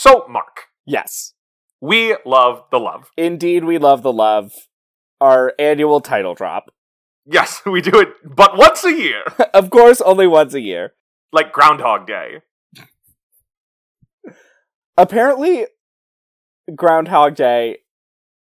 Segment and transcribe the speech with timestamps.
[0.00, 1.34] So, Mark, Yes.
[1.78, 3.10] we love the love.
[3.18, 4.50] Indeed, we love the love.
[5.20, 6.70] Our annual title drop.
[7.26, 9.24] Yes, we do it, but once a year,
[9.54, 10.94] of course, only once a year.
[11.34, 12.38] like Groundhog Day.
[14.96, 15.66] Apparently,
[16.74, 17.80] Groundhog Day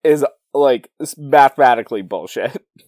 [0.04, 2.64] is like mathematically bullshit.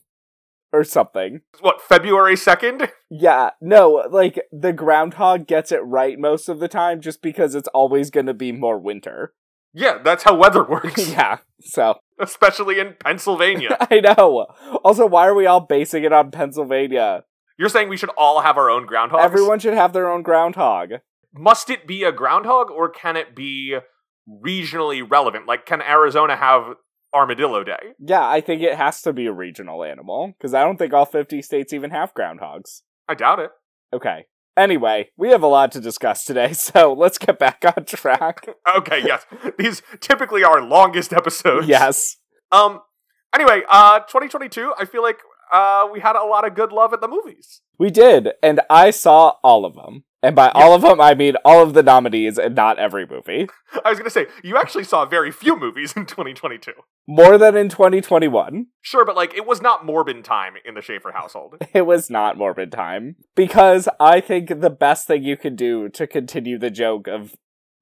[0.72, 1.42] or something.
[1.60, 2.90] What, February 2nd?
[3.10, 7.70] Yeah, no, like the groundhog gets it right most of the time just because it's
[7.70, 9.34] always going to be more winter.
[9.74, 13.78] Yeah, that's how weather works, yeah, so especially in Pennsylvania.
[13.92, 14.48] I know.
[14.84, 17.24] Also, why are we all basing it on Pennsylvania?
[17.58, 19.24] You're saying we should all have our own groundhogs?
[19.24, 20.94] Everyone should have their own groundhog.
[21.34, 23.78] Must it be a groundhog or can it be
[24.28, 25.46] regionally relevant?
[25.46, 26.76] Like, can Arizona have
[27.14, 27.94] Armadillo Day?
[28.00, 31.06] Yeah, I think it has to be a regional animal because I don't think all
[31.06, 32.82] 50 states even have groundhogs.
[33.08, 33.52] I doubt it.
[33.94, 34.26] Okay.
[34.58, 38.46] Anyway, we have a lot to discuss today, so let's get back on track.
[38.78, 39.26] Okay, yes.
[39.58, 41.68] These typically are longest episodes.
[41.68, 42.18] yes.
[42.52, 42.82] Um.
[43.34, 44.74] Anyway, uh, 2022.
[44.78, 45.18] I feel like
[45.52, 47.62] uh we had a lot of good love at the movies.
[47.80, 50.04] We did, and I saw all of them.
[50.22, 53.48] And by all of them, I mean all of the nominees and not every movie.
[53.86, 56.74] I was gonna say you actually saw very few movies in 2022.
[57.08, 58.68] More than in 2021.
[58.82, 61.56] Sure, but like it was not Morbin time in the Schaefer household.
[61.74, 63.16] It was not morbid time.
[63.36, 67.36] Because I think the best thing you can do to continue the joke of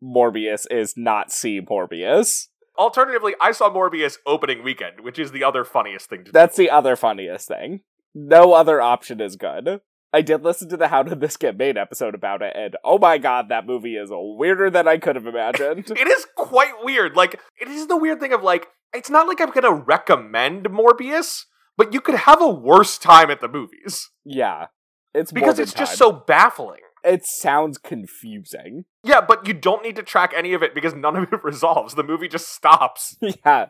[0.03, 2.47] Morbius is not see Morbius.
[2.77, 6.31] Alternatively, I saw Morbius opening weekend, which is the other funniest thing to do.
[6.31, 7.81] That's the other funniest thing.
[8.13, 9.81] No other option is good.
[10.13, 12.97] I did listen to the How Did This Get Made episode about it, and oh
[12.97, 15.91] my god, that movie is weirder than I could have imagined.
[15.97, 17.15] It is quite weird.
[17.15, 21.43] Like, it is the weird thing of like, it's not like I'm gonna recommend Morbius,
[21.75, 24.09] but you could have a worse time at the movies.
[24.25, 24.67] yeah.
[25.13, 26.81] It's Because it's just so baffling.
[27.03, 28.85] It sounds confusing.
[29.03, 31.95] Yeah, but you don't need to track any of it because none of it resolves.
[31.95, 33.17] The movie just stops.
[33.45, 33.67] yeah.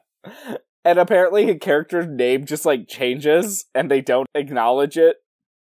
[0.83, 5.17] And apparently a character's name just like changes and they don't acknowledge it.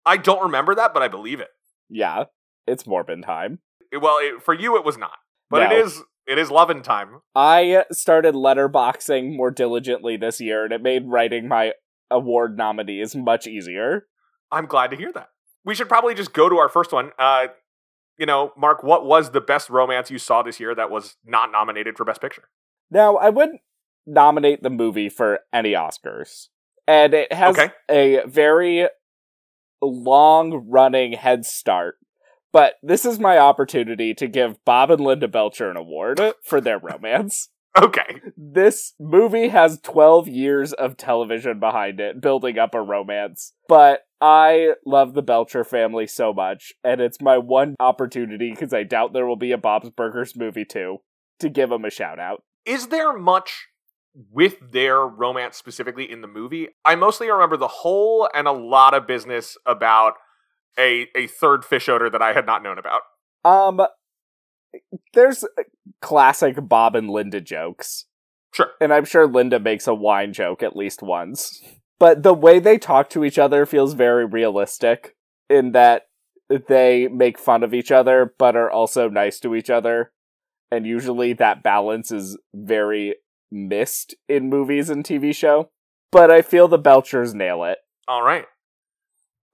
[0.08, 1.50] I don't remember that, but I believe it.
[1.90, 2.26] Yeah.
[2.66, 3.60] It's Morbin time.
[3.92, 5.18] It- well, it, for you, it was not,
[5.50, 5.84] but it No.
[5.86, 6.04] is.
[6.26, 7.22] It is loving time.
[7.36, 11.74] I started letterboxing more diligently this year and it made writing my
[12.12, 14.08] award nominees much easier.
[14.52, 15.30] I'm glad to hear that.
[15.64, 17.12] We should probably just go to our first one.
[17.18, 17.48] Uh,
[18.18, 21.50] you know, Mark, what was the best romance you saw this year that was not
[21.52, 22.50] nominated for Best Picture?
[22.92, 23.62] Now, I wouldn't
[24.06, 26.48] nominate the movie for any Oscars.
[26.88, 27.72] And it has Okay.
[27.90, 28.88] a very
[29.82, 31.96] long running head start.
[32.54, 36.80] But this is my opportunity to give Bob and Linda Belcher an award for their
[36.80, 37.50] romance.
[37.80, 43.54] Okay, This movie has 12 years of television behind it, building up a romance.
[43.68, 48.82] But I love the Belcher family so much, and it's my one opportunity, because I
[48.82, 51.02] doubt there will be a Bob's Burgers movie too,
[51.40, 52.42] to give them a shout out.
[52.66, 53.68] is there much
[54.32, 56.70] with their romance specifically in the movie?
[56.84, 60.14] I mostly remember the whole and a lot of business about
[60.78, 63.02] a a third fish odor that I had not known about.
[63.46, 63.82] Um,
[65.14, 65.46] there's
[66.02, 68.06] classic Bob and Linda jokes,
[68.54, 68.72] Sure.
[68.82, 71.62] and I'm sure Linda makes a wine joke at least once.
[72.00, 75.16] But the way they talk to each other feels very realistic
[75.50, 76.04] in that
[76.68, 80.12] they make fun of each other, but are also nice to each other.
[80.70, 83.16] And usually that balance is very
[83.52, 85.70] missed in movies and TV show.
[86.12, 87.80] But I feel the Belchers nail it.
[88.08, 88.46] All right.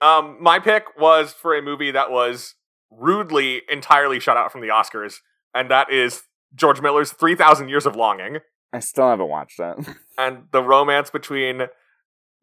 [0.00, 2.54] Um, my pick was for a movie that was
[2.90, 5.16] rudely entirely shut out from the Oscars,
[5.54, 6.22] and that is
[6.54, 8.38] George Miller's 3,000 Years of Longing
[8.74, 9.76] I still haven't watched that.
[10.18, 11.68] and the romance between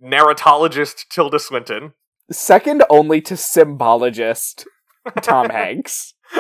[0.01, 1.91] narratologist Tilda Swinton.
[2.31, 4.65] Second only to symbologist
[5.21, 6.13] Tom Hanks.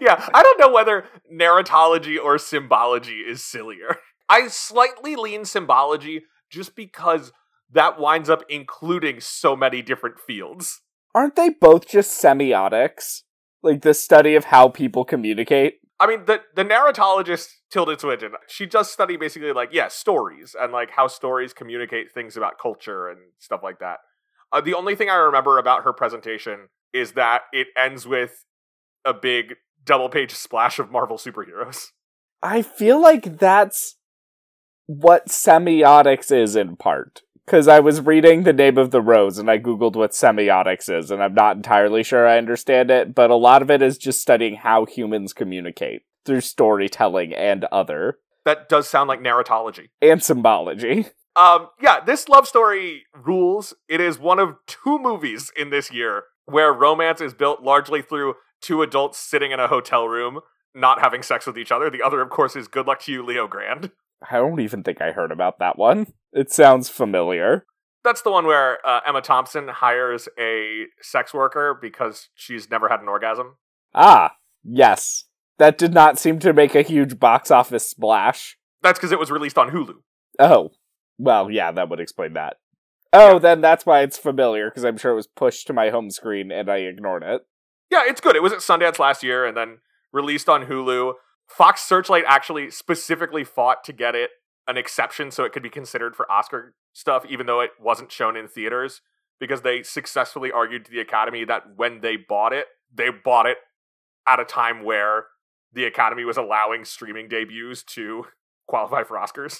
[0.00, 3.96] yeah, I don't know whether narratology or symbology is sillier.
[4.32, 7.32] I slightly lean symbology just because
[7.70, 10.80] that winds up including so many different fields.
[11.14, 13.24] Aren't they both just semiotics?
[13.62, 15.80] Like the study of how people communicate?
[16.00, 20.72] I mean, the the narratologist Tilda Swinton, she does study basically like yeah stories and
[20.72, 23.98] like how stories communicate things about culture and stuff like that.
[24.50, 28.46] Uh, the only thing I remember about her presentation is that it ends with
[29.04, 31.88] a big double page splash of Marvel superheroes.
[32.42, 33.96] I feel like that's
[35.00, 37.22] what semiotics is in part.
[37.46, 41.10] Because I was reading The Name of the Rose and I googled what semiotics is,
[41.10, 44.20] and I'm not entirely sure I understand it, but a lot of it is just
[44.20, 49.88] studying how humans communicate through storytelling and other, That does sound like narratology.
[50.00, 51.06] and symbology.
[51.34, 53.74] Um, yeah, this love story rules.
[53.88, 58.34] It is one of two movies in this year where romance is built largely through
[58.60, 60.40] two adults sitting in a hotel room
[60.74, 61.90] not having sex with each other.
[61.90, 63.90] The other, of course, is Good Luck to You, Leo Grand.
[64.30, 66.12] I don't even think I heard about that one.
[66.32, 67.66] It sounds familiar.
[68.04, 73.00] That's the one where uh, Emma Thompson hires a sex worker because she's never had
[73.00, 73.56] an orgasm.
[73.94, 75.24] Ah, yes.
[75.58, 78.56] That did not seem to make a huge box office splash.
[78.82, 79.94] That's because it was released on Hulu.
[80.38, 80.70] Oh,
[81.18, 82.56] well, yeah, that would explain that.
[83.12, 86.10] Oh, then that's why it's familiar, because I'm sure it was pushed to my home
[86.10, 87.42] screen and I ignored it.
[87.90, 88.34] Yeah, it's good.
[88.34, 89.78] It was at Sundance last year and then
[90.12, 91.12] released on Hulu.
[91.56, 94.30] Fox Searchlight actually specifically fought to get it
[94.66, 98.36] an exception so it could be considered for Oscar stuff, even though it wasn't shown
[98.36, 99.00] in theaters,
[99.40, 103.58] because they successfully argued to the Academy that when they bought it, they bought it
[104.26, 105.26] at a time where
[105.72, 108.26] the Academy was allowing streaming debuts to
[108.66, 109.58] qualify for Oscars.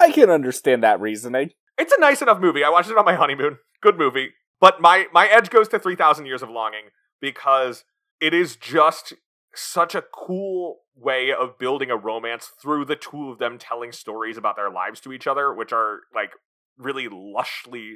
[0.00, 1.50] I can understand that reasoning.
[1.78, 2.64] It's a nice enough movie.
[2.64, 3.58] I watched it on my honeymoon.
[3.80, 4.30] Good movie.
[4.60, 7.84] But my my edge goes to 3000 Years of Longing because
[8.20, 9.14] it is just
[9.54, 14.36] such a cool way of building a romance through the two of them telling stories
[14.36, 16.30] about their lives to each other, which are like
[16.78, 17.94] really lushly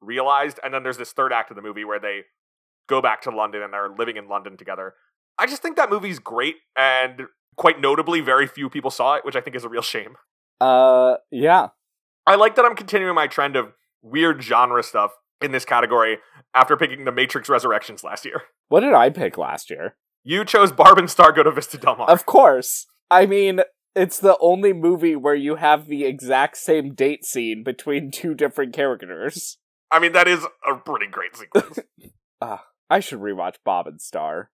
[0.00, 0.58] realized.
[0.62, 2.22] And then there's this third act of the movie where they
[2.88, 4.94] go back to London and they're living in London together.
[5.38, 7.22] I just think that movie's great and
[7.56, 10.16] quite notably very few people saw it, which I think is a real shame.
[10.60, 11.68] Uh, yeah.
[12.26, 13.72] I like that I'm continuing my trend of
[14.02, 16.18] weird genre stuff in this category
[16.54, 18.42] after picking The Matrix Resurrections last year.
[18.68, 19.96] What did I pick last year?
[20.28, 22.10] You chose Barb and Star Go to Vista Del Mar.
[22.10, 22.84] Of course.
[23.10, 23.62] I mean,
[23.96, 28.74] it's the only movie where you have the exact same date scene between two different
[28.74, 29.56] characters.
[29.90, 31.78] I mean, that is a pretty great sequence.
[32.42, 34.50] Ah, I should rewatch Bob and Star.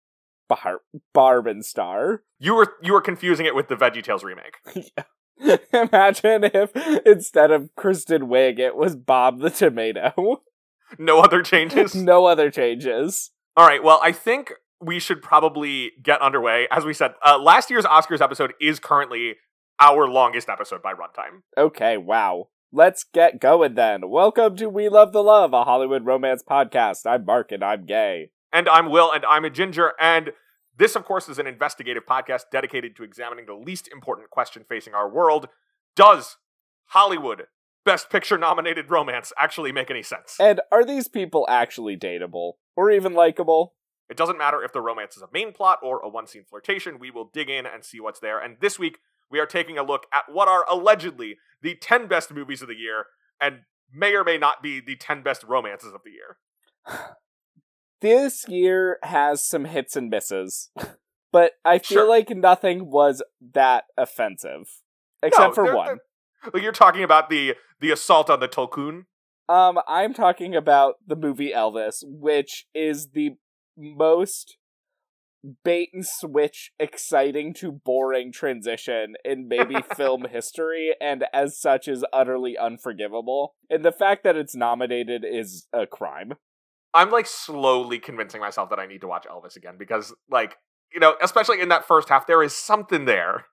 [0.50, 0.82] Bar-
[1.14, 2.24] Barb and Star.
[2.40, 4.56] you were you were confusing it with the VeggieTales remake.
[5.72, 6.76] Imagine if
[7.06, 10.42] instead of Kristen Wiig, it was Bob the Tomato.
[10.98, 11.94] No other changes.
[11.96, 13.32] no other changes.
[13.56, 13.84] All right.
[13.84, 14.52] Well, I think
[14.82, 16.68] we should probably get underway.
[16.72, 19.36] As we said, uh, last year's Oscars episode is currently
[19.80, 21.42] our longest episode by runtime.
[21.58, 22.48] Okay, wow.
[22.72, 24.10] Let's get going then.
[24.10, 27.06] Welcome to We Love the Love, a Hollywood romance podcast.
[27.06, 28.32] I'm Mark and I'm gay.
[28.54, 29.94] And I'm Will, and I'm a ginger.
[30.00, 30.32] And
[30.78, 34.94] this, of course, is an investigative podcast dedicated to examining the least important question facing
[34.94, 35.50] our world.
[35.96, 36.38] Does
[36.86, 37.48] Hollywood
[37.84, 40.36] Best Picture nominated romance actually make any sense?
[40.40, 42.54] And are these people actually dateable?
[42.76, 43.74] Or even likable?
[44.10, 46.98] It doesn't matter if the romance is a main plot or a one scene flirtation,
[47.00, 48.40] we will dig in and see what's there.
[48.40, 48.98] And this week,
[49.30, 52.76] we are taking a look at what are allegedly the 10 best movies of the
[52.76, 53.06] year
[53.40, 53.60] and
[53.94, 56.38] may or may not be the 10 best romances of the year.
[58.02, 60.72] This year has some hits and misses.
[61.32, 62.10] But I feel Sure.
[62.10, 63.22] like nothing was
[63.54, 64.64] that offensive.
[65.22, 65.86] Except No, for they're- one.
[66.42, 69.06] they're- Like you're talking about the the assault on the Tolkien.
[69.48, 73.36] Um, I'm talking about the movie Elvis, which is the
[73.80, 74.58] most
[75.64, 82.06] bait and switch, exciting to boring transition in maybe film history, and as such is
[82.12, 83.56] utterly unforgivable.
[83.70, 86.34] And the fact that it's nominated is a crime.
[86.94, 90.58] I'm like slowly convincing myself that I need to watch Elvis again because, like,
[90.94, 93.46] you know, especially in that first half, there is something there.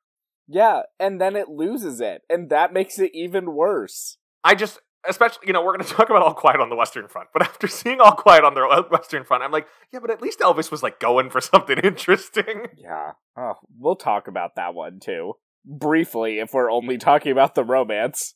[0.49, 4.17] Yeah, and then it loses it, and that makes it even worse.
[4.45, 7.09] I just, especially, you know, we're going to talk about All Quiet on the Western
[7.09, 10.21] Front, but after seeing All Quiet on the Western Front, I'm like, yeah, but at
[10.23, 12.67] least Elvis was like going for something interesting.
[12.77, 13.13] Yeah.
[13.37, 15.35] Oh, we'll talk about that one too.
[15.65, 18.35] Briefly, if we're only talking about the romance.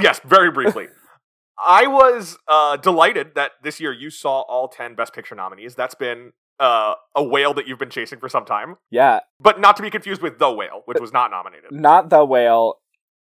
[0.00, 0.86] yes, very briefly.
[1.64, 5.76] I was uh, delighted that this year you saw all 10 Best Picture nominees.
[5.76, 9.76] That's been uh, a whale that you've been chasing for some time, Yeah, but not
[9.76, 11.70] to be confused with The Whale, which was not nominated.
[11.70, 12.76] not the whale.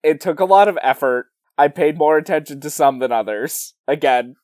[0.04, 1.28] It took a lot of effort.
[1.58, 3.74] I paid more attention to some than others.
[3.88, 4.36] Again,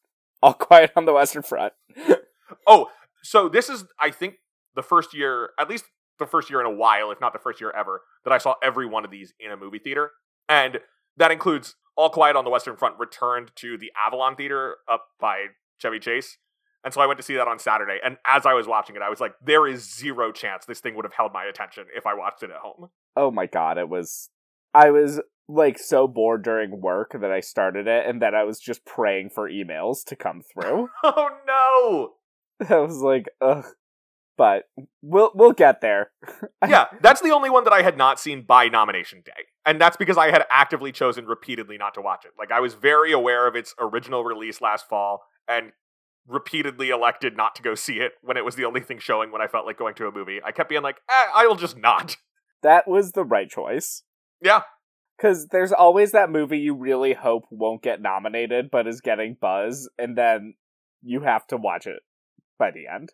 [0.42, 1.74] all quiet on the Western Front.
[2.66, 2.90] Oh,
[3.24, 4.36] so this is, I think,
[4.76, 5.86] the first year, at least
[6.20, 8.56] the first year in a while, if not the first year ever, that I saw
[8.64, 10.12] every one of these in a movie theater.
[10.50, 10.80] And
[11.18, 15.48] that includes All Quiet on the Western Front returned to the Avalon Theater up by
[15.80, 16.38] Chevy Chase.
[16.84, 17.98] And so I went to see that on Saturday.
[18.04, 20.96] And as I was watching it, I was like, there is zero chance this thing
[20.96, 22.90] would have held my attention if I watched it at home.
[23.16, 24.30] Oh my god, it was.
[24.74, 28.60] I was like so bored during work that I started it, and then I was
[28.60, 30.90] just praying for emails to come through.
[31.04, 32.14] Oh no!
[32.76, 33.66] I was like, ugh.
[34.38, 34.66] But
[35.02, 36.12] we'll we'll get there.
[36.68, 39.32] yeah, that's the only one that I had not seen by nomination day.
[39.66, 42.32] And that's because I had actively chosen repeatedly not to watch it.
[42.38, 45.72] Like I was very aware of its original release last fall and
[46.28, 49.42] repeatedly elected not to go see it when it was the only thing showing when
[49.42, 50.40] I felt like going to a movie.
[50.44, 52.18] I kept being like, eh, I will just not.
[52.62, 54.04] That was the right choice.
[54.42, 54.62] Yeah.
[55.18, 59.90] Because there's always that movie you really hope won't get nominated, but is getting buzz,
[59.98, 60.54] and then
[61.02, 62.02] you have to watch it
[62.60, 63.14] by the end.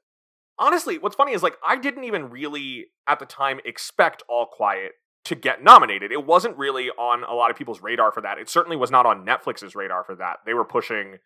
[0.59, 4.93] honestly, what's funny is like I didn't even really at the time expect All Quiet
[5.25, 6.11] to get nominated.
[6.11, 8.37] It wasn't really on a lot of people's radar for that.
[8.37, 10.37] It certainly was not on Netflix's radar for that.
[10.45, 11.17] They were pushing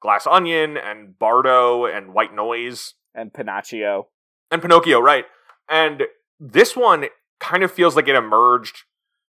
[0.00, 4.08] Glass Onion and Bardo and White Noise And Pinocchio.
[4.50, 5.24] and Pinocchio, right?
[5.68, 6.02] And
[6.40, 7.06] this one
[7.40, 8.82] kind of feels like it emerged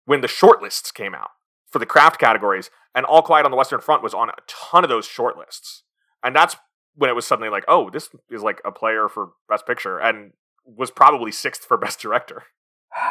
[0.04, 1.30] when the shortlists came out
[1.70, 4.84] for the craft categories, and All Quiet on the Western Front was on a ton
[4.84, 5.82] of those shortlists.
[6.23, 6.56] And that's
[6.94, 10.32] when it was suddenly like, oh, this is like a player for Best Picture, and
[10.64, 12.44] was probably sixth for Best Director.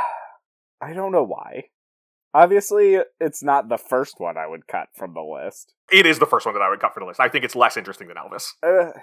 [0.82, 1.66] I don't know why.
[2.34, 5.74] Obviously, it's not the first one I would cut from the list.
[5.92, 7.20] It is the first one that I would cut from the list.
[7.20, 8.54] I think it's less interesting than Elvis.
[8.64, 8.98] Uh,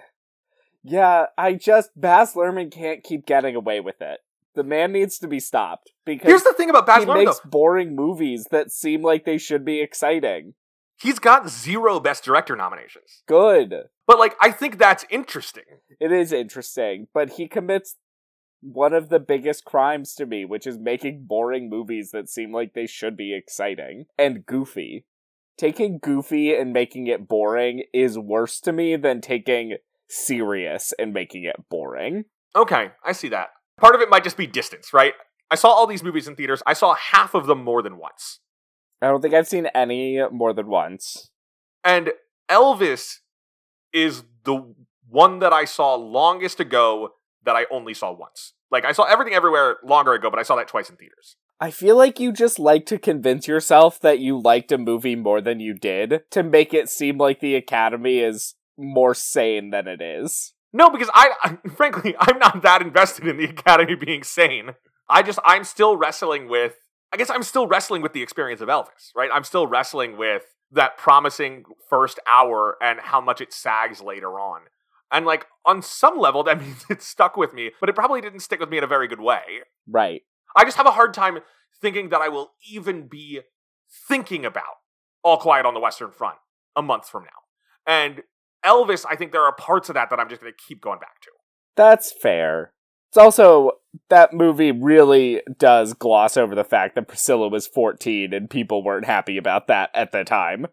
[0.83, 4.19] yeah, I just Baz Luhrmann can't keep getting away with it.
[4.55, 7.39] The man needs to be stopped because Here's the thing about Baz he Luhrmann, makes
[7.39, 7.51] though.
[7.51, 10.55] boring movies that seem like they should be exciting.
[11.01, 13.23] He's got zero Best Director nominations.
[13.27, 13.75] Good.
[14.07, 15.63] But, like, I think that's interesting.
[16.01, 17.97] It is interesting, but he commits
[18.61, 22.75] one of the biggest crimes to me, which is making boring movies that seem like
[22.75, 25.07] they should be exciting and goofy.
[25.57, 29.77] Taking goofy and making it boring is worse to me than taking
[30.09, 32.25] serious and making it boring.
[32.55, 33.51] Okay, I see that.
[33.81, 35.15] Part of it might just be distance, right?
[35.51, 36.63] I saw all these movies in theaters.
[36.67, 38.41] I saw half of them more than once.
[39.03, 41.31] I don't think I've seen any more than once.
[41.83, 42.11] And
[42.51, 43.21] Elvis
[43.93, 44.75] is the
[45.09, 48.53] one that I saw longest ago that I only saw once.
[48.71, 51.37] Like I saw everything everywhere longer ago, but I saw that twice in theaters.
[51.59, 55.41] I feel like you just like to convince yourself that you liked a movie more
[55.41, 60.01] than you did to make it seem like the Academy is more sane than it
[60.01, 60.55] is.
[60.73, 64.75] No, because I, I frankly I'm not that invested in the Academy being sane.
[65.09, 66.77] I just I'm still wrestling with
[67.13, 69.31] I guess I'm still wrestling with the experience of Elvis, right?
[69.33, 74.63] I'm still wrestling with that promising first hour and how much it sags later on.
[75.11, 78.41] And like on some level that means it stuck with me, but it probably didn't
[78.41, 79.43] stick with me in a very good way.
[79.89, 80.23] Right.
[80.57, 81.39] I just have a hard time
[81.81, 83.41] thinking that I will even be
[84.09, 84.65] thinking about
[85.23, 86.37] All Quiet on the Western Front
[86.77, 87.31] a month from now.
[87.87, 88.23] And
[88.65, 90.99] Elvis, I think there are parts of that that I'm just going to keep going
[90.99, 91.31] back to.
[91.77, 92.73] That's fair.
[93.11, 93.73] It's also
[94.09, 99.07] that movie really does gloss over the fact that Priscilla was 14 and people weren't
[99.07, 100.67] happy about that at the time.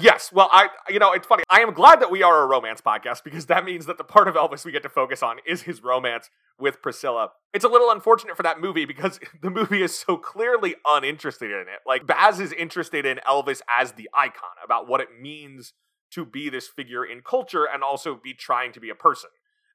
[0.00, 1.44] Yes, well, I, you know, it's funny.
[1.48, 4.26] I am glad that we are a romance podcast because that means that the part
[4.26, 7.30] of Elvis we get to focus on is his romance with Priscilla.
[7.52, 11.60] It's a little unfortunate for that movie because the movie is so clearly uninterested in
[11.60, 11.80] it.
[11.86, 15.74] Like, Baz is interested in Elvis as the icon, about what it means
[16.12, 19.30] to be this figure in culture and also be trying to be a person.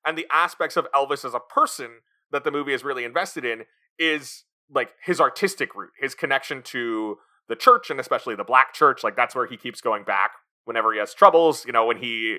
[0.05, 1.99] And the aspects of Elvis as a person
[2.31, 3.63] that the movie is really invested in
[3.97, 7.17] is like his artistic root, his connection to
[7.47, 9.03] the church and especially the black church.
[9.03, 10.31] Like that's where he keeps going back
[10.65, 11.65] whenever he has troubles.
[11.65, 12.37] You know, when he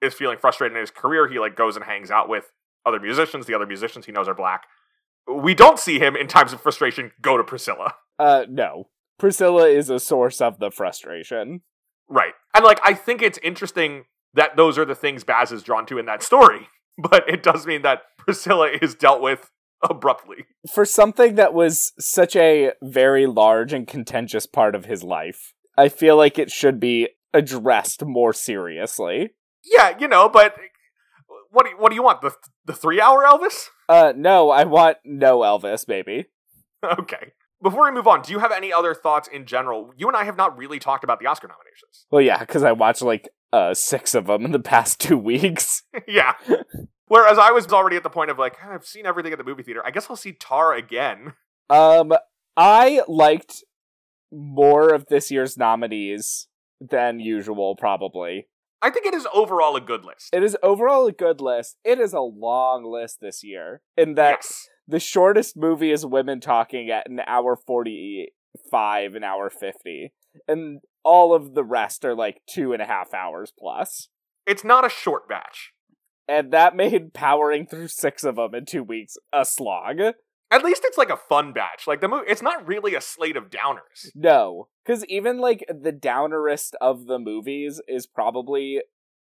[0.00, 2.52] is feeling frustrated in his career, he like goes and hangs out with
[2.84, 3.46] other musicians.
[3.46, 4.64] The other musicians he knows are black.
[5.32, 7.94] We don't see him in times of frustration go to Priscilla.
[8.18, 8.88] Uh, no.
[9.18, 11.62] Priscilla is a source of the frustration.
[12.08, 12.34] Right.
[12.54, 14.04] And like I think it's interesting
[14.34, 16.68] that those are the things Baz is drawn to in that story.
[16.98, 19.50] But it does mean that Priscilla is dealt with
[19.82, 20.44] abruptly.
[20.70, 25.88] For something that was such a very large and contentious part of his life, I
[25.88, 29.30] feel like it should be addressed more seriously.
[29.64, 30.54] Yeah, you know, but
[31.50, 32.20] what do you, what do you want?
[32.20, 33.68] The the 3-hour Elvis?
[33.88, 36.26] Uh, no, I want no Elvis, baby.
[36.98, 37.32] okay.
[37.62, 39.92] Before we move on, do you have any other thoughts in general?
[39.96, 42.06] You and I have not really talked about the Oscar nominations.
[42.10, 45.82] Well, yeah, because I watched like uh six of them in the past two weeks.
[46.08, 46.32] yeah.
[47.06, 49.62] Whereas I was already at the point of like, I've seen everything at the movie
[49.62, 49.82] theater.
[49.84, 51.34] I guess I'll see Tar again.
[51.70, 52.12] Um,
[52.56, 53.62] I liked
[54.32, 56.48] more of this year's nominees
[56.80, 58.48] than usual, probably.
[58.80, 60.30] I think it is overall a good list.
[60.32, 61.76] It is overall a good list.
[61.84, 63.82] It is a long list this year.
[63.96, 64.68] In that yes.
[64.86, 70.12] The shortest movie is Women Talking at an hour 45, an hour 50.
[70.48, 74.08] And all of the rest are like two and a half hours plus.
[74.46, 75.72] It's not a short batch.
[76.28, 80.00] And that made powering through six of them in two weeks a slog.
[80.50, 81.86] At least it's like a fun batch.
[81.86, 84.10] Like the movie, it's not really a slate of downers.
[84.14, 88.82] No, because even like the downerest of the movies is probably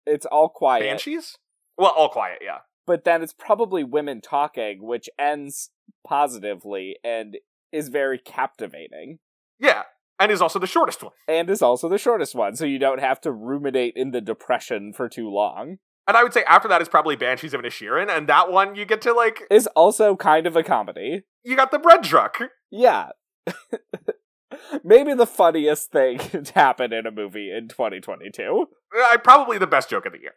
[0.06, 0.84] it's all quiet.
[0.84, 1.38] Banshees?
[1.78, 2.60] Well, all quiet, yeah.
[2.90, 5.70] But then it's probably women talking, which ends
[6.04, 7.38] positively and
[7.72, 9.20] is very captivating.
[9.60, 9.84] Yeah,
[10.20, 11.12] and is also the shortest one.
[11.28, 14.92] And is also the shortest one, so you don't have to ruminate in the depression
[14.92, 15.78] for too long.
[16.08, 18.86] And I would say after that is probably Banshees of Inisherin, and that one you
[18.86, 21.26] get to like Is also kind of a comedy.
[21.44, 22.40] you got the bread truck.
[22.72, 23.10] Yeah.
[24.84, 28.66] Maybe the funniest thing to happen in a movie in 2022.
[29.00, 30.34] Uh, probably the best joke of the year.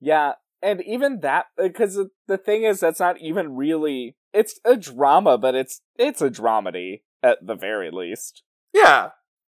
[0.00, 4.16] Yeah, And even that, because the thing is, that's not even really.
[4.32, 8.42] It's a drama, but it's it's a dramedy at the very least.
[8.72, 9.10] Yeah.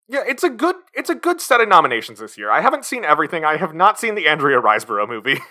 [0.08, 2.52] Yeah, it's a good it's a good set of nominations this year.
[2.52, 3.46] I haven't seen everything.
[3.46, 5.40] I have not seen the Andrea Riseborough movie.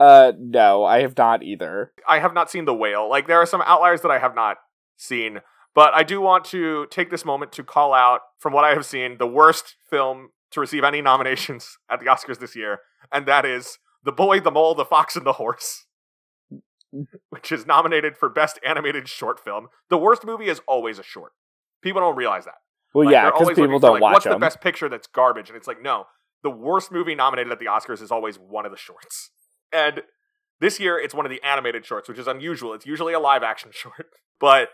[0.00, 1.92] Uh, no, I have not either.
[2.06, 3.10] I have not seen The Whale.
[3.10, 4.58] Like there are some outliers that I have not
[4.96, 5.40] seen,
[5.74, 8.86] but I do want to take this moment to call out from what I have
[8.86, 12.78] seen the worst film to receive any nominations at the Oscars this year,
[13.12, 15.84] and that is The Boy, the Mole, the Fox and the Horse.
[17.30, 19.68] Which is nominated for Best Animated Short Film.
[19.90, 21.32] The worst movie is always a short.
[21.82, 22.54] People don't realize that.
[22.94, 24.32] Well, Like, yeah, because people don't like, watch What's them.
[24.34, 25.48] the best picture that's garbage?
[25.50, 26.06] And it's like, no,
[26.42, 29.30] the worst movie nominated at the Oscars is always one of the shorts.
[29.72, 30.02] And
[30.60, 32.72] this year, it's one of the animated shorts, which is unusual.
[32.72, 34.06] It's usually a live action short,
[34.40, 34.70] but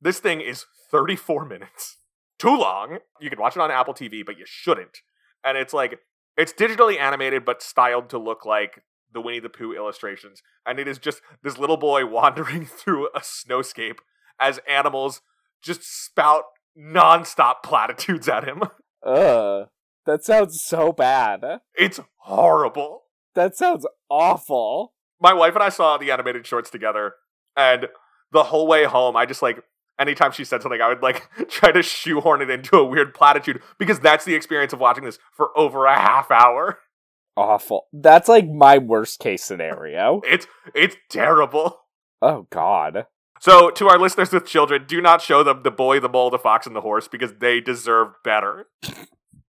[0.00, 1.96] this thing is 34 minutes.
[2.38, 2.98] Too long.
[3.20, 4.98] You can watch it on Apple TV, but you shouldn't.
[5.44, 5.98] And it's like,
[6.36, 8.82] it's digitally animated, but styled to look like
[9.12, 10.42] the Winnie the Pooh illustrations.
[10.66, 13.98] And it is just this little boy wandering through a snowscape
[14.40, 15.20] as animals
[15.62, 16.44] just spout
[16.78, 18.62] nonstop platitudes at him.
[19.04, 19.68] Ugh,
[20.06, 21.60] that sounds so bad.
[21.74, 23.02] It's horrible.
[23.34, 24.94] That sounds awful.
[25.20, 27.14] My wife and I saw the animated shorts together,
[27.56, 27.88] and
[28.32, 29.62] the whole way home, I just like
[30.00, 33.62] anytime she said something, I would like try to shoehorn it into a weird platitude
[33.78, 36.78] because that's the experience of watching this for over a half hour.
[37.36, 37.86] Awful.
[37.92, 40.20] That's like my worst case scenario.
[40.26, 41.82] It's it's terrible.
[42.20, 43.06] Oh God.
[43.40, 46.38] So, to our listeners with children, do not show them the boy, the mole, the
[46.38, 48.66] fox, and the horse because they deserve better.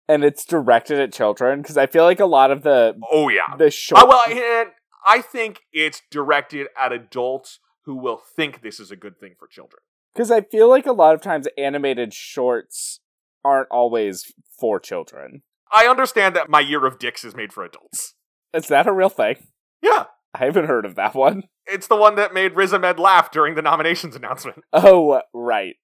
[0.08, 3.56] And it's directed at children because I feel like a lot of the Oh yeah.
[3.56, 4.02] the short.
[4.02, 4.70] Uh, well, and
[5.04, 9.48] I think it's directed at adults who will think this is a good thing for
[9.48, 9.80] children.
[10.14, 13.00] Because I feel like a lot of times animated shorts
[13.44, 15.42] aren't always for children.
[15.72, 18.14] I understand that My Year of Dicks is made for adults.
[18.52, 19.36] Is that a real thing?
[19.80, 20.04] Yeah,
[20.34, 21.44] I haven't heard of that one.
[21.66, 24.62] it's the one that made Riz Ahmed laugh during the nominations announcement.
[24.72, 25.76] Oh, right.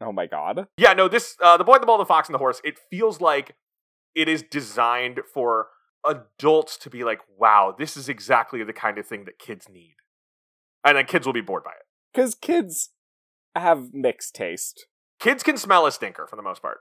[0.00, 0.66] Oh my god.
[0.78, 2.60] Yeah, no, this uh, the boy, the bull, the fox, and the horse.
[2.64, 3.54] It feels like
[4.14, 5.68] it is designed for
[6.04, 9.94] adults to be like, "Wow, this is exactly the kind of thing that kids need,"
[10.84, 11.86] and then kids will be bored by it.
[12.12, 12.90] Because kids
[13.60, 14.86] have mixed taste,
[15.18, 16.78] Kids can smell a stinker for the most part.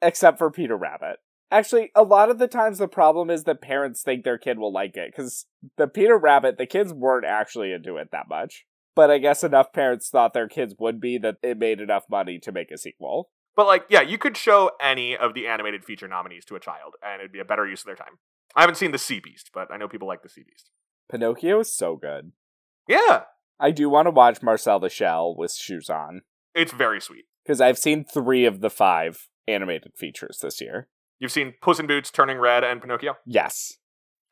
[0.00, 1.16] except for Peter Rabbit.
[1.50, 4.72] Actually, a lot of the times the problem is that parents think their kid will
[4.72, 5.12] like it.
[5.14, 8.64] Because the Peter Rabbit, the kids weren't actually into it that much.
[8.94, 12.38] But I guess enough parents thought their kids would be that it made enough money
[12.40, 13.30] to make a sequel.
[13.54, 16.94] But like, yeah, you could show any of the animated feature nominees to a child,
[17.02, 18.18] and it'd be a better use of their time.
[18.56, 20.70] I haven't seen the Sea Beast, but I know people like the Sea Beast.
[21.10, 22.32] Pinocchio is so good.
[22.88, 23.22] Yeah,
[23.62, 26.22] I do want to watch Marcel the Shell with shoes on.
[26.54, 27.26] it's very sweet.
[27.44, 30.88] Because I've seen three of the five animated features this year.
[31.18, 33.14] You've seen Puss in Boots, Turning Red, and Pinocchio.
[33.24, 33.78] Yes.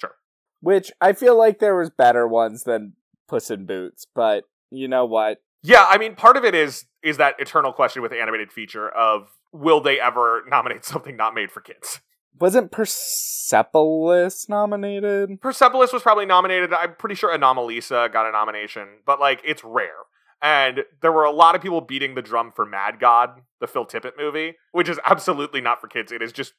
[0.01, 0.15] Sure.
[0.61, 2.95] Which I feel like there was better ones than
[3.29, 5.39] Puss in Boots, but you know what?
[5.63, 8.89] Yeah, I mean, part of it is is that eternal question with the animated feature
[8.89, 12.01] of will they ever nominate something not made for kids?
[12.39, 15.41] Wasn't Persepolis nominated?
[15.41, 16.73] Persepolis was probably nominated.
[16.73, 20.05] I'm pretty sure Anomalisa got a nomination, but like it's rare.
[20.43, 23.85] And there were a lot of people beating the drum for Mad God, the Phil
[23.85, 26.13] Tippett movie, which is absolutely not for kids.
[26.13, 26.55] It is just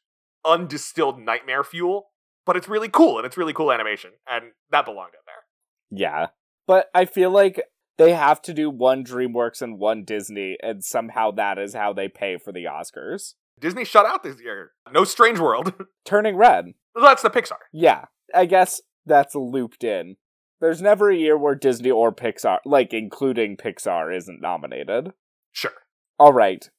[0.45, 2.11] undistilled nightmare fuel,
[2.45, 5.99] but it's really cool and it's really cool animation, and that belonged in there.
[5.99, 6.27] Yeah.
[6.67, 7.61] But I feel like
[7.97, 12.07] they have to do one DreamWorks and one Disney, and somehow that is how they
[12.07, 13.33] pay for the Oscars.
[13.61, 14.71] Disney shut out this year.
[14.91, 15.73] No Strange World.
[16.05, 16.73] Turning Red.
[16.99, 17.57] That's the Pixar.
[17.71, 18.05] Yeah.
[18.33, 20.17] I guess that's looped in.
[20.59, 25.13] There's never a year where Disney or Pixar, like including Pixar, isn't nominated.
[25.51, 25.71] Sure.
[26.19, 26.69] All right.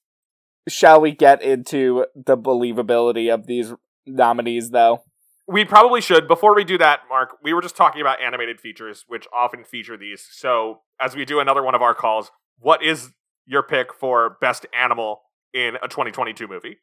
[0.68, 3.72] Shall we get into the believability of these
[4.06, 5.02] nominees, though?
[5.48, 6.28] We probably should.
[6.28, 9.96] Before we do that, Mark, we were just talking about animated features, which often feature
[9.96, 10.24] these.
[10.30, 13.10] So, as we do another one of our calls, what is
[13.44, 15.22] your pick for best animal
[15.54, 16.78] in a 2022 movie?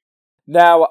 [0.48, 0.88] Now,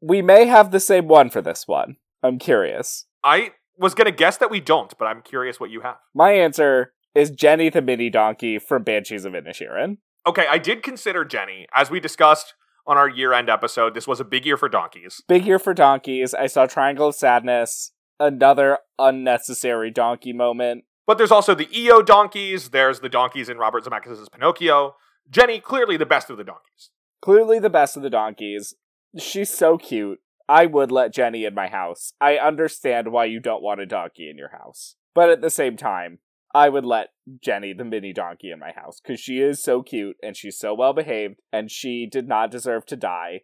[0.00, 1.96] we may have the same one for this one.
[2.22, 3.06] I'm curious.
[3.24, 5.96] I was going to guess that we don't, but I'm curious what you have.
[6.14, 9.98] My answer is Jenny the Mini Donkey from Banshees of Inisherin.
[10.26, 11.66] Okay, I did consider Jenny.
[11.74, 12.54] As we discussed
[12.86, 15.22] on our year end episode, this was a big year for donkeys.
[15.28, 16.34] Big year for donkeys.
[16.34, 17.92] I saw Triangle of Sadness.
[18.18, 20.84] Another unnecessary donkey moment.
[21.06, 24.94] But there's also the EO donkeys, there's the donkeys in Robert Zemeckis' Pinocchio.
[25.28, 26.90] Jenny, clearly the best of the donkeys.
[27.22, 28.74] Clearly the best of the donkeys.
[29.18, 30.20] She's so cute.
[30.48, 32.12] I would let Jenny in my house.
[32.20, 34.96] I understand why you don't want a donkey in your house.
[35.14, 36.18] But at the same time,
[36.54, 37.08] I would let
[37.42, 40.74] Jenny the mini donkey in my house because she is so cute and she's so
[40.74, 43.42] well behaved and she did not deserve to die.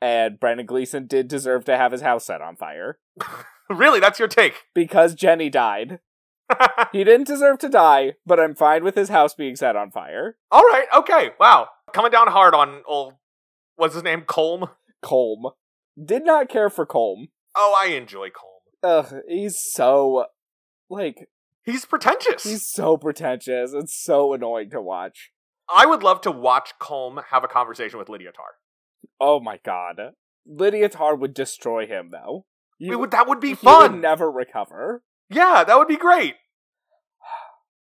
[0.00, 2.98] And Brendan Gleeson did deserve to have his house set on fire
[3.70, 4.64] really, that's your take.
[4.74, 6.00] because Jenny died.
[6.92, 10.36] He didn't deserve to die, but I'm fine with his house being set on fire.
[10.52, 11.66] All right, okay, wow.
[11.92, 13.14] Coming down hard on old,
[13.76, 14.70] what's his name, Colm?
[15.04, 15.52] Colm.
[16.02, 17.28] Did not care for Colm.
[17.54, 18.52] Oh, I enjoy Colm.
[18.82, 20.26] Ugh, he's so
[20.90, 21.28] like
[21.64, 22.44] He's pretentious.
[22.44, 23.72] he's so pretentious.
[23.74, 25.30] It's so annoying to watch.
[25.68, 28.46] I would love to watch Colm have a conversation with Lydia Tar.
[29.20, 30.00] Oh my god.
[30.46, 32.44] Lydia Tar would destroy him though.
[32.78, 34.00] You, would, that would be he would fun.
[34.02, 35.02] never recover.
[35.30, 36.34] yeah, that would be great.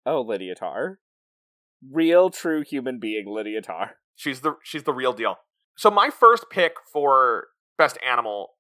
[0.04, 0.98] Oh, Lydia Tar.
[1.90, 3.92] Real true human being Lydia Tar.
[4.14, 5.36] She's the she's the real deal.
[5.76, 8.50] So my first pick for best animal,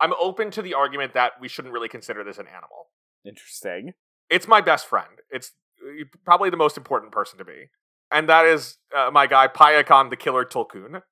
[0.00, 2.88] I'm open to the argument that we shouldn't really consider this an animal.
[3.24, 3.92] Interesting.
[4.28, 5.20] It's my best friend.
[5.30, 5.52] It's
[5.82, 7.68] uh, probably the most important person to me,
[8.10, 11.02] and that is uh, my guy Payakan the Killer Tulkun.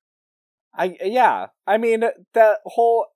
[0.74, 1.46] I yeah.
[1.66, 3.06] I mean that whole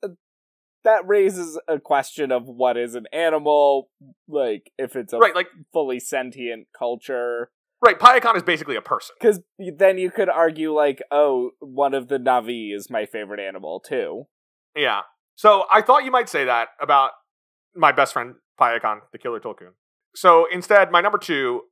[0.85, 3.91] that raises a question of what is an animal,
[4.29, 7.51] like if it's a Right, like fully sentient culture.
[7.87, 7.99] Right.
[7.99, 9.15] Payakan is basically a person.
[9.21, 9.41] Because
[9.77, 14.25] then you could argue like, oh, one of the Navi is my favorite animal too.
[14.77, 15.03] Yeah.
[15.37, 17.13] So I thought you might say that about
[17.75, 19.73] my best friend Payakan the Killer Tulkun.
[20.15, 21.63] So instead, my number two,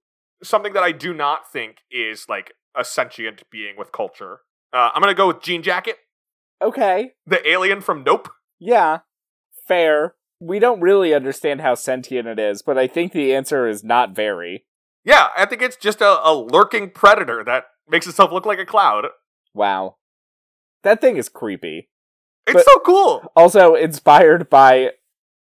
[0.42, 4.40] something that I do not think is like a sentient being with culture.
[4.72, 5.96] Uh, I'm gonna go with Jean Jacket,
[6.60, 8.28] Okay, the alien from Nope.
[8.58, 8.98] yeah,
[9.66, 10.14] fair.
[10.40, 14.14] We don't really understand how sentient it is, but I think the answer is not
[14.14, 14.64] very.
[15.04, 18.66] Yeah, I think it's just a, a lurking predator that makes itself look like a
[18.66, 19.06] cloud.
[19.54, 19.96] Wow,
[20.82, 21.90] that thing is creepy.
[22.46, 23.32] It's But- so cool.
[23.36, 24.92] Also inspired by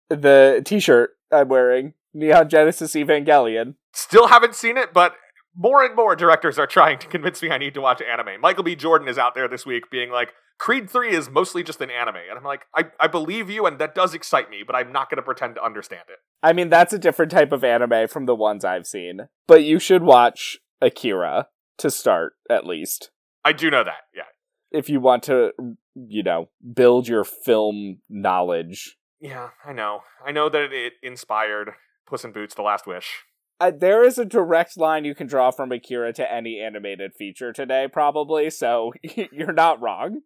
[0.09, 3.75] the T-shirt I'm wearing, Neon Genesis Evangelion.
[3.93, 5.15] Still haven't seen it, but
[5.59, 8.41] more and more directors are trying to convince me I need to watch anime.
[8.41, 8.77] Michael B.
[8.77, 12.17] Jordan is out there this week being like, Creed 3 is mostly just an anime.
[12.29, 15.11] And I'm like, I, I believe you, and that does excite me, but I'm not
[15.11, 16.19] going to pretend to understand it.
[16.43, 19.29] I mean, that's a different type of anime from the ones I've seen.
[19.47, 23.11] But you should watch Akira to start, at least.
[23.45, 24.23] I do know that, yeah.
[24.71, 25.53] If you want to,
[25.95, 28.97] you know, build your film knowledge.
[29.21, 30.01] Yeah, I know.
[30.25, 31.73] I know that it inspired
[32.07, 33.25] Puss in Boots: The Last Wish.
[33.61, 37.53] Uh, there is a direct line you can draw from Akira to any animated feature
[37.53, 38.93] today, probably, so
[39.33, 40.21] you're not wrong.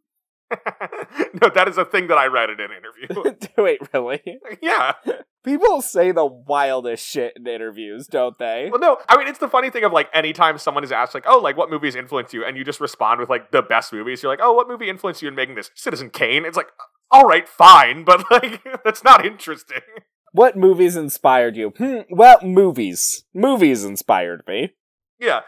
[1.41, 3.49] no, that is a thing that I read in an interview.
[3.59, 4.39] Wait, really?
[4.61, 4.93] yeah.
[5.45, 8.69] People say the wildest shit in interviews, don't they?
[8.71, 11.25] Well, no, I mean, it's the funny thing of like anytime someone is asked, like,
[11.27, 12.45] oh, like, what movies influenced you?
[12.45, 14.23] And you just respond with like the best movies.
[14.23, 15.71] You're like, oh, what movie influenced you in making this?
[15.75, 16.45] Citizen Kane.
[16.45, 16.69] It's like,
[17.11, 19.81] all right, fine, but like, that's not interesting.
[20.33, 21.73] What movies inspired you?
[21.77, 23.25] Hmm, well, movies.
[23.35, 24.73] Movies inspired me.
[25.21, 25.41] Yeah.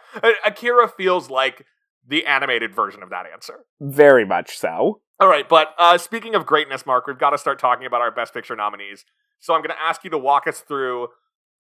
[0.47, 1.67] Akira feels like
[2.07, 3.65] the animated version of that answer.
[3.81, 5.01] Very much so.
[5.21, 8.11] All right, but uh, speaking of greatness, Mark, we've got to start talking about our
[8.11, 9.05] Best Picture nominees.
[9.41, 11.09] So I'm going to ask you to walk us through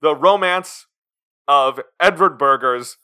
[0.02, 0.86] the romance
[1.46, 2.98] of Edward Berger's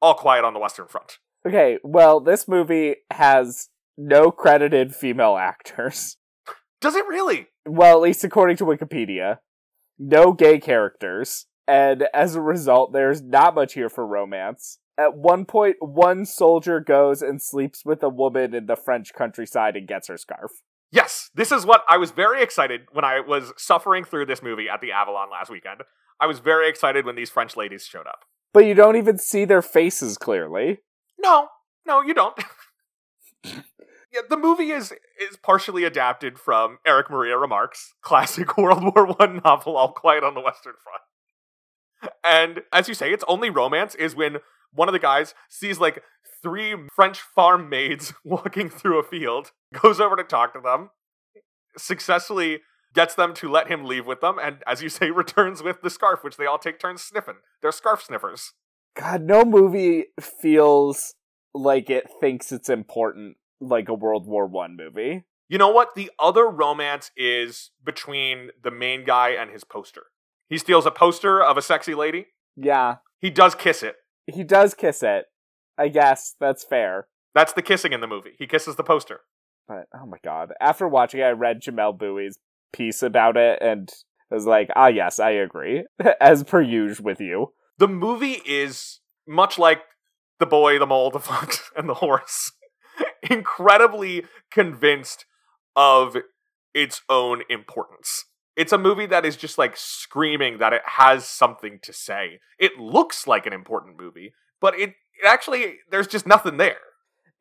[0.00, 1.18] All Quiet on the Western Front.
[1.46, 6.16] Okay, well, this movie has no credited female actors.
[6.80, 7.46] Does it really?
[7.66, 9.38] Well, at least according to Wikipedia.
[9.98, 11.46] No gay characters.
[11.66, 14.78] And as a result, there's not much here for romance.
[14.96, 19.76] At one point, one soldier goes and sleeps with a woman in the French countryside
[19.76, 20.52] and gets her scarf.
[20.92, 24.68] Yes, this is what I was very excited when I was suffering through this movie
[24.68, 25.80] at the Avalon last weekend.
[26.20, 28.20] I was very excited when these French ladies showed up.
[28.52, 30.78] But you don't even see their faces clearly.
[31.18, 31.48] No,
[31.84, 32.38] no, you don't.
[34.14, 39.40] yeah, the movie is is partially adapted from Erich Maria Remarque's classic World War One
[39.44, 42.12] novel, All Quiet on the Western Front.
[42.22, 44.38] And as you say, its only romance is when
[44.72, 46.02] one of the guys sees like
[46.42, 50.90] three French farm maids walking through a field, goes over to talk to them,
[51.76, 52.60] successfully
[52.94, 55.90] gets them to let him leave with them, and as you say, returns with the
[55.90, 57.36] scarf, which they all take turns sniffing.
[57.60, 58.52] They're scarf sniffers.
[58.94, 61.14] God, no movie feels
[61.52, 65.24] like it thinks it's important like a World War One movie.
[65.48, 65.94] You know what?
[65.94, 70.04] The other romance is between the main guy and his poster.
[70.48, 72.26] He steals a poster of a sexy lady.
[72.56, 73.96] Yeah, He does kiss it.
[74.26, 75.26] he does kiss it.
[75.76, 77.08] I guess that's fair.
[77.34, 78.32] That's the kissing in the movie.
[78.38, 79.20] He kisses the poster.
[79.66, 82.36] But oh my god, after watching it, I read Jamelle Bouie's
[82.72, 83.90] piece about it and
[84.30, 85.84] was like, ah, yes, I agree.
[86.20, 87.52] As per usual with you.
[87.78, 89.80] The movie is much like
[90.38, 92.52] the boy, the mole, the fox, and the horse.
[93.30, 95.24] Incredibly convinced
[95.76, 96.16] of
[96.74, 98.24] its own importance.
[98.56, 102.38] It's a movie that is just like screaming that it has something to say.
[102.58, 106.78] It looks like an important movie, but it, it actually, there's just nothing there.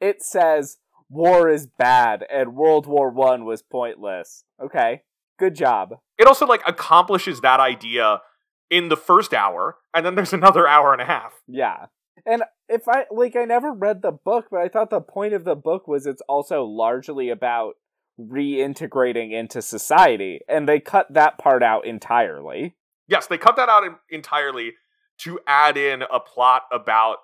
[0.01, 0.77] It says
[1.09, 4.43] war is bad and World War One was pointless.
[4.63, 5.03] Okay,
[5.37, 5.95] good job.
[6.17, 8.21] it also like accomplishes that idea
[8.69, 11.33] in the first hour, and then there's another hour and a half.
[11.47, 11.87] Yeah.
[12.25, 15.43] And if I like I never read the book, but I thought the point of
[15.43, 17.75] the book was it's also largely about
[18.19, 22.75] reintegrating into society, and they cut that part out entirely.
[23.07, 24.73] Yes, they cut that out en- entirely
[25.19, 27.17] to add in a plot about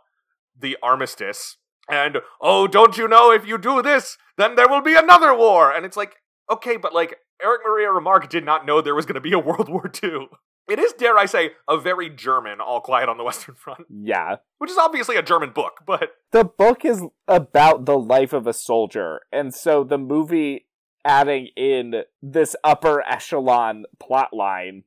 [0.57, 1.57] the armistice.
[1.89, 5.71] And oh, don't you know if you do this, then there will be another war.
[5.71, 6.17] And it's like,
[6.51, 9.39] okay, but like Erich Maria Remarque did not know there was going to be a
[9.39, 10.27] World War II.
[10.69, 14.37] It is, dare I say, a very German All Quiet on the Western Front, Yeah.
[14.59, 18.53] which is obviously a German book, but The book is about the life of a
[18.53, 20.67] soldier, and so the movie
[21.05, 24.83] adding in this upper echelon plot line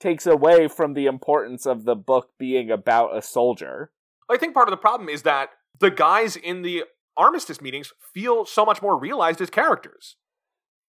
[0.00, 3.92] takes away from the importance of the book being about a soldier.
[4.30, 6.84] I think part of the problem is that the guys in the
[7.16, 10.16] armistice meetings feel so much more realized as characters.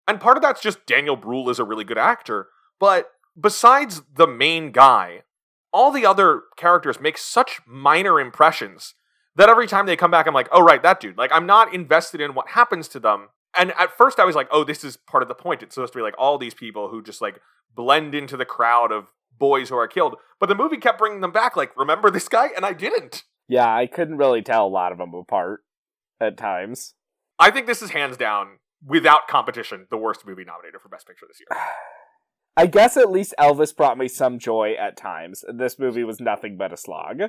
[0.08, 2.48] And part of that's just Daniel Bruhl is a really good actor,
[2.80, 5.22] but besides the main guy,
[5.74, 8.94] all the other characters make such minor impressions
[9.36, 11.18] that every time they come back, I'm like, oh, right, that dude.
[11.18, 13.30] Like, I'm not invested in what happens to them.
[13.58, 15.64] And at first, I was like, oh, this is part of the point.
[15.64, 17.40] It's supposed to be like all these people who just like
[17.76, 20.16] blend into the crowd of boys who are killed.
[20.40, 22.50] But the movie kept bringing them back, like, remember this guy?
[22.56, 23.24] And I didn't.
[23.48, 25.62] Yeah, I couldn't really tell a lot of them apart
[26.20, 26.94] at times.
[27.40, 31.26] I think this is hands down, without competition, the worst movie nominated for Best Picture
[31.28, 31.60] this year.
[32.58, 35.44] I guess at least Elvis brought me some joy at times.
[35.48, 37.22] This movie was nothing but a slog.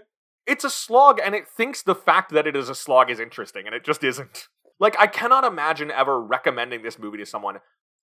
[0.47, 3.67] It's a slog, and it thinks the fact that it is a slog is interesting,
[3.67, 4.49] and it just isn't.
[4.81, 7.59] Like, I cannot imagine ever recommending this movie to someone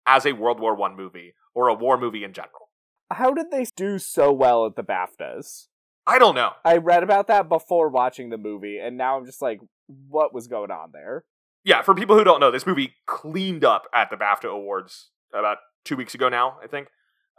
[0.06, 2.68] as a World War One movie or a war movie in general.
[3.10, 5.66] How did they do so well at the BAFTAs?
[6.06, 6.52] I don't know.
[6.64, 10.46] I read about that before watching the movie, and now I'm just like, what was
[10.46, 11.24] going on there?
[11.64, 15.58] Yeah, for people who don't know, this movie cleaned up at the BAFTA Awards about
[15.84, 16.88] two weeks ago now, I think,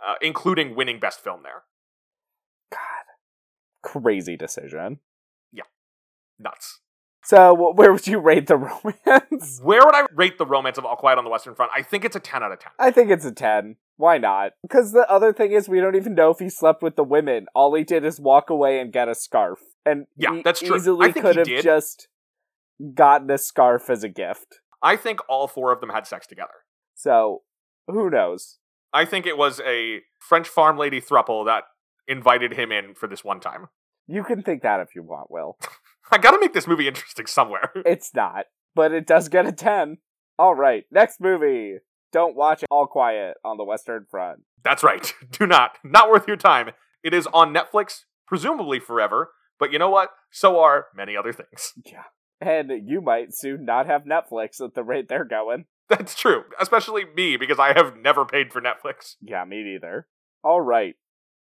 [0.08, 1.64] uh, including winning Best Film there.
[2.72, 2.80] God,
[3.82, 5.00] crazy decision.
[5.52, 5.64] Yeah,
[6.40, 6.80] nuts.
[7.24, 8.58] So, where would you rate the
[9.06, 9.60] romance?
[9.62, 11.72] Where would I rate the romance of All Quiet on the Western Front?
[11.76, 12.72] I think it's a 10 out of 10.
[12.80, 13.76] I think it's a 10.
[13.98, 14.54] Why not?
[14.62, 17.48] Because the other thing is, we don't even know if he slept with the women.
[17.54, 19.60] All he did is walk away and get a scarf.
[19.86, 20.78] And Yeah, he that's true.
[20.78, 21.62] easily I think could have did.
[21.64, 22.08] just
[22.94, 24.62] gotten a scarf as a gift.
[24.82, 26.64] I think all four of them had sex together.
[26.96, 27.42] So,
[27.88, 28.60] who knows?
[28.94, 31.64] I think it was a French farm lady thruple that
[32.08, 33.68] invited him in for this one time.
[34.08, 35.58] You can think that if you want, Will.
[36.12, 37.72] I gotta make this movie interesting somewhere.
[37.86, 39.98] It's not, but it does get a 10.
[40.40, 41.78] All right, next movie.
[42.12, 44.40] Don't watch All Quiet on the Western Front.
[44.64, 45.14] That's right.
[45.32, 45.78] Do not.
[45.84, 46.72] Not worth your time.
[47.04, 50.10] It is on Netflix, presumably forever, but you know what?
[50.32, 51.74] So are many other things.
[51.86, 52.04] Yeah.
[52.42, 55.66] And you might soon not have Netflix at the rate they're going.
[55.90, 56.44] That's true.
[56.60, 59.16] Especially me, because I have never paid for Netflix.
[59.22, 60.08] Yeah, me neither.
[60.44, 60.96] All right.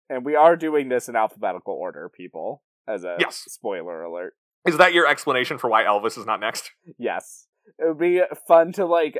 [0.10, 3.44] And we are doing this in alphabetical order, people, as a Yes.
[3.48, 4.36] spoiler alert.
[4.66, 6.72] Is that your explanation for why Elvis is not next?
[6.98, 7.48] Yes.
[7.78, 9.20] It would be fun to, like,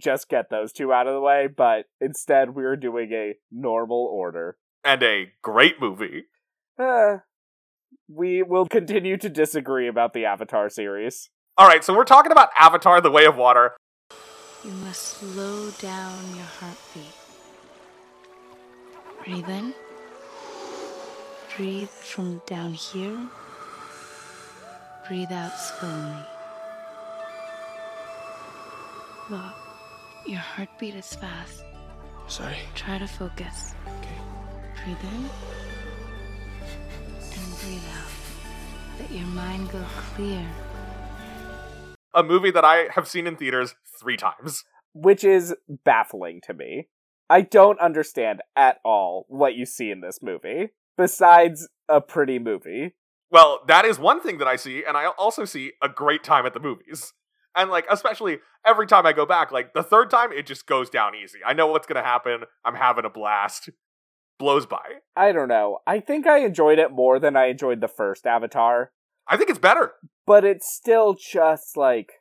[0.00, 4.58] just get those two out of the way, but instead we're doing a normal order.
[4.84, 6.24] And a great movie.
[6.78, 7.18] Uh,
[8.08, 11.30] we will continue to disagree about the Avatar series.
[11.60, 13.72] Alright, so we're talking about Avatar The Way of Water.
[14.64, 17.14] You must slow down your heartbeat.
[19.24, 19.72] Breathe in.
[21.56, 23.18] Breathe from down here.
[25.06, 26.24] Breathe out slowly.
[29.30, 29.54] Look,
[30.26, 31.62] your heartbeat is fast.
[32.26, 32.58] Sorry.
[32.74, 33.74] Try to focus.
[33.86, 34.20] Okay.
[34.84, 35.30] Breathe in
[37.32, 39.00] and breathe out.
[39.00, 39.82] Let your mind go
[40.14, 40.44] clear.
[42.14, 44.64] A movie that I have seen in theaters three times.
[44.92, 46.88] which is baffling to me.
[47.30, 52.94] I don't understand at all what you see in this movie, besides a pretty movie.
[53.30, 56.46] Well, that is one thing that I see, and I also see a great time
[56.46, 57.12] at the movies.
[57.54, 60.88] And like, especially every time I go back, like the third time, it just goes
[60.88, 61.40] down easy.
[61.46, 62.44] I know what's gonna happen.
[62.64, 63.68] I'm having a blast.
[64.38, 65.00] Blows by.
[65.16, 65.78] I don't know.
[65.86, 68.92] I think I enjoyed it more than I enjoyed the first Avatar,
[69.28, 69.92] I think it's better.
[70.26, 72.12] but it's still just like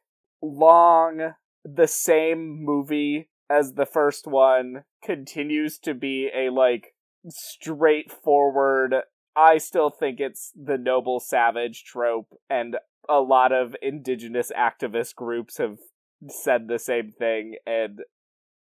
[0.42, 6.94] long, the same movie as the first one, continues to be a like
[7.30, 8.96] straightforward.
[9.36, 15.58] I still think it's the noble savage trope, and a lot of indigenous activist groups
[15.58, 15.78] have
[16.28, 18.00] said the same thing, and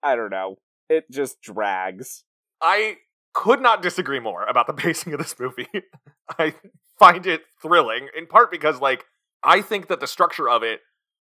[0.02, 0.56] I don't know.
[0.90, 2.24] It just drags.
[2.62, 2.98] I
[3.34, 5.68] could not disagree more about the pacing of this movie.
[6.40, 6.56] I
[6.98, 9.06] find it thrilling, in part because, like,
[9.44, 10.82] I think that the structure of it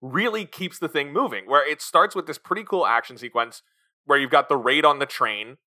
[0.03, 3.63] really keeps the thing moving, where it starts with this pretty cool action sequence
[4.07, 5.59] where you've got the raid on the train,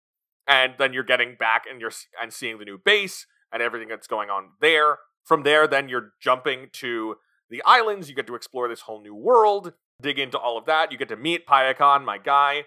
[0.48, 1.92] and then you're getting back and you're
[2.22, 4.98] and seeing the new base and everything that's going on there.
[5.24, 7.16] From there, then you're jumping to
[7.50, 8.10] the islands.
[8.10, 10.92] You get to explore this whole new world, dig into all of that.
[10.92, 12.64] You get to meet Payakan, my guy,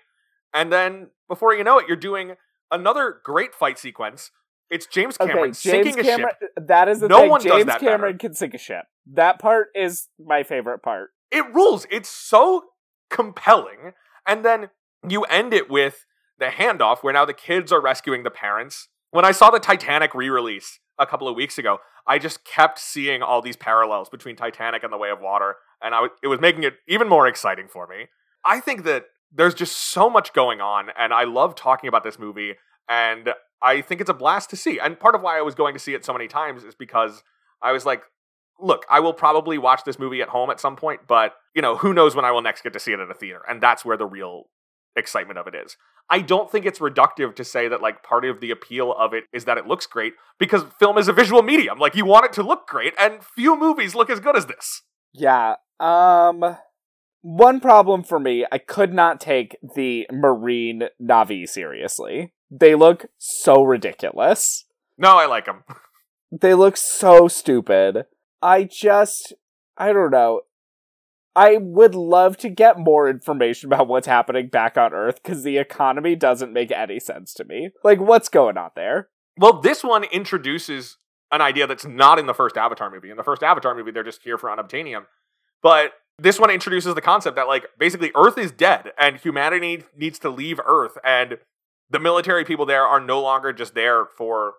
[0.54, 2.36] and then before you know it, you're doing
[2.70, 4.30] another great fight sequence.
[4.70, 6.34] It's James Cameron okay, James sinking a Cameron.
[6.40, 6.50] ship.
[6.66, 7.30] That is the No thing.
[7.30, 8.84] one does James that Cameron can sink a ship.
[9.12, 11.10] That part is my favorite part.
[11.30, 11.86] It rules.
[11.90, 12.64] It's so
[13.10, 13.92] compelling.
[14.26, 14.70] And then
[15.08, 16.04] you end it with
[16.38, 18.88] the handoff where now the kids are rescuing the parents.
[19.10, 22.78] When I saw the Titanic re release a couple of weeks ago, I just kept
[22.78, 26.28] seeing all these parallels between Titanic and The Way of Water, and I w- it
[26.28, 28.06] was making it even more exciting for me.
[28.44, 32.18] I think that there's just so much going on, and I love talking about this
[32.18, 32.54] movie,
[32.88, 33.30] and
[33.62, 34.78] I think it's a blast to see.
[34.78, 37.22] And part of why I was going to see it so many times is because
[37.62, 38.02] I was like,
[38.60, 41.76] look, I will probably watch this movie at home at some point, but you know,
[41.76, 43.42] who knows when I will next get to see it at a theater.
[43.48, 44.44] And that's where the real
[44.94, 45.76] excitement of it is.
[46.08, 49.24] I don't think it's reductive to say that like part of the appeal of it
[49.32, 51.78] is that it looks great because film is a visual medium.
[51.78, 54.82] Like you want it to look great and few movies look as good as this.
[55.12, 55.56] Yeah.
[55.80, 56.56] Um
[57.26, 62.32] one problem for me, I could not take the Marine Navi seriously.
[62.52, 64.64] They look so ridiculous.
[64.96, 65.64] No, I like them.
[66.32, 68.06] They look so stupid.
[68.42, 69.32] I just
[69.76, 70.40] I don't know.
[71.36, 75.56] I would love to get more information about what's happening back on Earth because the
[75.56, 77.70] economy doesn't make any sense to me.
[77.84, 79.08] Like, what's going on there?
[79.38, 80.98] Well, this one introduces
[81.30, 83.10] an idea that's not in the first Avatar movie.
[83.10, 85.04] In the first Avatar movie, they're just here for unobtainium.
[85.62, 90.18] But this one introduces the concept that, like, basically Earth is dead and humanity needs
[90.20, 90.96] to leave Earth.
[91.04, 91.38] And
[91.90, 94.54] the military people there are no longer just there for,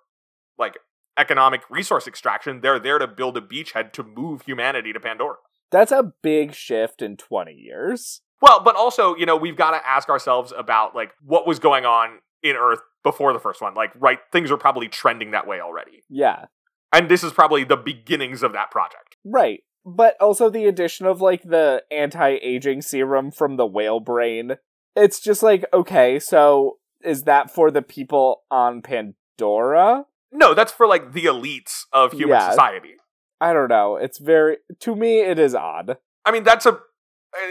[0.57, 0.77] like,
[1.17, 2.61] economic resource extraction.
[2.61, 5.37] They're there to build a beachhead to move humanity to Pandora.
[5.71, 8.21] That's a big shift in 20 years.
[8.39, 11.85] Well, but also, you know, we've got to ask ourselves about, like, what was going
[11.85, 13.73] on in Earth before the first one.
[13.73, 16.03] Like, right, things are probably trending that way already.
[16.07, 16.45] Yeah.
[16.93, 19.17] And this is probably the beginnings of that project.
[19.25, 19.63] Right.
[19.89, 24.57] But also the addition of like the anti-aging serum from the whale brain.
[24.97, 30.05] It's just like, okay, so is that for the people on Pandora?
[30.29, 32.49] No, that's for like the elites of human Yeah.
[32.49, 32.95] society.
[33.39, 33.95] I don't know.
[33.95, 35.97] It's very to me it is odd.
[36.25, 36.79] I mean, that's a.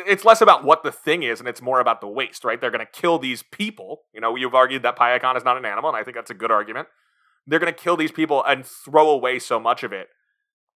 [0.07, 2.61] It's less about what the thing is, and it's more about the waste, right?
[2.61, 4.03] They're going to kill these people.
[4.13, 6.35] You know, you've argued that Payakan is not an animal, and I think that's a
[6.35, 6.89] good argument.
[7.47, 10.09] They're going to kill these people and throw away so much of it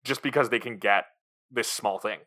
[0.05, 1.05] just because they can get
[1.51, 2.19] this small thing.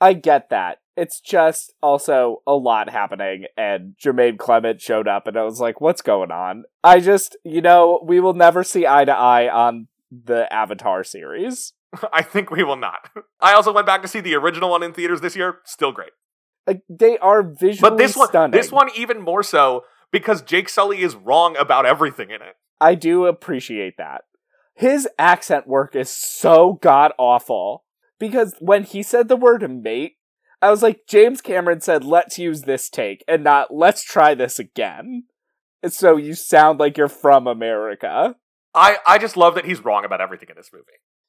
[0.00, 0.78] I get that.
[0.96, 5.80] It's just also a lot happening and Jermaine Clement showed up and I was like,
[5.80, 6.64] what's going on?
[6.82, 11.74] I just, you know, we will never see eye to eye on the Avatar series.
[12.12, 13.10] I think we will not.
[13.40, 15.58] I also went back to see the original one in theaters this year.
[15.64, 16.12] Still great.
[16.66, 18.50] Like they are visually But this one, stunning.
[18.52, 22.56] this one even more so because Jake Sully is wrong about everything in it.
[22.80, 24.22] I do appreciate that.
[24.74, 27.84] His accent work is so god awful
[28.18, 30.16] because when he said the word mate,
[30.62, 34.58] I was like, James Cameron said, let's use this take and not let's try this
[34.58, 35.24] again.
[35.82, 38.36] And so you sound like you're from America.
[38.74, 40.84] I, I just love that he's wrong about everything in this movie.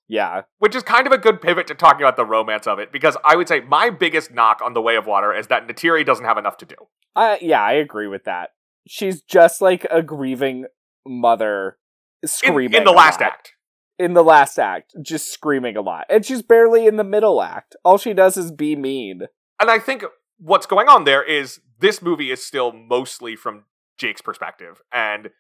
[0.08, 0.44] Yeah.
[0.60, 3.18] Which is kind of a good pivot to talking about the romance of it, because
[3.26, 6.26] I would say my biggest knock on The Way of Water is that Neytiri doesn't
[6.26, 6.76] have enough to do.
[7.16, 8.52] I yeah, I agree with that.
[8.88, 10.66] She's just like a grieving
[11.06, 11.78] mother
[12.26, 13.54] screaming in the last act.
[14.00, 16.06] In the last act, just screaming a lot.
[16.10, 17.76] And she's barely in the middle act.
[17.84, 19.24] All she does is be mean.
[19.60, 20.04] And I think
[20.38, 23.66] what's going on there is this movie is still mostly from
[23.98, 25.32] Jake's perspective, and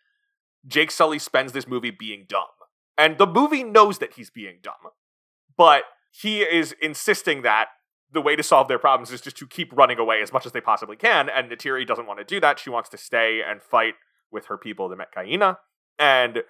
[0.65, 2.46] Jake Sully spends this movie being dumb.
[2.98, 4.91] And the movie knows that he's being dumb,
[5.56, 7.67] but he is insisting that
[8.12, 10.52] the way to solve their problems is just to keep running away as much as
[10.52, 11.30] they possibly can.
[11.30, 12.58] And Neytiri doesn't want to do that.
[12.58, 13.96] She wants to stay and fight
[14.32, 15.58] with her people, the Metkayina.
[16.00, 16.43] And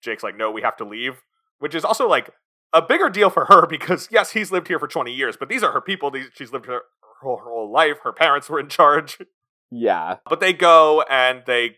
[0.00, 1.22] Jake's like, no, we have to leave,
[1.62, 2.28] which is also like
[2.72, 5.62] a bigger deal for her because, yes, he's lived here for 20 years, but these
[5.62, 6.10] are her people.
[6.10, 6.82] These, she's lived here
[7.22, 7.98] her whole life.
[8.02, 9.18] Her parents were in charge.
[9.74, 10.16] Yeah.
[10.28, 11.76] But they go and they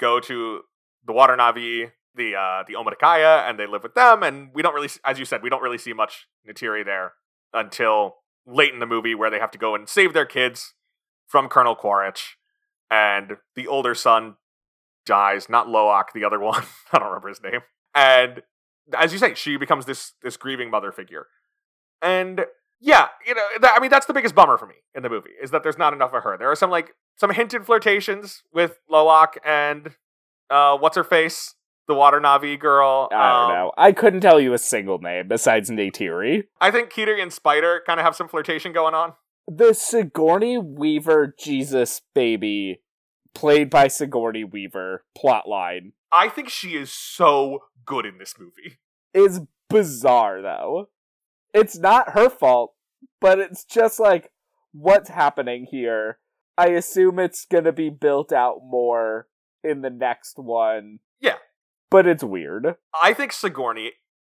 [0.00, 0.60] go to
[1.06, 4.22] the Water Navi, the uh, the Omaticaya, and they live with them.
[4.22, 7.12] And we don't really, as you said, we don't really see much Neytiri there
[7.52, 8.14] until
[8.46, 10.72] late in the movie, where they have to go and save their kids
[11.26, 12.38] from Colonel Quaritch,
[12.90, 14.36] and the older son
[15.04, 15.50] dies.
[15.50, 16.62] Not Loak, the other one.
[16.94, 17.60] I don't remember his name.
[17.94, 18.40] And
[18.96, 21.26] as you say, she becomes this this grieving mother figure.
[22.02, 22.44] And
[22.80, 25.30] yeah, you know, that, I mean, that's the biggest bummer for me in the movie
[25.42, 26.36] is that there's not enough of her.
[26.36, 29.90] There are some like some hinted flirtations with Loak and
[30.50, 31.54] uh, what's her face,
[31.88, 33.08] the Water Navi girl.
[33.10, 33.72] I don't Um, know.
[33.78, 36.44] I couldn't tell you a single name besides Neytiri.
[36.60, 39.14] I think Kiri and Spider kind of have some flirtation going on.
[39.46, 42.80] The Sigourney Weaver Jesus baby,
[43.34, 45.92] played by Sigourney Weaver, plotline.
[46.14, 48.78] I think she is so good in this movie.
[49.12, 50.90] It's bizarre though.
[51.52, 52.74] It's not her fault,
[53.20, 54.30] but it's just like
[54.72, 56.18] what's happening here.
[56.56, 59.26] I assume it's gonna be built out more
[59.64, 61.00] in the next one.
[61.20, 61.36] Yeah.
[61.90, 62.76] But it's weird.
[63.00, 63.92] I think Sigourney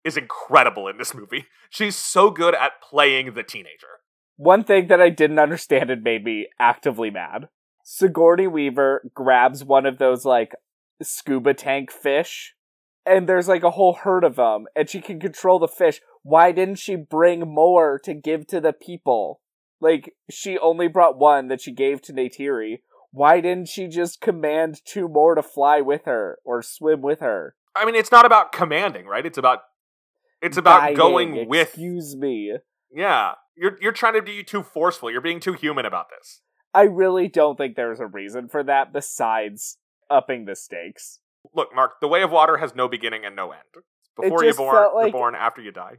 [0.05, 1.47] is incredible in this movie.
[1.71, 3.89] She's so good at playing the teenager.
[4.37, 7.49] One thing that I didn't understand and made me actively mad.
[7.83, 10.53] Sigourney Weaver grabs one of those like
[11.03, 12.55] scuba tank fish
[13.07, 16.01] and there's like a whole herd of them and she can control the fish.
[16.23, 19.41] Why didn't she bring more to give to the people?
[19.81, 22.79] Like she only brought one that she gave to Neytiri.
[23.11, 27.55] Why didn't she just command two more to fly with her or swim with her?
[27.77, 29.27] I mean, it's not about commanding, right?
[29.27, 29.61] It's about
[30.41, 32.57] it's about Guiding, going with Excuse me.
[32.91, 33.33] Yeah.
[33.57, 35.11] You're you're trying to be too forceful.
[35.11, 36.41] You're being too human about this.
[36.73, 39.79] I really don't think there's a reason for that besides
[40.11, 41.21] upping the stakes.
[41.55, 43.85] Look, Mark, the way of water has no beginning and no end.
[44.17, 45.99] Before you're born, felt you're born after you die.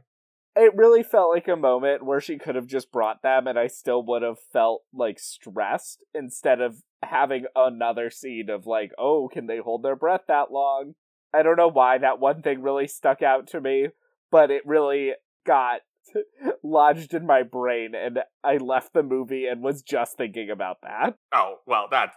[0.54, 3.66] It really felt like a moment where she could have just brought them and I
[3.66, 9.46] still would have felt like stressed instead of having another scene of like, oh, can
[9.46, 10.94] they hold their breath that long?
[11.34, 13.88] I don't know why that one thing really stuck out to me,
[14.30, 15.12] but it really
[15.46, 15.80] got
[16.62, 21.16] lodged in my brain and I left the movie and was just thinking about that.
[21.34, 22.12] Oh, well, that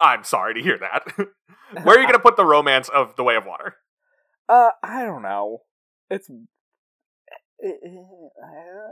[0.00, 1.12] I'm sorry to hear that.
[1.84, 3.76] Where are you going to put the romance of The Way of Water?
[4.48, 5.58] Uh, I don't know.
[6.10, 6.28] It's.
[6.28, 8.90] Eh, eh, eh,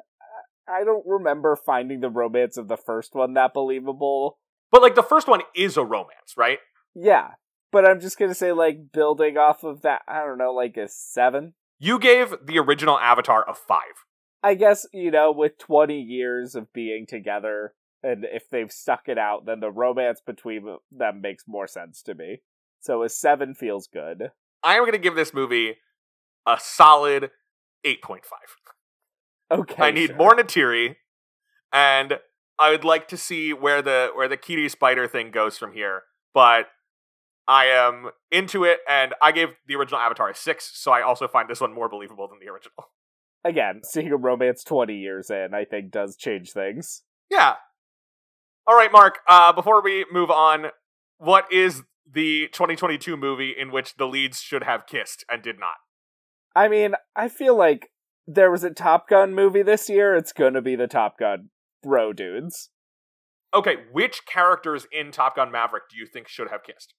[0.69, 4.39] I don't remember finding the romance of the first one that believable.
[4.71, 6.59] But like the first one is a romance, right?
[6.95, 7.31] Yeah,
[7.73, 10.87] but I'm just gonna say, like, building off of that, I don't know, like a
[10.89, 11.55] seven?
[11.79, 13.81] You gave the original Avatar a 5.
[14.43, 19.19] I guess, you know, with 20 years of being together, and if they've stuck it
[19.19, 22.43] out, then the romance between them makes more sense to me.
[22.81, 24.31] So a seven feels good.
[24.63, 25.77] I am going to give this movie
[26.47, 27.31] a solid
[27.85, 28.21] 8.5.
[29.51, 29.83] Okay.
[29.83, 30.17] I need sure.
[30.17, 30.97] more Neytiri,
[31.73, 32.19] and
[32.59, 36.03] I would like to see where the where the Kiri Spider thing goes from here.
[36.35, 36.67] But
[37.47, 41.27] I am into it, and I gave the original Avatar a six, so I also
[41.27, 42.91] find this one more believable than the original.
[43.45, 47.03] Again, seeing a romance 20 years in, I think does change things.
[47.31, 47.55] Yeah.
[48.69, 49.21] All right, Mark.
[49.27, 50.67] Uh, before we move on,
[51.17, 55.77] what is the 2022 movie in which the leads should have kissed and did not?
[56.55, 57.89] I mean, I feel like
[58.27, 60.15] there was a Top Gun movie this year.
[60.15, 61.49] It's gonna be the Top Gun
[61.83, 62.69] bro dudes.
[63.55, 66.93] Okay, which characters in Top Gun Maverick do you think should have kissed?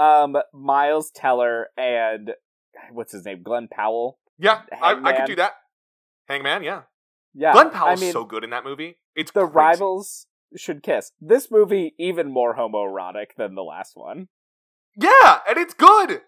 [0.00, 2.32] Um, Miles Teller and
[2.90, 4.18] what's his name, Glenn Powell.
[4.36, 5.52] Yeah, I, I could do that.
[6.26, 6.82] Hangman, yeah.
[7.34, 8.98] Yeah, Glenn Powell's I mean, so good in that movie.
[9.14, 9.54] It's the crazy.
[9.54, 10.26] rivals
[10.56, 11.12] should kiss.
[11.20, 14.28] This movie even more homoerotic than the last one.
[14.96, 16.22] Yeah, and it's good.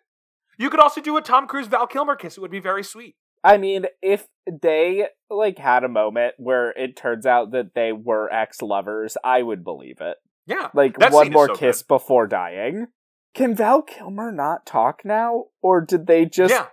[0.59, 2.37] You could also do a Tom Cruise Val Kilmer kiss.
[2.37, 3.17] It would be very sweet.
[3.43, 8.31] I mean, if they like had a moment where it turns out that they were
[8.33, 10.19] ex-lovers, I would believe it.
[10.47, 10.69] Yeah.
[10.75, 12.89] Like one more so kiss before dying.
[13.35, 16.53] Can Val Kilmer not talk now, or did they just?
[16.53, 16.67] yeah.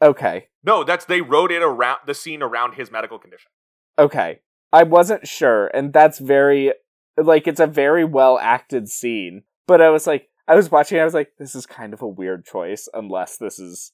[0.00, 3.50] Okay, No, that's they wrote it around the scene around his medical condition.
[3.98, 4.40] okay.
[4.72, 6.72] I wasn't sure, and that's very
[7.16, 9.42] like it's a very well acted scene.
[9.66, 12.08] But I was like, I was watching, I was like, this is kind of a
[12.08, 13.92] weird choice, unless this is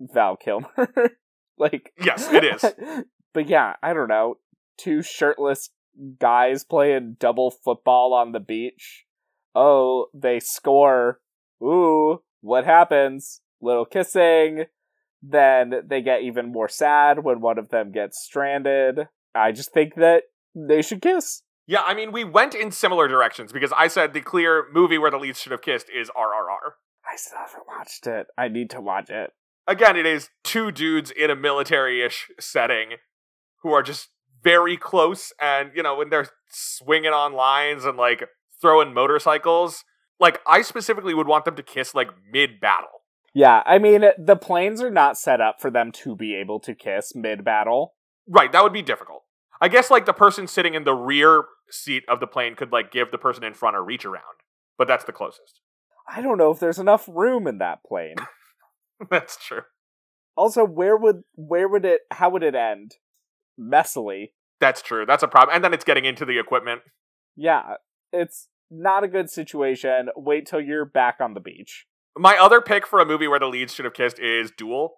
[0.00, 0.68] Val Kilmer.
[1.58, 2.64] like, Yes, it is.
[3.34, 4.38] but yeah, I don't know.
[4.78, 5.70] Two shirtless
[6.18, 9.04] guys playing double football on the beach.
[9.54, 11.20] Oh, they score.
[11.62, 13.40] Ooh, what happens?
[13.60, 14.64] Little kissing.
[15.22, 19.08] Then they get even more sad when one of them gets stranded.
[19.34, 20.24] I just think that
[20.54, 21.42] they should kiss.
[21.66, 25.10] Yeah, I mean, we went in similar directions because I said the clear movie where
[25.10, 26.72] the leads should have kissed is RRR.
[27.10, 28.26] I still haven't watched it.
[28.36, 29.32] I need to watch it.
[29.66, 32.96] Again, it is two dudes in a military-ish setting
[33.62, 34.10] who are just
[34.42, 38.24] very close, and you know when they're swinging on lines and like
[38.60, 39.84] throwing motorcycles.
[40.20, 42.88] Like I specifically would want them to kiss like mid-battle.
[43.34, 46.74] Yeah, I mean, the planes are not set up for them to be able to
[46.74, 47.94] kiss mid battle.
[48.28, 49.23] Right, that would be difficult.
[49.64, 52.92] I guess like the person sitting in the rear seat of the plane could like
[52.92, 54.42] give the person in front a reach around,
[54.76, 55.62] but that's the closest.
[56.06, 58.16] I don't know if there's enough room in that plane.
[59.10, 59.62] that's true.
[60.36, 62.96] Also, where would where would it how would it end?
[63.58, 64.32] Messily.
[64.60, 65.06] That's true.
[65.06, 65.54] That's a problem.
[65.54, 66.82] And then it's getting into the equipment.
[67.34, 67.76] Yeah,
[68.12, 70.10] it's not a good situation.
[70.14, 71.86] Wait till you're back on the beach.
[72.18, 74.96] My other pick for a movie where the leads should have kissed is Dual,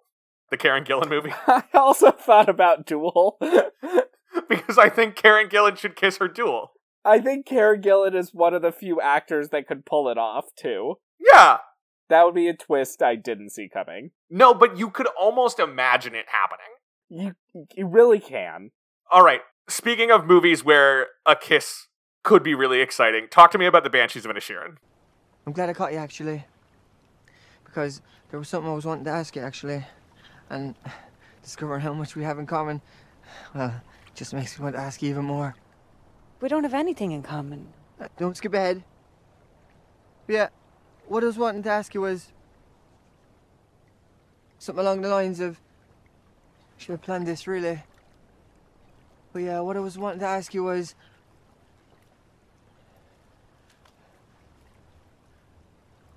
[0.51, 3.39] the Karen Gillan movie, I also thought about Dual.
[4.49, 6.71] because I think Karen Gillan should kiss her Dual.
[7.05, 10.45] I think Karen Gillan is one of the few actors that could pull it off
[10.57, 10.95] too.
[11.19, 11.57] Yeah,
[12.09, 14.11] That would be a twist I didn't see coming.
[14.29, 16.67] No, but you could almost imagine it happening.
[17.09, 17.35] You
[17.75, 18.71] you really can.
[19.11, 19.41] All right.
[19.69, 21.87] Speaking of movies where a kiss
[22.23, 24.75] could be really exciting, talk to me about the Banshees of Inisherin.
[25.45, 26.45] I'm glad I caught you actually.
[27.63, 29.85] Because there was something I was wanting to ask you actually.
[30.49, 30.75] And
[31.41, 32.81] discovering how much we have in common,
[33.55, 33.81] well,
[34.17, 35.55] just makes me want to ask you even more.
[36.41, 37.67] We don't have anything in common.
[38.01, 38.83] Uh, don't skip ahead.
[40.27, 40.49] Yeah,
[41.07, 42.33] what I was wanting to ask you was
[44.57, 45.61] something along the lines of
[46.77, 47.83] should have planned this really.
[49.33, 50.95] But yeah, what I was wanting to ask you was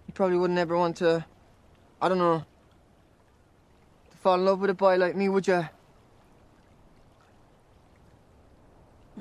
[0.06, 1.26] you probably wouldn't ever want to
[2.00, 2.46] I don't know
[4.10, 5.68] to fall in love with a boy like me, would you?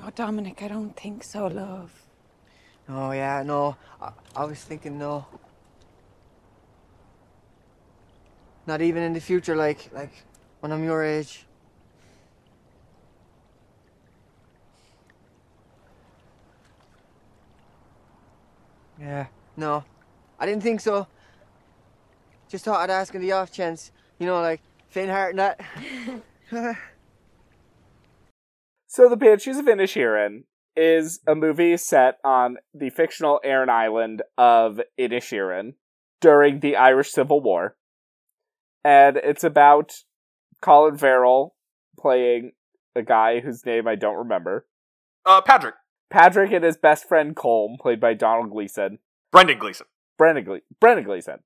[0.02, 1.90] Oh, Dominic, I don't think so, love.
[2.88, 3.76] Oh yeah, no.
[4.00, 5.26] I, I was thinking no.
[8.66, 10.12] Not even in the future, like like
[10.60, 11.44] when I'm your age.
[18.98, 19.26] Yeah,
[19.56, 19.84] no.
[20.38, 21.06] I didn't think so.
[22.48, 23.92] Just thought I'd ask in the off chance.
[24.18, 26.76] You know, like faint heart and that.
[28.92, 30.42] So the Banshees of Inisherin
[30.74, 35.74] is a movie set on the fictional Aran Island of Inisherin
[36.20, 37.76] during the Irish Civil War.
[38.82, 39.92] And it's about
[40.60, 41.54] Colin Farrell
[42.00, 42.50] playing
[42.96, 44.66] a guy whose name I don't remember.
[45.24, 45.76] Uh, Patrick.
[46.10, 48.98] Patrick and his best friend Colm, played by Domhnall Gleeson.
[49.30, 49.86] Brendan Gleeson.
[50.18, 51.38] Brendan, Gle- Brendan Gleeson.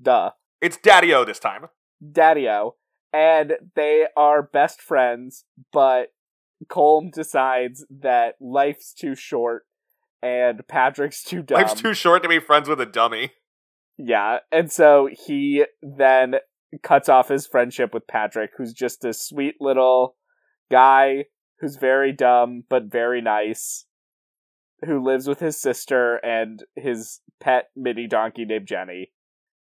[0.00, 0.30] Duh.
[0.60, 1.66] It's Daddy O this time.
[2.12, 2.76] Daddy-O.
[3.12, 6.12] And they are best friends, but
[6.68, 9.64] Colm decides that life's too short
[10.22, 11.60] and Patrick's too dumb.
[11.60, 13.32] Life's too short to be friends with a dummy.
[13.98, 16.36] Yeah, and so he then
[16.82, 20.16] cuts off his friendship with Patrick, who's just a sweet little
[20.70, 21.26] guy
[21.60, 23.86] who's very dumb but very nice,
[24.84, 29.12] who lives with his sister and his pet mini donkey named Jenny.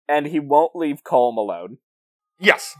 [0.07, 1.77] And he won't leave Colm alone.
[2.39, 2.75] Yes.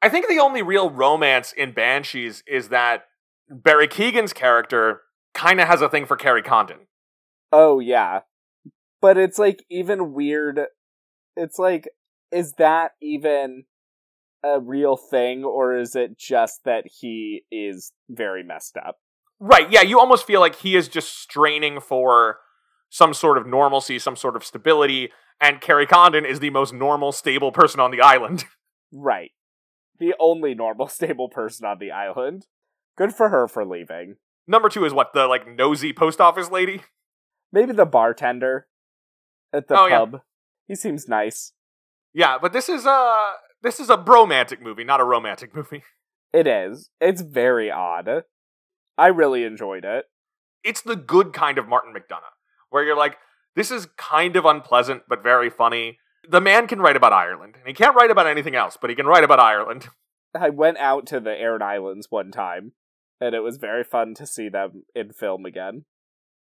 [0.00, 3.04] I think the only real romance in Banshees is that
[3.50, 5.02] Barry Keoghan's character
[5.34, 6.86] kind of has a thing for Kerry Condon.
[7.52, 8.20] Oh, yeah.
[9.00, 10.60] But it's like even weird.
[11.36, 11.88] It's like,
[12.32, 13.64] is that even
[14.44, 18.96] a real thing, or is it just that he is very messed up?
[19.40, 22.38] Right, yeah, you almost feel like he is just straining for
[22.90, 27.12] some sort of normalcy, some sort of stability, and Kerry Condon is the most normal,
[27.12, 28.44] stable person on the island.
[28.90, 29.32] Right.
[29.98, 32.46] The only normal, stable person on the island.
[32.98, 34.16] Good for her for leaving.
[34.48, 36.82] Number two is what, the like nosy post office lady?
[37.52, 38.66] Maybe the bartender
[39.52, 39.98] at the Oh, yeah.
[40.00, 40.20] pub.
[40.66, 41.52] He seems nice.
[42.12, 43.30] Yeah, but this is a
[43.62, 45.84] this is a bromantic movie, not a romantic movie.
[46.32, 46.90] It is.
[47.00, 48.24] It's very odd.
[48.98, 50.06] I really enjoyed it.
[50.64, 52.34] It's the good kind of Martin McDonagh,
[52.70, 53.16] where you're like,
[53.54, 55.98] this is kind of unpleasant but very funny.
[56.28, 58.96] The man can write about Ireland, and he can't write about anything else, but he
[58.96, 59.88] can write about Ireland.
[60.34, 62.72] I went out to the Aran Islands one time,
[63.20, 65.84] and it was very fun to see them in film again.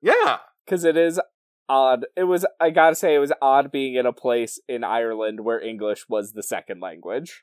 [0.01, 1.21] Yeah, Because it is
[1.69, 2.07] odd.
[2.16, 5.61] It was, I gotta say, it was odd being in a place in Ireland where
[5.61, 7.43] English was the second language.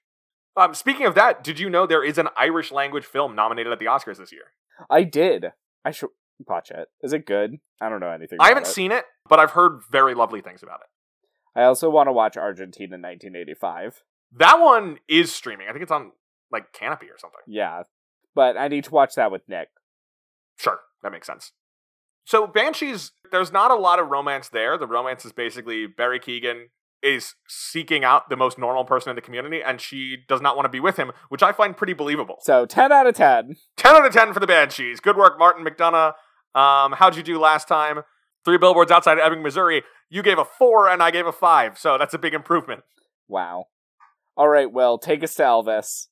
[0.58, 3.80] Um, speaking of that, did you know there is an Irish language film nominated at
[3.80, 4.54] the Oscars this year?
[4.90, 5.48] I did.
[5.84, 6.10] I should
[6.48, 6.88] watch it.
[7.02, 7.58] Is it good?
[7.82, 8.38] I don't know anything.
[8.40, 8.70] I haven't it.
[8.70, 11.60] seen it, but I've heard very lovely things about it.
[11.60, 14.04] I also want to watch Argentina 1985.
[14.38, 15.68] That one is streaming.
[15.68, 16.12] I think it's on
[16.52, 17.42] like Kanopy or something.
[17.48, 17.84] Yeah,
[18.36, 19.70] but I need to watch that with Nick.
[20.58, 21.52] Sure, that makes sense.
[22.26, 24.78] So Banshees, there's not a lot of romance there.
[24.78, 26.66] The romance is basically Barry Keoghan
[27.04, 30.66] is seeking out the most normal person in the community, and she does not want
[30.66, 32.38] to be with him, which I find pretty believable.
[32.42, 33.56] So 10 out of 10.
[33.78, 35.00] 10 out of 10 for the Banshees.
[35.00, 36.14] Good work, Martin McDonagh.
[36.56, 38.02] Um, how'd you do last time?
[38.44, 39.84] Three billboards outside of Ebbing, Missouri.
[40.10, 42.82] You gave a four, and I gave a five, so that's a big improvement.
[43.28, 43.66] Wow.
[44.36, 46.08] All right, Will, take us to Elvis.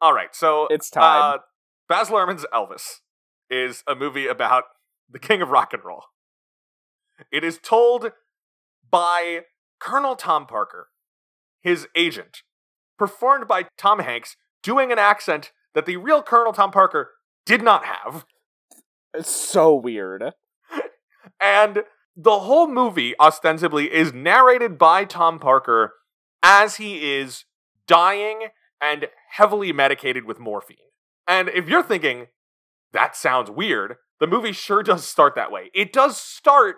[0.00, 1.34] All right, so It's time.
[1.34, 1.38] Uh,
[1.90, 3.00] Baz Luhrmann's Elvis
[3.50, 4.62] is a movie about
[5.10, 6.04] the king of rock and roll.
[7.32, 8.12] It is told
[8.88, 9.40] by
[9.80, 10.90] Colonel Tom Parker,
[11.60, 12.42] his agent,
[12.96, 17.10] performed by Tom Hanks, doing an accent that the real Colonel Tom Parker
[17.44, 18.24] did not have.
[19.12, 20.22] It's so weird.
[21.40, 21.82] And
[22.16, 25.94] the whole movie, ostensibly, is narrated by Tom Parker
[26.40, 27.46] as he is
[27.88, 30.76] dying and heavily medicated with morphine.
[31.30, 32.26] And if you're thinking,
[32.92, 35.70] that sounds weird, the movie sure does start that way.
[35.72, 36.76] It does start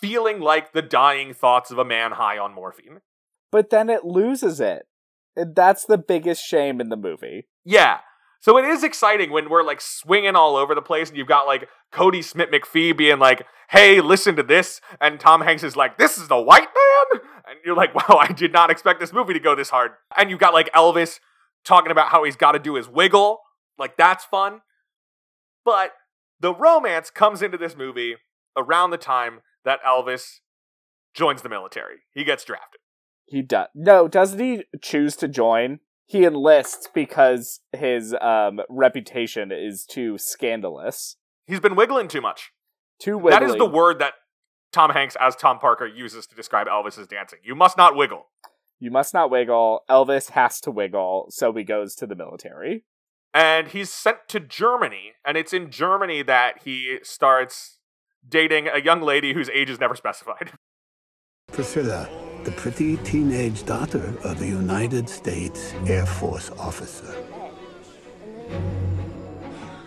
[0.00, 3.00] feeling like the dying thoughts of a man high on morphine.
[3.52, 4.82] but then it loses it.
[5.36, 7.46] And that's the biggest shame in the movie.
[7.64, 7.98] Yeah.
[8.40, 11.46] So it is exciting when we're like swinging all over the place and you've got
[11.46, 14.80] like Kodi Smit-McPhee being like, hey, listen to this.
[15.00, 17.20] And Tom Hanks is like, this is the white man.
[17.48, 19.92] And you're like, wow, I did not expect this movie to go this hard.
[20.16, 21.20] And you've got like Elvis
[21.64, 23.38] talking about how he's got to do his wiggle.
[23.78, 24.60] Like, that's fun.
[25.64, 25.92] But
[26.40, 28.16] the romance comes into this movie
[28.56, 30.40] around the time that Elvis
[31.14, 31.98] joins the military.
[32.12, 32.80] He gets drafted.
[33.26, 33.68] He does.
[33.74, 35.80] No, doesn't he choose to join?
[36.06, 41.16] He enlists because his um, reputation is too scandalous.
[41.46, 42.52] He's been wiggling too much.
[43.00, 43.38] Too wiggly.
[43.38, 44.14] That is the word that
[44.70, 47.38] Tom Hanks as Tom Parker uses to describe Elvis's dancing.
[47.42, 48.26] You must not wiggle.
[48.78, 49.80] You must not wiggle.
[49.88, 52.84] Elvis has to wiggle, so he goes to the military.
[53.34, 57.78] And he's sent to Germany, and it's in Germany that he starts
[58.26, 60.52] dating a young lady whose age is never specified.
[61.52, 62.08] Priscilla,
[62.44, 67.12] the pretty teenage daughter of a United States Air Force officer.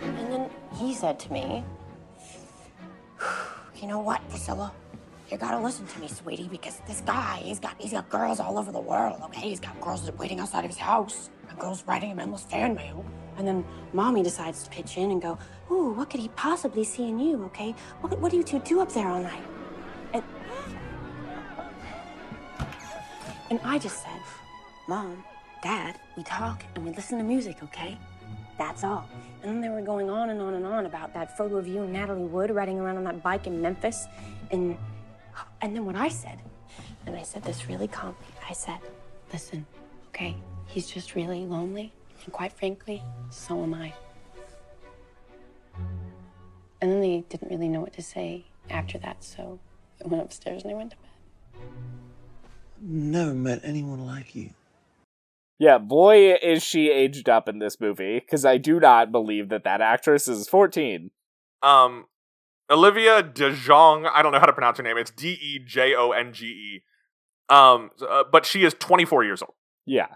[0.02, 1.64] And then he said to me,
[3.82, 4.74] You know what, Priscilla?
[5.32, 8.58] You gotta listen to me, sweetie, because this guy, he's got he's got girls all
[8.58, 9.50] over the world, okay?
[9.50, 13.06] He's got girls waiting outside of his house, and girls writing him endless fan mail.
[13.38, 15.38] And then mommy decides to pitch in and go,
[15.72, 17.76] Ooh, what could he possibly see in you, okay?
[18.02, 19.44] What, what do you two do up there all night?
[20.14, 20.24] And,
[23.50, 24.22] and I just said,
[24.88, 25.24] Mom,
[25.62, 27.98] Dad, we talk and we listen to music, okay?
[28.58, 29.08] That's all.
[29.44, 31.84] And then they were going on and on and on about that photo of you
[31.84, 34.08] and Natalie Wood riding around on that bike in Memphis.
[34.52, 34.78] And
[35.62, 36.40] and then what I said,
[37.06, 38.18] and I said this really calmly,
[38.50, 38.80] I said,
[39.32, 39.66] listen,
[40.10, 40.36] okay,
[40.66, 41.94] he's just really lonely.
[42.28, 43.94] And quite frankly, so am I.
[46.82, 49.60] And then they didn't really know what to say after that, so
[50.04, 51.62] I went upstairs and I went to bed.
[52.82, 54.50] Never met anyone like you.
[55.58, 59.64] Yeah, boy, is she aged up in this movie, because I do not believe that
[59.64, 61.12] that actress is 14.
[61.64, 62.08] Um,
[62.70, 64.98] Olivia DeJonge, I don't know how to pronounce her name.
[64.98, 66.84] It's D E J O N G E.
[67.48, 69.54] Um, uh, but she is 24 years old.
[69.86, 70.08] Yeah.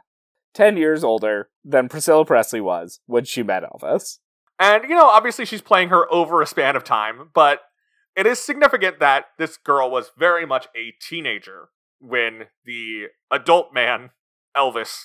[0.53, 4.19] 10 years older than Priscilla Presley was when she met Elvis.
[4.59, 7.61] And, you know, obviously she's playing her over a span of time, but
[8.15, 14.11] it is significant that this girl was very much a teenager when the adult man,
[14.55, 14.97] Elvis,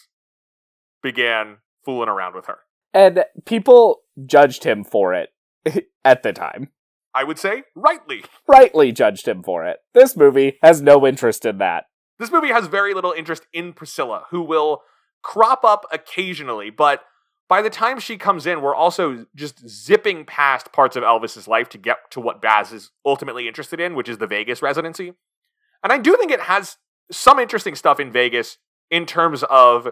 [1.02, 2.58] began fooling around with her.
[2.92, 5.30] And people judged him for it
[6.04, 6.70] at the time.
[7.14, 8.24] I would say rightly.
[8.46, 9.78] Rightly judged him for it.
[9.94, 11.84] This movie has no interest in that.
[12.18, 14.82] This movie has very little interest in Priscilla, who will
[15.26, 17.02] crop up occasionally, but
[17.48, 21.68] by the time she comes in, we're also just zipping past parts of Elvis's life
[21.70, 25.14] to get to what Baz is ultimately interested in, which is the Vegas residency.
[25.82, 26.76] And I do think it has
[27.10, 28.58] some interesting stuff in Vegas
[28.88, 29.88] in terms of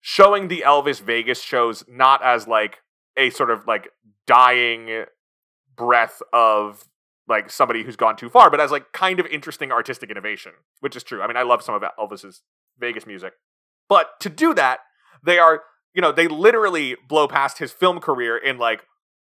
[0.00, 2.78] showing the Elvis Vegas shows not as like
[3.16, 3.90] a sort of like
[4.26, 5.04] dying
[5.76, 6.84] breath of
[7.28, 10.96] like somebody who's gone too far, but as like kind of interesting artistic innovation, which
[10.96, 11.22] is true.
[11.22, 12.42] I mean, I love some of Elvis's
[12.80, 13.34] Vegas music.
[13.92, 14.78] But to do that,
[15.22, 18.84] they are, you know, they literally blow past his film career in like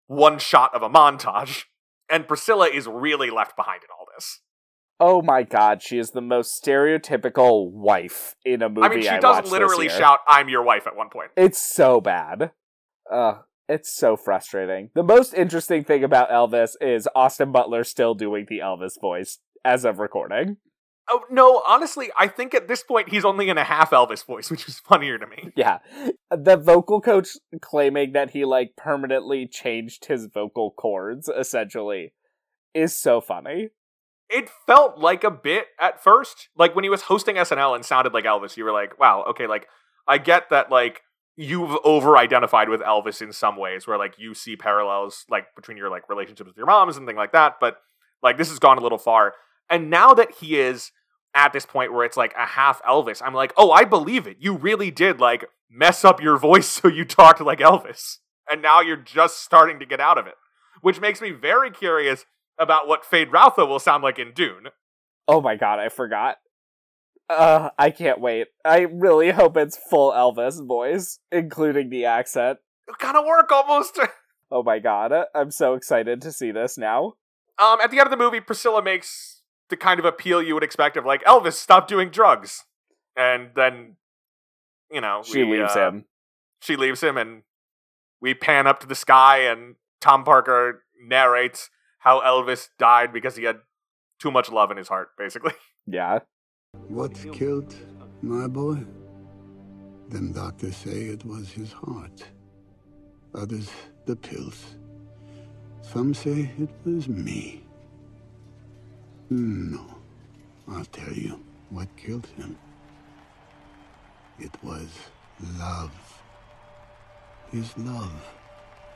[0.07, 1.65] one shot of a montage.
[2.11, 4.41] And Priscilla is really left behind in all this.
[5.01, 8.87] Oh my god, she is the most stereotypical wife in a movie.
[8.87, 11.31] I mean, she I does literally shout, I'm your wife at one point.
[11.39, 12.51] It's so bad.
[13.11, 14.91] Ugh, it's so frustrating.
[14.95, 19.87] The most interesting thing about Elvis is Austin Butler still doing the Elvis voice as
[19.87, 20.59] of recording.
[21.13, 24.51] Oh, no, honestly, I think at this point he's only in a half Elvis voice,
[24.51, 25.51] which is funnier to me.
[25.57, 25.79] Yeah.
[26.31, 27.31] The vocal coach
[27.61, 32.13] claiming that he like permanently changed his vocal cords essentially
[32.75, 33.71] is so funny.
[34.29, 36.49] It felt like a bit at first.
[36.57, 39.49] Like when he was hosting SNL and sounded like Elvis, you were like, wow, okay,
[39.49, 39.67] like
[40.07, 41.03] I get that like
[41.37, 45.77] you've over identified with Elvis in some ways where like you see parallels like between
[45.77, 47.79] your like relationships with your moms and thing like that, but
[48.23, 49.35] like this has gone a little far.
[49.69, 50.93] And now that he is
[51.35, 54.39] at this point where it's like a half Elvis, I'm like, oh, I believe it.
[54.41, 58.19] You really did like mess up your voice so you talked like Elvis.
[58.51, 60.35] And now you're just starting to get out of it.
[60.81, 62.25] Which makes me very curious
[62.59, 64.69] about what Feyd-Rautha will sound like in Dune.
[65.29, 66.39] Oh my god, I forgot.
[67.29, 68.49] Uh, I can't wait.
[68.65, 72.59] I really hope it's full Elvis voice, including the accent.
[72.99, 73.99] Kind of work almost.
[74.53, 77.15] Oh my god, I'm so excited to see this now.
[77.57, 79.40] Um, at the end of the movie, Priscilla makes
[79.71, 82.65] the kind of appeal you would expect of like Elvis, stop doing drugs,
[83.17, 83.97] and then,
[84.91, 86.05] you know, She we, leaves uh, him.
[86.61, 87.43] She leaves him, and
[88.21, 93.45] we pan up to the sky, and Tom Parker narrates how Elvis died because he
[93.45, 93.61] had
[94.19, 95.53] too much love in his heart, basically.
[95.87, 96.21] Yeah.
[96.89, 97.75] What killed
[98.23, 98.85] My boy?
[100.09, 102.23] Them doctors say it was his heart.
[103.35, 103.71] Others,
[104.05, 104.77] the pills.
[105.81, 107.65] Some say it was me.
[109.31, 109.85] No.
[110.69, 112.57] I'll tell you what killed him.
[114.39, 114.89] It was
[115.59, 115.93] love.
[117.51, 118.13] His love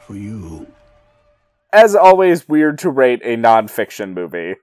[0.07, 0.67] for you.
[1.73, 4.57] As always, weird to rate a nonfiction movie.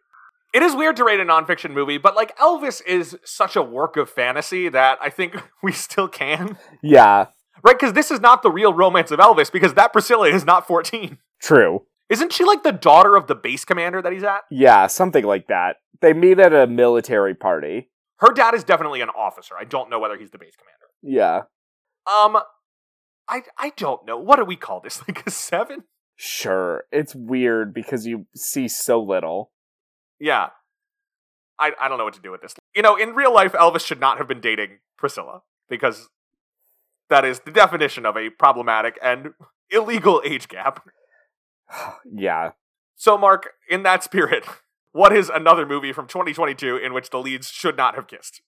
[0.53, 3.97] It is weird to rate a nonfiction movie, but like Elvis is such a work
[3.97, 6.57] of fantasy that I think we still can.
[6.81, 7.27] Yeah,
[7.63, 7.77] Right?
[7.77, 11.17] Because this is not the real romance of Elvis, because that Priscilla is not 14.
[11.41, 11.85] true.
[12.11, 14.41] Isn't she like the daughter of the base commander that he's at?
[14.51, 15.77] Yeah, something like that.
[16.01, 17.89] They meet at a military party.
[18.17, 19.55] Her dad is definitely an officer.
[19.57, 20.87] I don't know whether he's the base commander.
[21.01, 21.43] Yeah,
[22.05, 22.37] Um,
[23.27, 24.17] I I don't know.
[24.17, 25.01] What do we call this?
[25.07, 25.83] Like a seven?
[26.15, 26.83] sure.
[26.91, 29.51] It's weird because you see so little.
[30.19, 30.49] Yeah.
[31.57, 32.53] I I don't know what to do with this.
[32.75, 36.09] You know, in real life, Elvis should not have been dating Priscilla because
[37.09, 39.33] that is the definition of a problematic and
[39.71, 40.85] illegal age gap.
[42.11, 42.51] yeah.
[42.95, 44.45] So, Mark, in that spirit,
[44.91, 48.41] what is another movie from 2022 in which the leads should not have kissed?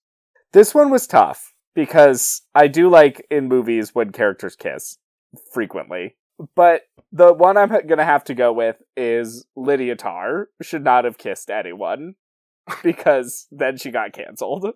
[0.51, 4.97] This one was tough because I do like in movies when characters kiss
[5.53, 6.15] frequently.
[6.55, 11.05] But the one I'm going to have to go with is Lydia Tár should not
[11.05, 12.15] have kissed anyone
[12.83, 14.67] because then she got canceled.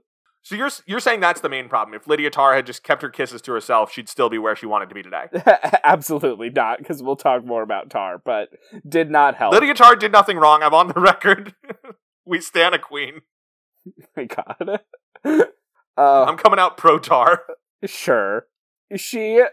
[0.48, 1.94] So you're you're saying that's the main problem.
[1.94, 4.66] If Lydia Tár had just kept her kisses to herself, she'd still be where she
[4.66, 5.26] wanted to be today.
[5.84, 8.48] Absolutely not because we'll talk more about Tár, but
[8.88, 9.52] did not help.
[9.52, 10.64] Lydia Tár did nothing wrong.
[10.64, 11.54] I'm on the record.
[12.26, 13.24] we stand a queen.
[14.16, 14.80] my god.
[15.26, 15.44] uh,
[15.98, 17.40] I'm coming out pro Tár.
[17.86, 18.46] sure.
[18.96, 19.44] She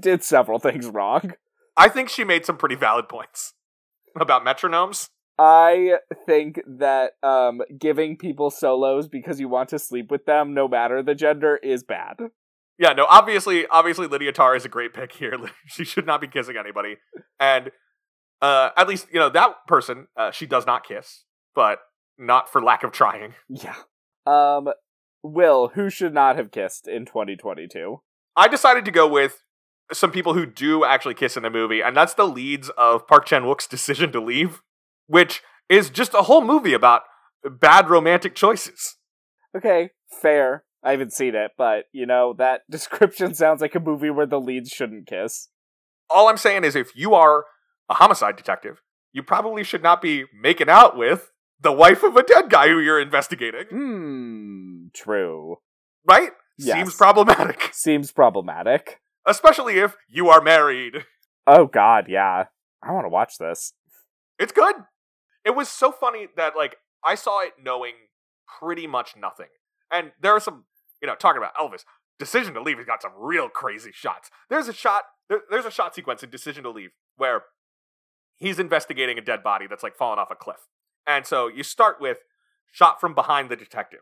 [0.00, 1.34] did several things wrong.
[1.76, 3.52] I think she made some pretty valid points
[4.18, 5.10] about metronomes.
[5.38, 10.68] I think that um, giving people solos because you want to sleep with them, no
[10.68, 12.16] matter the gender, is bad.
[12.78, 15.38] Yeah, no, obviously, obviously Lydia Tár is a great pick here.
[15.66, 16.96] she should not be kissing anybody,
[17.38, 17.70] and
[18.40, 21.24] uh, at least you know that person uh, she does not kiss,
[21.54, 21.78] but
[22.18, 23.34] not for lack of trying.
[23.48, 23.76] Yeah.
[24.26, 24.68] Um,
[25.22, 28.00] Will, who should not have kissed in 2022?
[28.34, 29.44] I decided to go with
[29.92, 33.26] some people who do actually kiss in the movie, and that's the leads of Park
[33.26, 34.62] Chan Wook's decision to leave,
[35.06, 37.02] which is just a whole movie about
[37.60, 38.96] bad romantic choices.
[39.56, 39.90] Okay,
[40.20, 40.64] fair.
[40.84, 44.40] I haven't seen it, but you know, that description sounds like a movie where the
[44.40, 45.48] leads shouldn't kiss.
[46.10, 47.44] All I'm saying is, if you are
[47.88, 48.82] a homicide detective,
[49.12, 51.30] you probably should not be making out with
[51.60, 55.56] the wife of a dead guy who you're investigating, Hmm, true.
[56.06, 56.30] right?
[56.58, 56.76] Yes.
[56.76, 59.00] Seems problematic, Seems problematic.
[59.26, 61.04] especially if you are married.
[61.46, 62.44] Oh god, yeah.
[62.82, 63.72] I want to watch this.
[64.38, 64.74] It's good.
[65.44, 67.94] It was so funny that like I saw it knowing
[68.58, 69.48] pretty much nothing.
[69.90, 70.64] And there are some,
[71.00, 71.84] you know, talking about Elvis.
[72.18, 74.30] Decision to Leave has got some real crazy shots.
[74.48, 77.44] There's a shot there, there's a shot sequence in Decision to Leave where
[78.36, 80.68] he's investigating a dead body that's like fallen off a cliff.
[81.06, 82.18] And so you start with
[82.70, 84.00] shot from behind the detective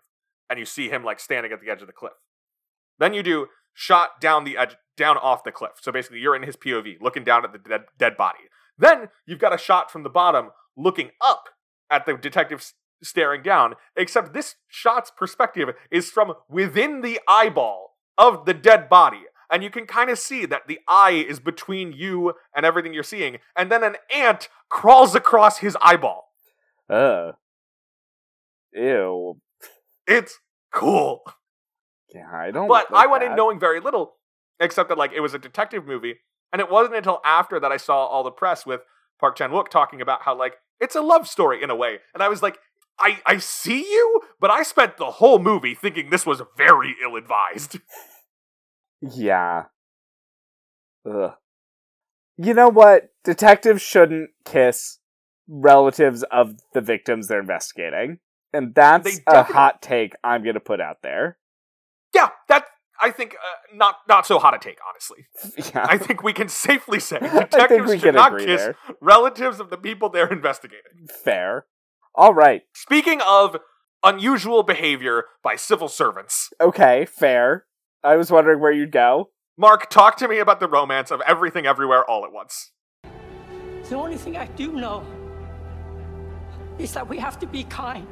[0.49, 2.13] and you see him like standing at the edge of the cliff.
[2.99, 5.73] Then you do shot down the edge down off the cliff.
[5.81, 8.41] So basically you're in his POV looking down at the dead, dead body.
[8.77, 10.51] Then you've got a shot from the bottom
[10.81, 11.45] looking up
[11.91, 12.73] at the detective
[13.03, 19.23] staring down, except this shot's perspective is from within the eyeball of the dead body.
[19.51, 23.03] And you can kind of see that the eye is between you and everything you're
[23.03, 23.39] seeing.
[23.57, 26.29] And then an ant crawls across his eyeball.
[26.89, 27.35] Ugh.
[28.73, 29.41] Ew.
[30.07, 30.39] It's
[30.73, 31.23] cool.
[32.15, 32.69] Yeah, I don't.
[32.69, 34.15] But like I went in knowing very little,
[34.61, 36.17] except that like it was a detective movie,
[36.53, 38.81] and it wasn't until after that I saw all the press with
[39.19, 42.23] Park Chan Wook talking about how like it's a love story in a way, and
[42.23, 42.59] I was like,
[42.99, 47.17] I I see you, but I spent the whole movie thinking this was very ill
[47.17, 47.79] advised.
[49.03, 49.65] Yeah.
[51.11, 51.33] Ugh.
[52.37, 53.09] You know what?
[53.25, 54.99] Detectives shouldn't kiss
[55.49, 58.19] relatives of the victims they're investigating.
[58.53, 61.39] And that's a hot take I'm going to put out there.
[62.15, 62.67] yeah, that
[63.03, 65.27] I think uh, not not so hot a take, honestly.
[65.75, 65.87] Yeah.
[65.89, 68.77] I think we can safely say detectives should not kiss there.
[69.01, 71.07] relatives of the people they're investigating.
[71.25, 71.67] Fair.
[72.15, 72.63] All right.
[72.75, 73.57] Speaking of
[74.03, 76.51] unusual behavior by civil servants.
[76.61, 77.67] Okay, fair.
[78.03, 79.31] I was wondering where you'd go.
[79.59, 82.73] Mark, talk to me about the romance of everything everywhere all at once.
[83.89, 85.05] The only thing I do know
[86.79, 88.07] is that we have to be kind.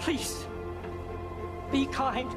[0.00, 0.46] Please,
[1.70, 2.34] be kind.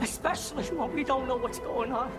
[0.00, 2.10] Especially when we don't know what's going on.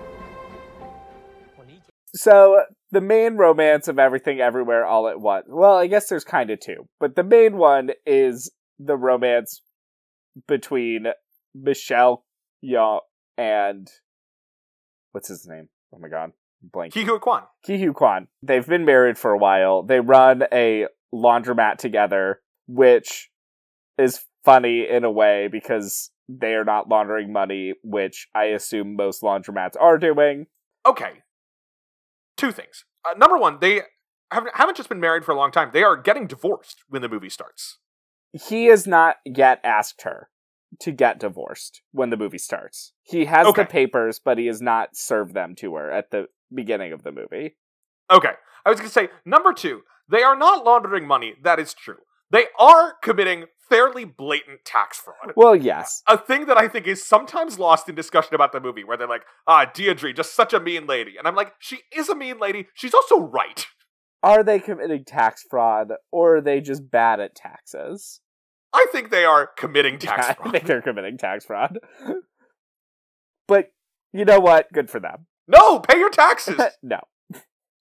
[2.13, 5.45] So, the main romance of everything everywhere all at once.
[5.47, 9.61] Well, I guess there's kind of two, but the main one is the romance
[10.45, 11.07] between
[11.55, 12.25] Michelle
[12.63, 12.99] Yeoh
[13.37, 13.89] and
[15.13, 15.69] what's his name?
[15.93, 16.93] Oh my god, blank.
[16.93, 17.43] Ke Huy Quan.
[17.63, 18.27] Ke Huy Quan.
[18.43, 19.81] They've been married for a while.
[19.83, 23.30] They run a laundromat together, which
[23.97, 29.21] is funny in a way because they are not laundering money, which I assume most
[29.21, 30.47] laundromats are doing.
[30.85, 31.21] Okay.
[32.37, 32.85] Two things.
[33.05, 33.81] Uh, number one, they
[34.31, 35.69] haven't, haven't just been married for a long time.
[35.73, 37.77] They are getting divorced when the movie starts.
[38.31, 40.29] He has not yet asked her
[40.79, 42.93] to get divorced when the movie starts.
[43.03, 43.63] He has Okay.
[43.63, 47.11] the papers, but he has not served them to her at the beginning of the
[47.11, 47.57] movie.
[48.09, 48.31] Okay.
[48.65, 51.33] I was going to say, number two, they are not laundering money.
[51.43, 51.97] That is true.
[52.29, 55.33] They are committing fairly blatant tax fraud.
[55.35, 56.03] Well, yes.
[56.07, 59.07] a thing that I think is sometimes lost in discussion about the movie, where they're
[59.07, 61.15] like, ah, Deirdre, just such a mean lady.
[61.17, 62.67] And I'm like, she is a mean lady.
[62.73, 63.65] She's also right.
[64.21, 68.19] Are they committing tax fraud or are they just bad at taxes?
[68.73, 70.51] I think they are committing tax I fraud.
[70.51, 71.79] think they're committing tax fraud.
[73.47, 73.67] but
[74.13, 74.71] you know what?
[74.73, 75.27] Good for them.
[75.47, 76.61] No, pay your taxes.
[76.83, 76.99] no.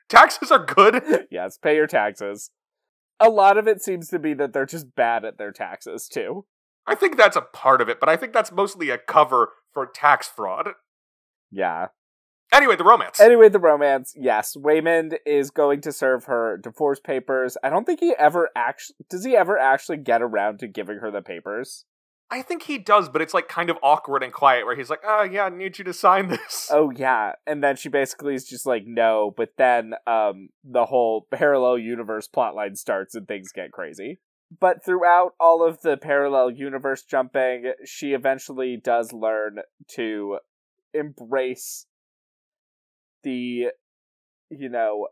[0.08, 1.02] taxes are good.
[1.30, 2.50] Yes, pay your taxes.
[3.20, 6.46] A lot of it seems to be that they're just bad at their taxes too.
[6.86, 9.86] I think that's a part of it, but I think that's mostly a cover for
[9.86, 10.70] tax fraud.
[11.50, 11.88] Yeah.
[12.52, 13.20] Anyway, the romance.
[13.20, 14.56] Anyway, the romance, yes.
[14.56, 17.58] Waymond is going to serve her divorce papers.
[17.62, 21.10] I don't think he ever actually does he ever actually get around to giving her
[21.10, 21.84] the papers?
[22.30, 25.00] I think he does, but it's like kind of awkward and quiet where he's like,
[25.02, 26.68] oh, yeah, I need you to sign this.
[26.70, 31.26] Oh yeah, and then she basically is just like no, but then um the whole
[31.32, 34.18] parallel universe plotline starts and things get crazy.
[34.60, 39.60] But throughout all of the parallel universe jumping, she eventually does learn
[39.92, 40.38] to
[40.92, 41.86] embrace
[43.22, 43.68] the
[44.50, 45.08] you know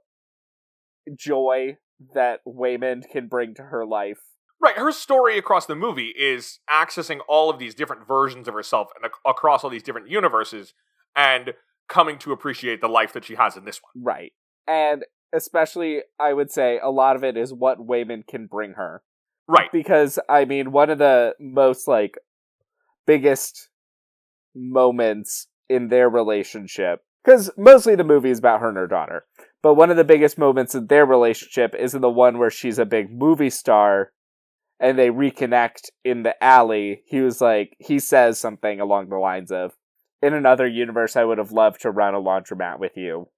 [1.15, 1.77] joy
[2.15, 4.21] that Waymond can bring to her life.
[4.61, 8.89] Right, her story across the movie is accessing all of these different versions of herself
[8.97, 10.73] and ac- across all these different universes
[11.15, 11.53] and
[11.89, 14.05] coming to appreciate the life that she has in this one.
[14.05, 14.33] Right.
[14.67, 19.03] And especially I would say a lot of it is what Waymond can bring her.
[19.49, 19.71] Right.
[19.71, 22.19] because I mean one of the most like
[23.07, 23.69] biggest
[24.57, 29.25] moments in their relationship because mostly the movie is about her and her daughter
[29.63, 32.79] but one of the biggest moments in their relationship is in the one where she's
[32.79, 34.11] a big movie star
[34.81, 39.51] and they reconnect in the alley he was like he says something along the lines
[39.51, 39.73] of
[40.23, 43.29] in another universe i would have loved to run a laundromat with you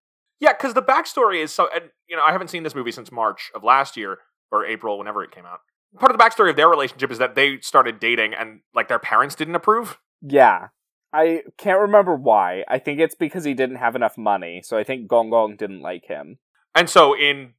[0.41, 3.11] Yeah, because the backstory is so, and you know, I haven't seen this movie since
[3.11, 4.19] March of last year
[4.53, 5.61] or April, whenever it came out.
[5.99, 8.99] Part of the backstory of their relationship is that they started dating and like their
[8.99, 9.99] parents didn't approve.
[10.23, 10.69] Yeah.
[11.13, 12.65] I can't remember why.
[12.69, 15.81] I think it's because he didn't have enough money, so I think Gong Gong didn't
[15.81, 16.39] like him.
[16.75, 17.55] And so in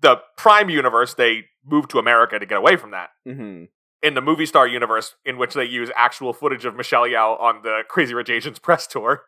[0.00, 3.10] the Prime universe, they moved to America to get away from that.
[3.24, 3.64] hmm
[4.02, 7.62] In the movie star universe, in which they use actual footage of Michelle Yeoh on
[7.62, 9.22] the Crazy Rich Asians press tour,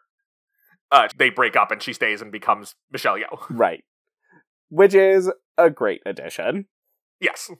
[0.90, 3.44] uh, they break up and she stays and becomes Michelle Yeoh.
[3.50, 3.84] Right.
[4.70, 6.66] Which is a great addition.
[7.20, 7.50] yes.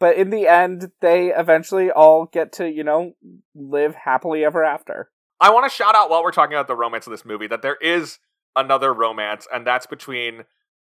[0.00, 3.12] But in the end, they eventually all get to, you know,
[3.54, 5.10] live happily ever after.
[5.40, 7.62] I want to shout out while we're talking about the romance of this movie that
[7.62, 8.18] there is
[8.54, 10.42] another romance, and that's between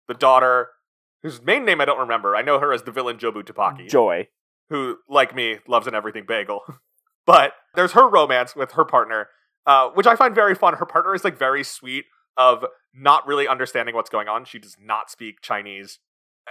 [0.07, 0.69] the daughter,
[1.27, 2.35] whose main name I don't remember.
[2.35, 4.27] I know her as the villain Jobu Tupaki, Joy.
[4.69, 6.61] who, like me, loves an everything bagel.
[7.25, 9.27] but there's her romance with her partner,
[9.65, 10.75] uh, which I find very fun.
[10.75, 12.05] Her partner is like very sweet,
[12.37, 12.63] of
[12.93, 14.45] not really understanding what's going on.
[14.45, 15.99] She does not speak Chinese,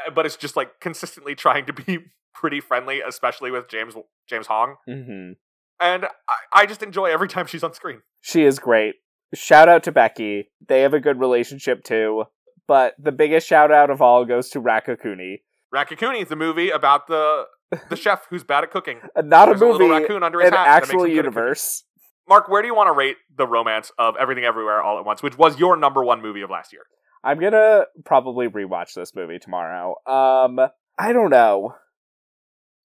[0.06, 1.98] uh, but it's just like consistently trying to be
[2.34, 3.94] pretty friendly, especially with James
[4.28, 4.76] James Hong.
[4.86, 5.32] hmm
[5.80, 6.08] And I,
[6.52, 8.02] I just enjoy every time she's on screen.
[8.20, 8.96] She is great.
[9.34, 10.50] Shout out to Becky.
[10.66, 12.24] They have a good relationship too.
[12.68, 15.42] But the biggest shout out of all goes to Raccacoonie.
[15.74, 17.44] Raccacoonie, is the movie about the
[17.90, 19.00] the chef who's bad at cooking.
[19.16, 21.26] Uh, Not There's a a little movie, raccoon under his an hat actual him good
[21.26, 21.42] at cooking.
[21.42, 21.84] universe.
[22.28, 25.22] Mark, where do you want to rate the romance of Everything Everywhere All at Once,
[25.22, 26.82] which was your number one movie of last year?
[27.22, 29.94] I'm gonna probably rewatch this movie tomorrow.
[30.06, 30.58] Um,
[30.98, 31.74] I don't know.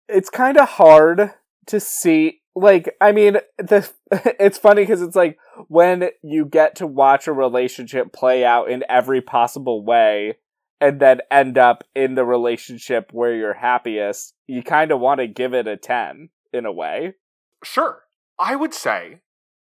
[0.09, 1.34] It's kind of hard
[1.68, 2.39] to see.
[2.58, 3.89] Like, I mean, the
[4.39, 5.38] it's funny because it's like
[5.68, 10.38] when you get to watch a relationship play out in every possible way,
[10.82, 14.34] and then end up in the relationship where you're happiest.
[14.47, 17.14] You kind of want to give it a ten in a way.
[17.64, 18.03] Sure.
[18.39, 19.22] I would say,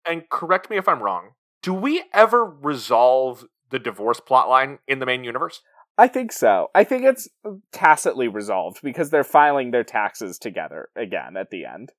[0.06, 1.32] and correct me if I'm wrong,
[1.62, 5.62] do we ever resolve the divorce plotline in the main universe?
[5.98, 6.70] I think so.
[6.74, 7.30] I think it's
[7.72, 11.92] tacitly resolved because they're filing their taxes together again at the end.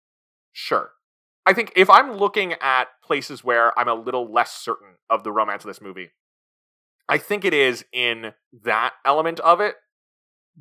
[0.53, 0.91] Sure.
[1.45, 5.33] I think if I'm looking at places where I'm a little less certain of the
[5.33, 6.11] romance of this movie,
[7.09, 8.33] I think it is in
[8.63, 9.75] that element of it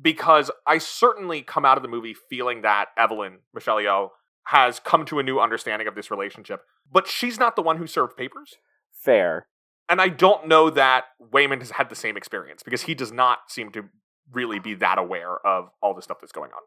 [0.00, 4.08] because I certainly come out of the movie feeling that Evelyn, Michelle Yeoh,
[4.46, 7.86] has come to a new understanding of this relationship, but she's not the one who
[7.86, 8.56] served papers.
[8.92, 9.46] Fair.
[9.88, 13.50] And I don't know that Waymond has had the same experience because he does not
[13.50, 13.84] seem to
[14.32, 16.60] really be that aware of all the stuff that's going on.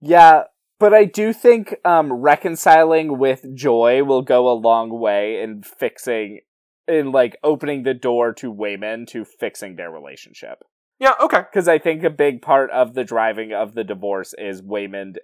[0.00, 0.44] Yeah,
[0.78, 6.40] but I do think um, reconciling with Joy will go a long way in fixing,
[6.86, 10.58] in like opening the door to Waymond to fixing their relationship.
[10.98, 11.40] Yeah, okay.
[11.40, 15.16] Because I think a big part of the driving of the divorce is Waymond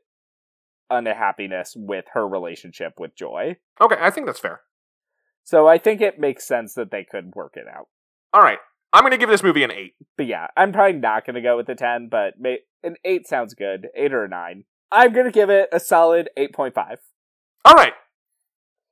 [0.90, 3.56] unhappiness with her relationship with Joy.
[3.80, 4.60] Okay, I think that's fair.
[5.42, 7.88] So I think it makes sense that they could work it out.
[8.32, 8.58] All right.
[8.92, 9.94] I'm going to give this movie an 8.
[10.16, 13.26] But yeah, I'm probably not going to go with a 10, but may- an 8
[13.26, 13.88] sounds good.
[13.96, 14.64] 8 or a 9.
[14.90, 16.96] I'm going to give it a solid 8.5.
[17.64, 17.94] All right.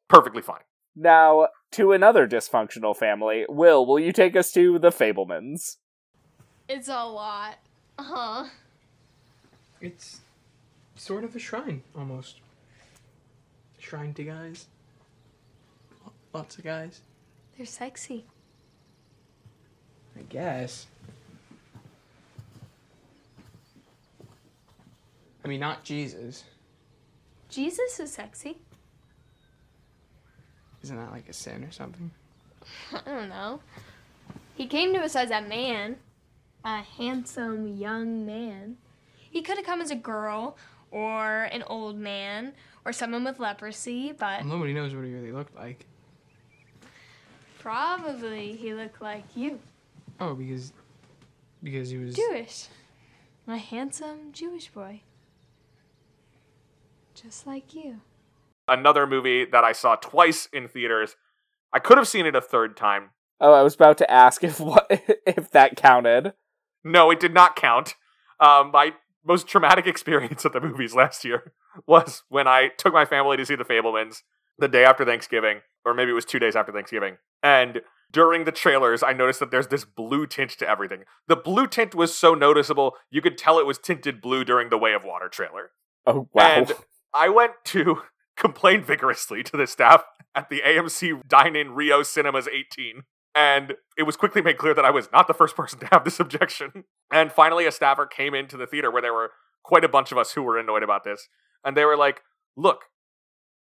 [0.08, 0.62] Perfectly fine.
[0.94, 3.46] Now, to another dysfunctional family.
[3.48, 5.76] Will, will you take us to the Fabelmans?
[6.68, 7.58] It's a lot.
[7.98, 8.46] Huh?
[9.80, 10.20] It's
[10.96, 12.40] sort of a shrine, almost.
[13.78, 14.66] Shrine to guys.
[16.32, 17.00] Lots of guys.
[17.56, 18.24] They're sexy.
[20.16, 20.86] I guess.
[25.44, 26.44] I mean, not Jesus.
[27.48, 28.58] Jesus is sexy.
[30.82, 32.10] Isn't that like a sin or something?
[32.92, 33.60] I don't know.
[34.54, 35.96] He came to us as a man,
[36.64, 38.76] a handsome young man.
[39.30, 40.56] He could have come as a girl
[40.90, 42.52] or an old man
[42.84, 45.86] or someone with leprosy, but Nobody knows what he really looked like.
[47.58, 49.58] probably he looked like you.
[50.20, 50.72] Oh, because
[51.62, 52.66] because he was Jewish.
[53.46, 55.00] A handsome Jewish boy.
[57.22, 58.00] Just like you.
[58.66, 61.16] Another movie that I saw twice in theaters.
[61.72, 63.10] I could have seen it a third time.
[63.40, 64.86] Oh, I was about to ask if what
[65.26, 66.34] if that counted.
[66.84, 67.94] No, it did not count.
[68.40, 68.92] Um, my
[69.24, 71.52] most traumatic experience at the movies last year
[71.86, 74.22] was when I took my family to see The Fabelmans
[74.58, 77.16] the day after Thanksgiving, or maybe it was two days after Thanksgiving.
[77.42, 81.04] And during the trailers, I noticed that there's this blue tint to everything.
[81.28, 84.78] The blue tint was so noticeable, you could tell it was tinted blue during the
[84.78, 85.70] Way of Water trailer.
[86.06, 86.42] Oh wow.
[86.42, 86.72] And
[87.14, 88.02] I went to
[88.36, 90.04] complain vigorously to the staff
[90.34, 93.02] at the AMC Dine In Rio Cinemas 18.
[93.34, 96.04] And it was quickly made clear that I was not the first person to have
[96.04, 96.84] this objection.
[97.10, 99.32] And finally, a staffer came into the theater where there were
[99.62, 101.28] quite a bunch of us who were annoyed about this.
[101.64, 102.22] And they were like,
[102.56, 102.84] look,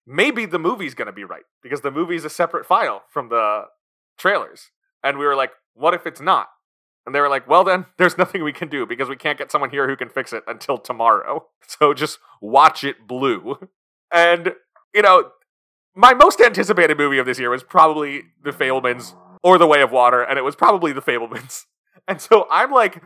[0.07, 3.65] maybe the movie's going to be right because the movie's a separate file from the
[4.19, 4.71] trailers.
[5.03, 6.49] And we were like, what if it's not?
[7.05, 9.51] And they were like, well, then there's nothing we can do because we can't get
[9.51, 11.47] someone here who can fix it until tomorrow.
[11.69, 13.57] So just watch it blue.
[14.15, 14.53] And,
[14.95, 15.31] you know,
[15.97, 19.91] my most anticipated movie of this year was probably The Fabelmans or The Way of
[19.91, 21.65] Water, and it was probably The Fabelmans.
[22.09, 23.01] And so I'm like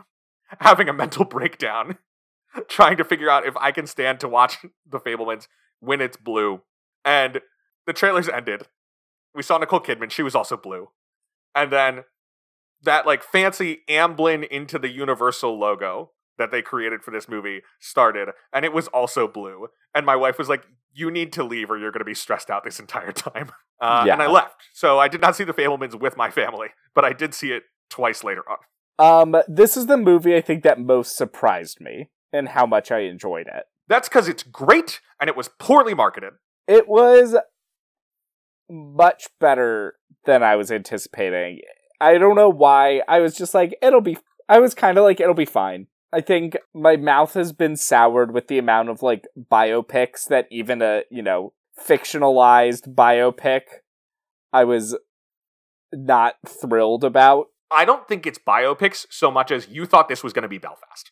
[0.59, 1.97] having a mental breakdown
[2.67, 4.57] trying to figure out if I can stand to watch
[4.89, 5.47] The Fabelmans
[5.79, 6.61] when it's blue.
[7.05, 7.41] And
[7.85, 8.63] the trailers ended.
[9.35, 10.89] We saw Nicole Kidman, she was also blue.
[11.53, 12.03] And then
[12.83, 18.29] that like fancy Amblin into the Universal logo that they created for this movie started,
[18.53, 19.67] and it was also blue.
[19.95, 20.63] And my wife was like,
[20.93, 24.05] "You need to leave, or you're going to be stressed out this entire time." Uh,
[24.13, 24.55] And I left.
[24.73, 27.61] So I did not see the Fabelmans with my family, but I did see it
[27.91, 28.57] twice later on.
[29.35, 33.01] Um, this is the movie I think that most surprised me and how much I
[33.01, 33.65] enjoyed it.
[33.87, 36.33] That's because it's great and it was poorly marketed.
[36.67, 37.35] It was
[38.67, 41.59] much better than I was anticipating.
[41.99, 43.01] I don't know why.
[43.07, 44.17] I was just like, it'll be.
[44.49, 45.87] I was kind of like, it'll be fine.
[46.13, 50.81] I think my mouth has been soured with the amount of like biopics that even
[50.81, 53.61] a you know fictionalized biopic
[54.53, 54.97] I was
[55.93, 57.47] not thrilled about.
[57.69, 60.57] I don't think it's biopics so much as you thought this was going to be
[60.57, 61.11] Belfast.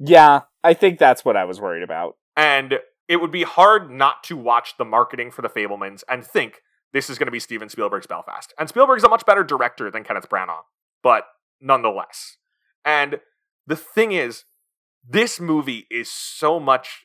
[0.00, 2.16] Yeah, I think that's what I was worried about.
[2.36, 6.62] And it would be hard not to watch the marketing for the Fabelmans and think
[6.94, 8.54] this is going to be Steven Spielberg's Belfast.
[8.58, 10.62] And Spielberg's a much better director than Kenneth Branagh,
[11.02, 11.24] but
[11.60, 12.38] nonetheless.
[12.84, 13.20] And
[13.66, 14.44] the thing is,
[15.06, 17.04] this movie is so much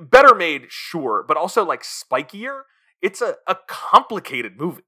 [0.00, 2.62] better made, sure, but also like spikier.
[3.02, 4.84] It's a, a complicated movie.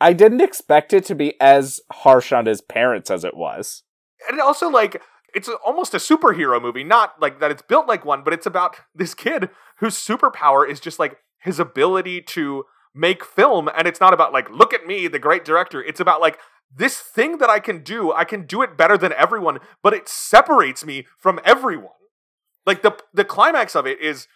[0.00, 3.84] I didn't expect it to be as harsh on his parents as it was.
[4.28, 5.00] and also like
[5.34, 8.76] it's almost a superhero movie not like that it's built like one but it's about
[8.94, 12.64] this kid whose superpower is just like his ability to
[12.98, 16.20] make film and it's not about like look at me the great director it's about
[16.20, 16.38] like
[16.74, 20.08] this thing that i can do i can do it better than everyone but it
[20.08, 21.92] separates me from everyone
[22.66, 24.26] like the the climax of it is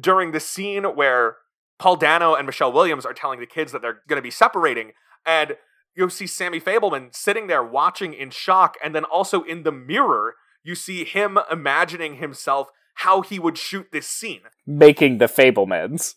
[0.00, 1.36] during the scene where
[1.78, 4.92] Paul Dano and Michelle Williams are telling the kids that they're going to be separating
[5.26, 5.56] and
[5.94, 10.34] you see Sammy Fabelman sitting there watching in shock, and then also in the mirror,
[10.62, 14.42] you see him imagining himself how he would shoot this scene.
[14.66, 16.14] Making the Fabelmans.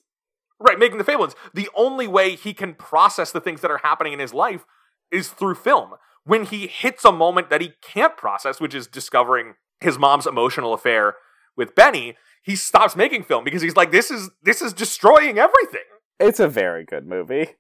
[0.60, 1.36] Right, making the Fabelmans.
[1.54, 4.66] The only way he can process the things that are happening in his life
[5.12, 5.94] is through film.
[6.24, 10.74] When he hits a moment that he can't process, which is discovering his mom's emotional
[10.74, 11.16] affair
[11.56, 15.86] with Benny, he stops making film because he's like, "This is this is destroying everything."
[16.20, 17.56] It's a very good movie.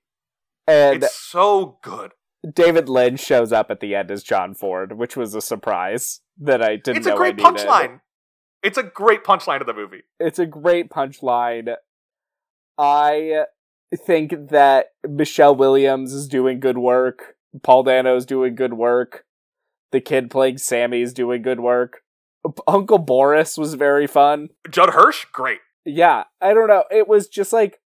[0.67, 2.13] And It's so good.
[2.53, 6.61] David Lynch shows up at the end as John Ford, which was a surprise that
[6.61, 8.01] I didn't It's a great punchline.
[8.63, 10.03] It's a great punchline of the movie.
[10.19, 11.75] It's a great punchline.
[12.77, 13.45] I
[14.05, 17.35] think that Michelle Williams is doing good work.
[17.63, 19.25] Paul Dano is doing good work.
[19.91, 22.01] The kid playing Sammy is doing good work.
[22.67, 24.49] Uncle Boris was very fun.
[24.69, 25.59] Judd Hirsch, great.
[25.85, 26.83] Yeah, I don't know.
[26.91, 27.79] It was just like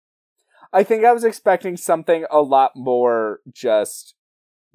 [0.73, 4.15] I think I was expecting something a lot more just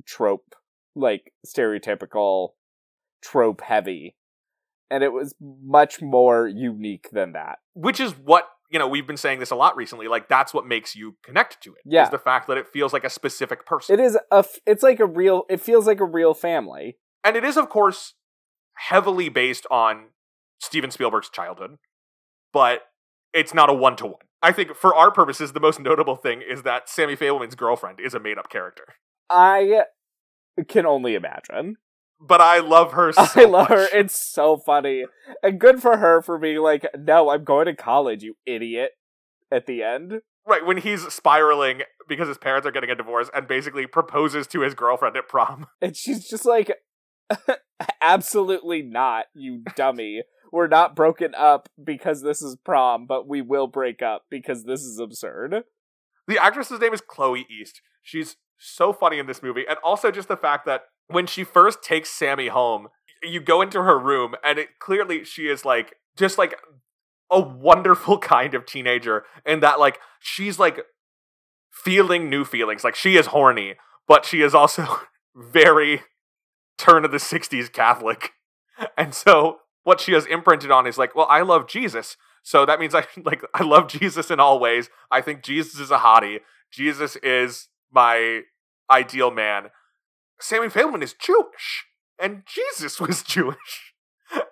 [0.05, 0.55] trope,
[0.95, 2.51] like stereotypical
[3.23, 4.17] trope heavy.
[4.91, 7.59] And it was much more unique than that.
[7.75, 10.09] Which is what, you know, we've been saying this a lot recently.
[10.09, 11.83] Like, that's what makes you connect to it.
[11.85, 12.05] Yeah.
[12.05, 13.99] Is the fact that it feels like a specific person.
[13.99, 16.99] It is a f- it's like a real it feels like a real family.
[17.25, 18.15] And it is, of course,
[18.77, 20.09] heavily based on
[20.61, 21.77] Steven Spielberg's childhood,
[22.53, 22.83] but
[23.33, 24.15] it's not a one to one.
[24.43, 28.15] I think for our purposes, the most notable thing is that Sammy Fabelman's girlfriend is
[28.15, 28.85] a made up character.
[29.29, 29.83] I
[30.69, 31.77] can only imagine.
[32.21, 33.87] But I love her so I love her.
[33.93, 35.05] It's so funny.
[35.43, 38.93] And good for her for being like, "No, I'm going to college, you idiot."
[39.51, 40.23] At the end.
[40.45, 44.61] Right, when he's spiraling because his parents are getting a divorce and basically proposes to
[44.61, 45.67] his girlfriend at prom.
[45.83, 46.73] And she's just like,
[48.03, 50.23] absolutely not, you dummy.
[50.53, 54.83] We're not broken up because this is prom, but we will break up because this
[54.83, 55.65] is absurd.
[56.29, 57.83] The actress's name is Chloe East.
[58.03, 59.65] She's so funny in this movie.
[59.69, 62.89] And also just the fact that when she first takes Sammy home,
[63.23, 66.59] you go into her room and it clearly she is like just like
[67.31, 70.81] a wonderful kind of teenager in that like she's like
[71.71, 72.85] feeling new feelings.
[72.85, 73.75] Like she is horny,
[74.09, 75.01] but she is also
[75.35, 76.03] very
[76.79, 78.33] turn of the 60s Catholic.
[78.99, 82.19] And so what she has imprinted on is like, well, I love Jesus.
[82.43, 84.91] So that means I like I love Jesus in all ways.
[85.11, 86.41] I think Jesus is a hottie.
[86.71, 88.43] Jesus is my
[88.91, 89.69] ideal man.
[90.41, 91.87] Sammy Fabelman is Jewish,
[92.19, 93.95] and Jesus was Jewish.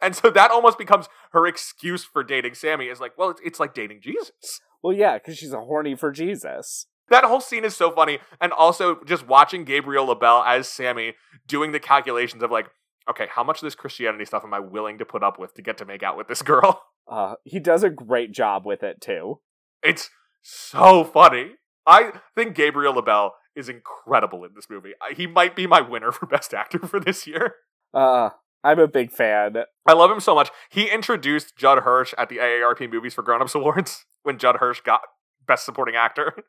[0.00, 3.60] And so that almost becomes her excuse for dating Sammy is like, well, it's, it's
[3.60, 4.60] like dating Jesus.
[4.82, 6.86] Well, yeah, because she's a horny for Jesus.
[7.10, 8.18] That whole scene is so funny.
[8.40, 11.14] And also just watching Gabriel LaBelle as Sammy
[11.46, 12.66] doing the calculations of like,
[13.10, 15.62] okay, how much of this Christianity stuff am I willing to put up with to
[15.62, 16.82] get to make out with this girl?
[17.06, 19.40] Uh, he does a great job with it too.
[19.82, 20.08] It's
[20.42, 21.52] so funny.
[21.86, 24.92] I think Gabriel LaBelle is incredible in this movie.
[25.16, 27.54] He might be my winner for Best Actor for this year.
[27.92, 28.30] Uh,
[28.64, 29.56] I'm a big fan.
[29.86, 30.50] I love him so much.
[30.70, 34.80] He introduced Judd Hirsch at the AARP Movies for Grown Ups Awards when Judd Hirsch
[34.80, 35.00] got
[35.46, 36.34] Best Supporting Actor.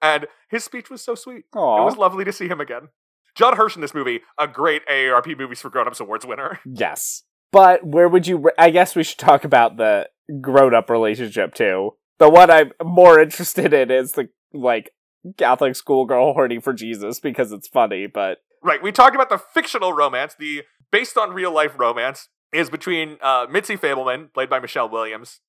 [0.00, 1.46] And his speech was so sweet.
[1.56, 1.82] Aw.
[1.82, 2.90] It was lovely to see him again.
[3.34, 6.60] Judd Hirsch in this movie, a great AARP Movies for Grown Ups Awards winner.
[6.64, 7.24] Yes.
[7.50, 8.36] But where would you?
[8.36, 10.08] ra- I guess we should talk about the
[10.40, 11.94] grown-up relationship too.
[12.20, 14.92] The one I'm more interested in is the like
[15.36, 18.06] Catholic schoolgirl horny for Jesus because it's funny.
[18.06, 20.34] But Right, we talked about the fictional romance.
[20.38, 25.40] The based on real life romance is between uh, Mitzi Fabelman, played by Michelle Williams,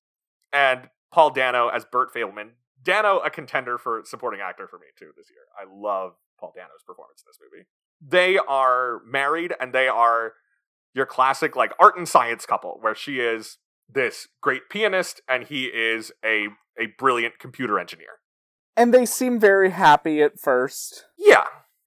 [0.52, 2.50] and Paul Dano as Burt Fabelman.
[2.82, 5.42] Dano, a contender for supporting actor for me too this year.
[5.58, 7.66] I love Paul Dano's performance in this movie.
[8.00, 10.34] They are married and they are
[10.94, 13.58] your classic like art and science couple where she is
[13.92, 16.48] this great pianist and he is a
[16.78, 18.20] a brilliant computer engineer.
[18.76, 21.06] And they seem very happy at first.
[21.18, 21.44] Yeah,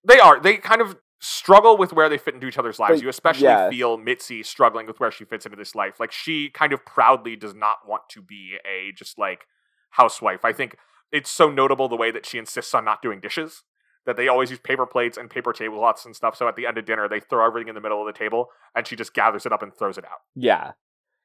[0.08, 0.40] they are.
[0.40, 3.00] They kind of struggle with where they fit into each other's lives.
[3.00, 3.70] But, you especially yeah.
[3.70, 6.00] feel Mitzi struggling with where she fits into this life.
[6.00, 9.46] Like she kind of proudly does not want to be a just like
[9.92, 10.44] housewife.
[10.44, 10.76] I think
[11.12, 13.64] it's so notable the way that she insists on not doing dishes.
[14.06, 16.36] That they always use paper plates and paper tablecloths and stuff.
[16.36, 18.48] So at the end of dinner, they throw everything in the middle of the table,
[18.76, 20.20] and she just gathers it up and throws it out.
[20.36, 20.74] Yeah,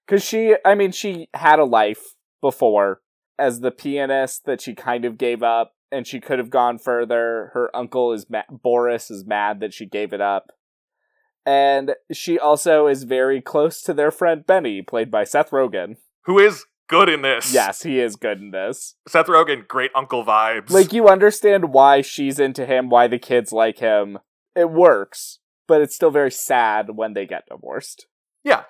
[0.06, 3.00] because she, I mean, she had a life before
[3.38, 7.50] as the pianist that she kind of gave up, and she could have gone further.
[7.54, 10.52] Her uncle is ma- Boris is mad that she gave it up,
[11.46, 15.96] and she also is very close to their friend Benny, played by Seth Rogen.
[16.24, 17.52] Who is good in this?
[17.54, 18.96] Yes, he is good in this.
[19.06, 20.70] Seth Rogen, great uncle vibes.
[20.70, 24.18] Like you understand why she's into him, why the kids like him.
[24.56, 28.06] It works, but it's still very sad when they get divorced.
[28.42, 28.64] Yeah,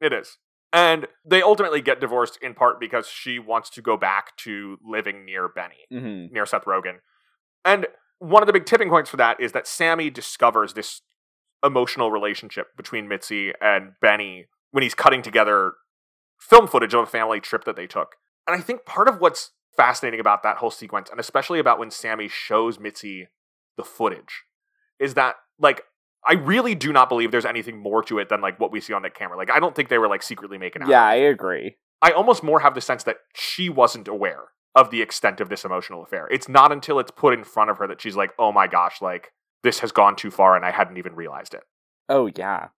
[0.00, 0.38] it is.
[0.72, 5.24] And they ultimately get divorced in part because she wants to go back to living
[5.24, 6.34] near Benny, Mm-hmm.
[6.34, 6.96] near Seth Rogen.
[7.64, 7.86] And
[8.18, 11.02] one of the big tipping points for that is that Sammy discovers this
[11.64, 15.74] emotional relationship between Mitzi and Benny when he's cutting together
[16.38, 18.16] film footage of a family trip that they took.
[18.46, 21.90] And I think part of what's fascinating about that whole sequence, and especially about when
[21.90, 23.28] Sammy shows Mitzi
[23.76, 24.44] the footage,
[24.98, 25.82] is that like
[26.26, 28.92] I really do not believe there's anything more to it than like what we see
[28.92, 29.36] on that camera.
[29.36, 30.88] Like I don't think they were like secretly making out.
[30.88, 31.76] Yeah, I agree.
[32.02, 35.64] I almost more have the sense that she wasn't aware of the extent of this
[35.64, 36.28] emotional affair.
[36.30, 39.00] It's not until it's put in front of her that she's like, "Oh my gosh,
[39.00, 39.32] like
[39.62, 41.62] this has gone too far and I hadn't even realized it."
[42.08, 42.68] Oh yeah.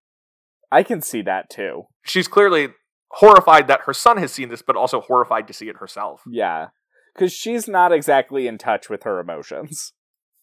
[0.70, 1.84] I can see that too.
[2.04, 2.68] She's clearly
[3.12, 6.22] horrified that her son has seen this but also horrified to see it herself.
[6.28, 6.68] Yeah.
[7.16, 9.94] Cuz she's not exactly in touch with her emotions.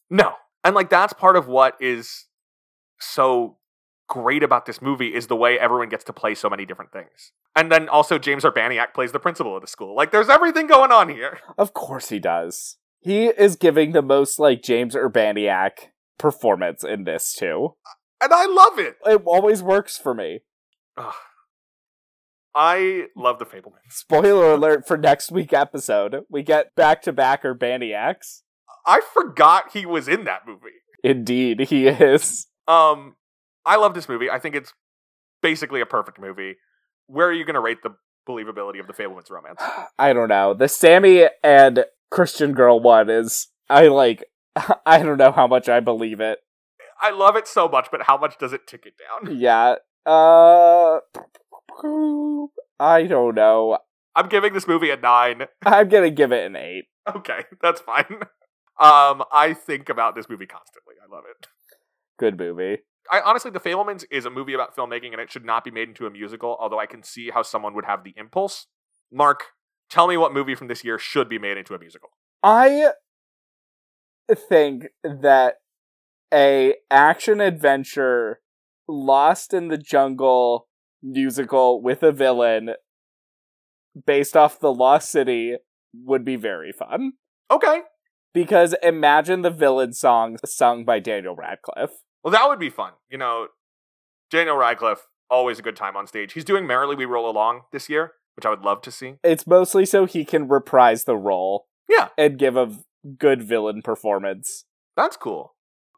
[0.10, 0.34] No.
[0.64, 2.24] And like that's part of what is
[3.00, 3.58] so
[4.08, 7.32] great about this movie is the way everyone gets to play so many different things.
[7.56, 9.96] And then also James Urbaniak plays the principal of the school.
[9.96, 11.40] Like there's everything going on here.
[11.58, 12.78] Of course he does.
[13.00, 17.76] He is giving the most like James Urbaniak performance in this too.
[18.22, 18.98] And I love it.
[19.06, 20.42] It always works for me.
[20.98, 21.14] Ugh.
[22.58, 23.92] I love the Fabelmans.
[23.92, 26.22] Spoiler alert for next week episode.
[26.30, 28.44] We get back to back Urbaniaks.
[28.86, 30.82] I forgot he was in that movie.
[31.04, 32.48] Indeed, he is.
[32.68, 33.16] Um,
[33.66, 34.30] I love this movie.
[34.30, 34.74] I think it's
[35.42, 36.56] basically a perfect movie.
[37.08, 37.96] Where are you going to rate the
[38.28, 39.62] believability of the Fabelmans romance?
[40.00, 40.54] I don't know.
[40.54, 44.24] The Sammy and Christian girl one is I like
[44.86, 46.40] I don't know how much I believe it.
[47.02, 49.36] I love it so much, but how much does it tick it down?
[49.40, 49.76] Yeah.
[50.06, 51.00] Uh
[52.80, 53.80] I don't know.
[54.16, 55.46] I'm giving this movie a 9.
[55.66, 56.86] I'm going to give it an 8.
[57.18, 58.06] Okay, that's fine.
[58.80, 60.96] Um, I think about this movie constantly.
[61.04, 61.48] I love it.
[62.18, 62.80] Good movie.
[63.12, 65.90] I honestly, The Fabelmans is a movie about filmmaking, and it should not be made
[65.90, 66.58] into a musical.
[66.60, 68.68] Although I can see how someone would have the impulse.
[69.12, 69.44] Mark,
[69.90, 72.10] tell me what movie from this year should be made into a musical.
[72.42, 72.92] I
[74.34, 75.56] think that
[76.34, 78.42] a action adventure
[78.88, 80.68] lost in the jungle
[81.04, 82.72] musical with a villain
[84.06, 85.58] based off the Lost City
[85.94, 87.14] would be very fun.
[87.52, 87.82] Okay.
[88.34, 92.02] Because imagine the villain song sung by Daniel Radcliffe.
[92.26, 92.93] Well, that would be fun.
[93.07, 93.49] You know,
[94.31, 96.34] Daniel Radcliffe, always a good time on stage.
[96.34, 99.14] He's doing Merrily We Roll Along this year, which I would love to see.
[99.23, 101.68] It's mostly so he can reprise the role.
[101.88, 102.07] Yeah.
[102.18, 102.80] And give a
[103.19, 104.65] good villain performance.
[104.97, 105.53] That's cool.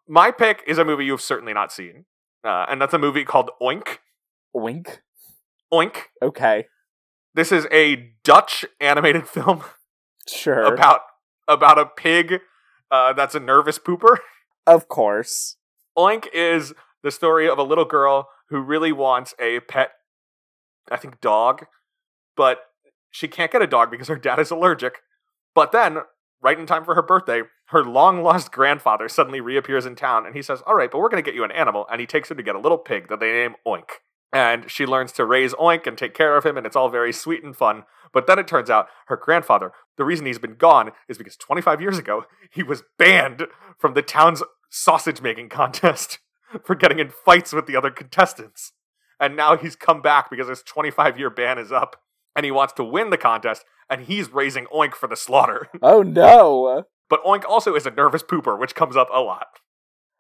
[0.06, 2.04] My pick is a movie you've certainly not seen,
[2.44, 4.00] uh, and that's a movie called Oink.
[4.54, 4.98] Oink?
[5.74, 5.96] Oink.
[6.22, 6.66] Okay.
[7.34, 9.64] This is a Dutch animated film.
[10.28, 10.74] Sure.
[10.74, 11.02] About
[11.48, 12.42] about a pig
[12.92, 14.18] uh, that's a nervous pooper.
[14.66, 15.57] Of course.
[15.98, 19.92] Oink is the story of a little girl who really wants a pet,
[20.92, 21.66] I think, dog,
[22.36, 22.60] but
[23.12, 25.00] she can't get a dog because her dad is allergic.
[25.56, 26.00] But then,
[26.42, 30.36] right in time for her birthday, her long lost grandfather suddenly reappears in town and
[30.36, 31.88] he says, All right, but we're going to get you an animal.
[31.92, 33.90] And he takes her to get a little pig that they name Oink.
[34.32, 37.14] And she learns to raise Oink and take care of him, and it's all very
[37.14, 37.84] sweet and fun.
[38.14, 41.82] But then it turns out her grandfather, the reason he's been gone is because 25
[41.82, 43.48] years ago, he was banned
[43.78, 46.20] from the town's sausage making contest
[46.64, 48.74] for getting in fights with the other contestants.
[49.20, 52.02] And now he's come back because his 25 year ban is up,
[52.36, 55.68] and he wants to win the contest, and he's raising Oink for the slaughter.
[55.82, 56.84] Oh no!
[57.10, 59.48] But Oink also is a nervous pooper, which comes up a lot.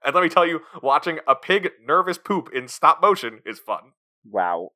[0.03, 3.91] And let me tell you, watching a pig nervous poop in stop motion is fun.
[4.25, 4.69] Wow.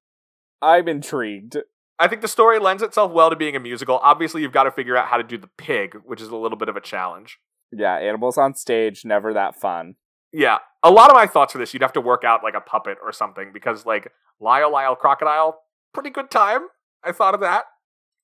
[0.61, 1.57] I'm intrigued.
[1.97, 3.99] I think the story lends itself well to being a musical.
[3.99, 6.57] Obviously, you've got to figure out how to do the pig, which is a little
[6.57, 7.39] bit of a challenge.
[7.71, 9.95] Yeah, animals on stage, never that fun.
[10.33, 10.59] Yeah.
[10.83, 12.97] A lot of my thoughts for this, you'd have to work out like a puppet
[13.03, 15.59] or something because, like, Lyle Lyle Crocodile,
[15.93, 16.61] pretty good time.
[17.03, 17.65] I thought of that.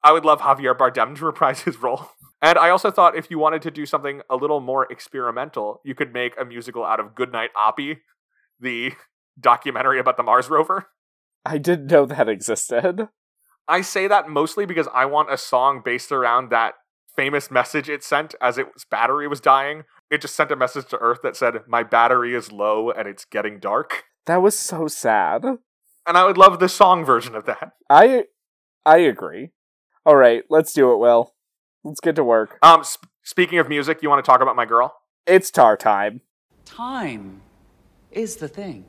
[0.04, 2.10] I would love Javier Bardem to reprise his role.
[2.42, 5.96] And I also thought if you wanted to do something a little more experimental, you
[5.96, 7.98] could make a musical out of Goodnight Oppy,
[8.60, 8.94] the
[9.40, 10.88] documentary about the Mars rover.
[11.46, 13.10] I didn't know that existed.
[13.68, 16.76] I say that mostly because I want a song based around that
[17.18, 19.84] famous message it sent as its battery was dying.
[20.10, 23.26] It just sent a message to Earth that said, My battery is low and it's
[23.26, 24.06] getting dark.
[24.28, 25.44] That was so sad.
[25.44, 27.74] And I would love the song version of that.
[27.90, 28.26] I
[28.86, 29.52] I agree.
[30.06, 31.34] All right, let's do it, Will.
[31.84, 32.58] Let's get to work.
[32.62, 34.96] Um, sp- speaking of music, you want to talk about my girl?
[35.26, 36.22] It's Tár time.
[36.64, 37.42] Time
[38.12, 38.86] is the thing.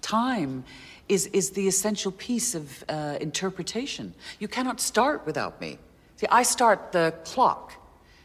[0.00, 0.64] Time
[1.08, 4.14] is, is the essential piece of uh, interpretation.
[4.40, 5.78] You cannot start without me.
[6.16, 7.72] See, I start the clock.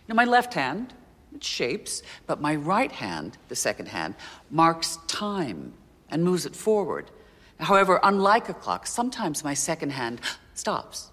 [0.07, 0.93] You know, my left hand,
[1.35, 4.15] it shapes, but my right hand, the second hand,
[4.49, 5.73] marks time
[6.09, 7.11] and moves it forward.
[7.59, 10.21] However, unlike a clock, sometimes my second hand
[10.55, 11.11] stops,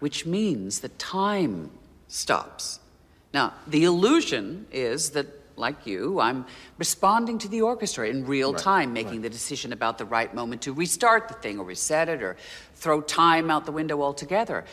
[0.00, 1.70] which means that time
[2.08, 2.80] stops.
[3.32, 5.26] Now, the illusion is that
[5.56, 6.44] like you, I'm
[6.78, 10.62] responding to the orchestra in real Right, time, making the decision about the right moment
[10.62, 12.36] to restart the thing or reset it or
[12.74, 14.64] throw time out the window altogether.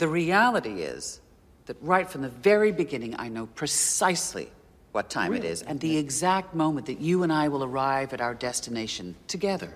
[0.00, 1.20] The reality is
[1.66, 4.50] that right from the very beginning, I know precisely
[4.92, 8.20] what time it is and the exact moment that you and I will arrive at
[8.22, 9.74] our destination together.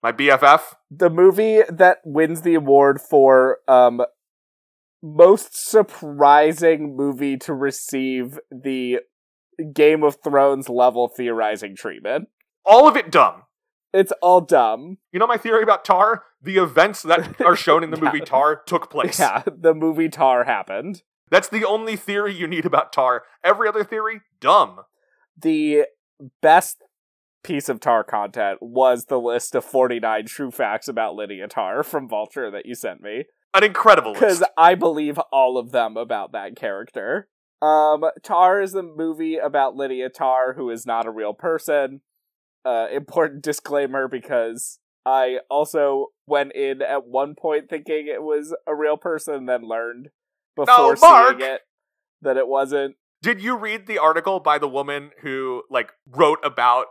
[0.00, 0.60] My BFF.
[0.92, 4.00] The movie that wins the award for um
[5.02, 9.00] most surprising movie to receive the
[9.72, 12.28] Game of Thrones level theorizing treatment.
[12.64, 13.42] All of it dumb.
[13.94, 14.98] It's all dumb.
[15.12, 16.22] You know my theory about Tár?
[16.42, 19.20] The events that are shown in the movie Tár took place.
[19.20, 21.02] Yeah, the movie Tár happened.
[21.30, 23.20] That's the only theory you need about Tár.
[23.44, 24.80] Every other theory, dumb.
[25.40, 25.84] The
[26.42, 26.78] best
[27.44, 32.08] piece of Tár content was the list of 49 true facts about Lydia Tár from
[32.08, 33.26] Vulture that you sent me.
[33.54, 34.20] An incredible list.
[34.20, 34.44] Because.
[34.58, 37.28] I believe all of them about that character.
[37.62, 42.00] Um, Tár is a movie about Lydia Tár, who is not a real person.
[42.64, 48.74] Uh, important disclaimer because I also went in at one point thinking it was a
[48.74, 50.08] real person, then learned
[50.56, 51.38] before Mark!
[51.38, 51.60] seeing it
[52.22, 52.96] that it wasn't.
[53.22, 56.86] Did you read the article by the woman who like wrote about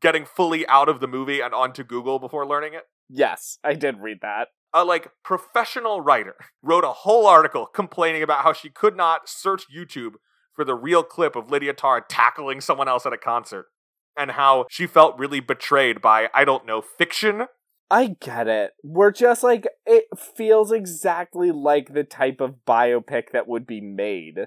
[0.00, 2.84] getting fully out of the movie and onto Google before learning it?
[3.08, 4.48] Yes, I did read that.
[4.72, 9.64] A like professional writer wrote a whole article complaining about how she could not search
[9.74, 10.14] YouTube
[10.54, 13.66] for the real clip of Lydia Tár tackling someone else at a concert
[14.16, 17.46] and how she felt really betrayed by I don't know fiction.
[17.90, 18.72] I get it.
[18.82, 20.04] We're just like it
[20.36, 24.46] feels exactly like the type of biopic that would be made.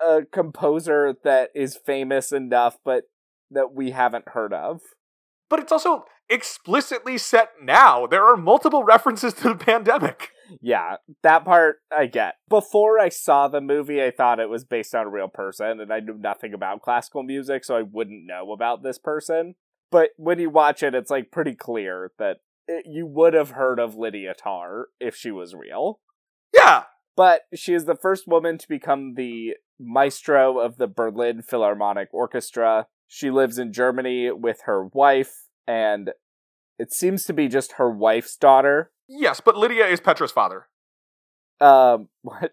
[0.00, 3.04] A composer that is famous enough but
[3.50, 4.80] that we haven't heard of.
[5.48, 8.06] But it's also explicitly set now.
[8.06, 10.30] There are multiple references to the pandemic.
[10.60, 12.34] Yeah, that part I get.
[12.48, 15.92] Before I saw the movie, I thought it was based on a real person, and
[15.92, 19.54] I knew nothing about classical music, so I wouldn't know about this person.
[19.90, 23.78] But when you watch it, it's like pretty clear that it, you would have heard
[23.78, 26.00] of Lydia Tár if she was real.
[26.54, 26.84] Yeah.
[27.16, 32.86] But she is the first woman to become the maestro of the Berlin Philharmonic Orchestra.
[33.08, 36.10] She lives in Germany with her wife, and
[36.78, 38.92] it seems to be just her wife's daughter.
[39.08, 40.66] Yes, but Lydia is Petra's father.
[41.60, 42.52] Um, what?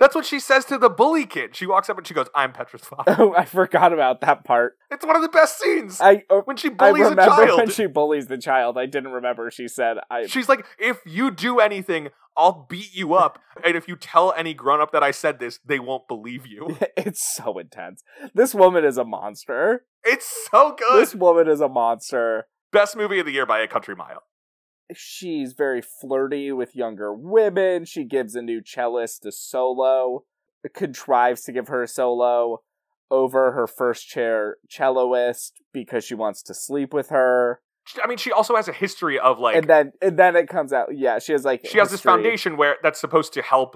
[0.00, 1.54] That's what she says to the bully kid.
[1.54, 4.78] She walks up and she goes, "I'm Petra's father." Oh, I forgot about that part.
[4.90, 6.00] It's one of the best scenes.
[6.00, 7.58] I uh, when she bullies a child.
[7.58, 8.78] when she bullies the child.
[8.78, 10.26] I didn't remember she said I.
[10.26, 14.54] She's like, "If you do anything, I'll beat you up, and if you tell any
[14.54, 18.02] grown up that I said this, they won't believe you." it's so intense.
[18.34, 19.84] This woman is a monster.
[20.02, 21.02] It's so good.
[21.02, 22.46] This woman is a monster.
[22.72, 24.22] Best movie of the year by a country mile.
[24.94, 27.84] She's very flirty with younger women.
[27.84, 30.24] She gives a new cellist a solo,
[30.74, 32.62] contrives to give her a solo
[33.10, 37.60] over her first chair celloist because she wants to sleep with her.
[38.02, 40.72] I mean, she also has a history of like, and then and then it comes
[40.72, 40.96] out.
[40.96, 43.74] Yeah, she has like she has this foundation where that's supposed to help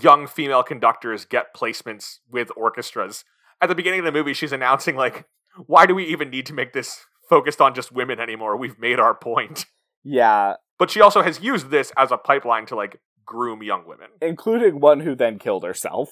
[0.00, 3.24] young female conductors get placements with orchestras.
[3.60, 5.26] At the beginning of the movie, she's announcing like,
[5.66, 8.56] "Why do we even need to make this focused on just women anymore?
[8.56, 9.66] We've made our point."
[10.04, 14.08] Yeah, But she also has used this as a pipeline to like groom young women.
[14.20, 16.08] including one who then killed herself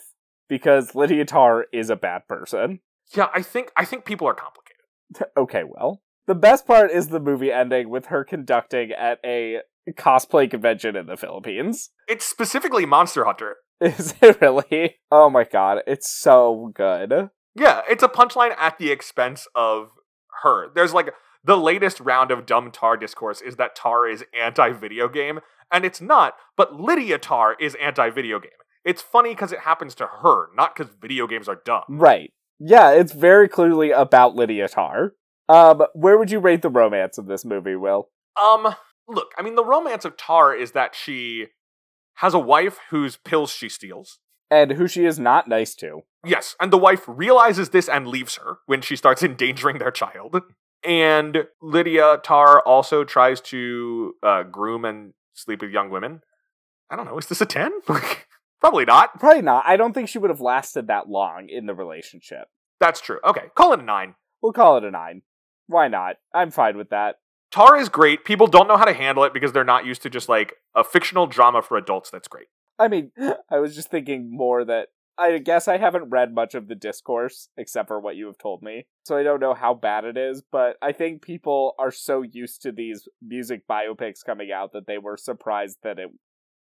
[0.48, 2.80] because Lydia Tár is a bad person.
[3.14, 5.32] Yeah, I think I think people are complicated.
[5.36, 9.60] okay, well, the best part is the movie ending with her conducting at a
[9.96, 11.90] cosplay convention in the Philippines.
[12.06, 13.56] It's specifically Monster Hunter.
[13.80, 14.96] Is it really?
[15.10, 17.30] Oh my god, it's so good.
[17.54, 19.90] Yeah, it's a punchline at the expense of
[20.42, 20.68] her.
[20.74, 21.14] There's like
[21.48, 25.40] the latest round of dumb Tár discourse is that Tár is anti video game,
[25.72, 28.50] and it's not, but Lydia Tár is anti video game.
[28.84, 31.84] It's funny because it happens to her, not because video games are dumb.
[31.88, 32.30] Right.
[32.60, 35.12] Yeah, it's very clearly about Lydia Tár.
[35.48, 38.10] Um, where would you rate the romance of this movie, Will?
[38.40, 38.74] Um,
[39.08, 41.46] look, I mean, the romance of Tár is that she
[42.16, 44.18] has a wife whose pills she steals.
[44.50, 46.02] And who she is not nice to.
[46.26, 50.42] Yes, and the wife realizes this and leaves her when she starts endangering their child.
[50.84, 56.22] And Lydia Tár also tries to uh, groom and sleep with young women.
[56.90, 57.72] I don't know, is this a 10?
[58.60, 59.18] Probably not.
[59.20, 59.64] Probably not.
[59.66, 62.48] I don't think she would have lasted that long in the relationship.
[62.80, 63.18] That's true.
[63.24, 64.14] Okay, call it a 9.
[64.42, 65.22] We'll call it a nine.
[65.66, 66.16] Why not?
[66.32, 67.16] I'm fine with that.
[67.52, 68.24] Tár is great.
[68.24, 70.84] People don't know how to handle it because they're not used to just like a
[70.84, 72.46] fictional drama for adults that's great.
[72.78, 73.10] I mean,
[73.50, 74.88] I was just thinking more that
[75.18, 78.62] I guess I haven't read much of the discourse except for what you have told
[78.62, 78.86] me.
[79.04, 82.62] So I don't know how bad it is, but I think people are so used
[82.62, 86.10] to these music biopics coming out that they were surprised that it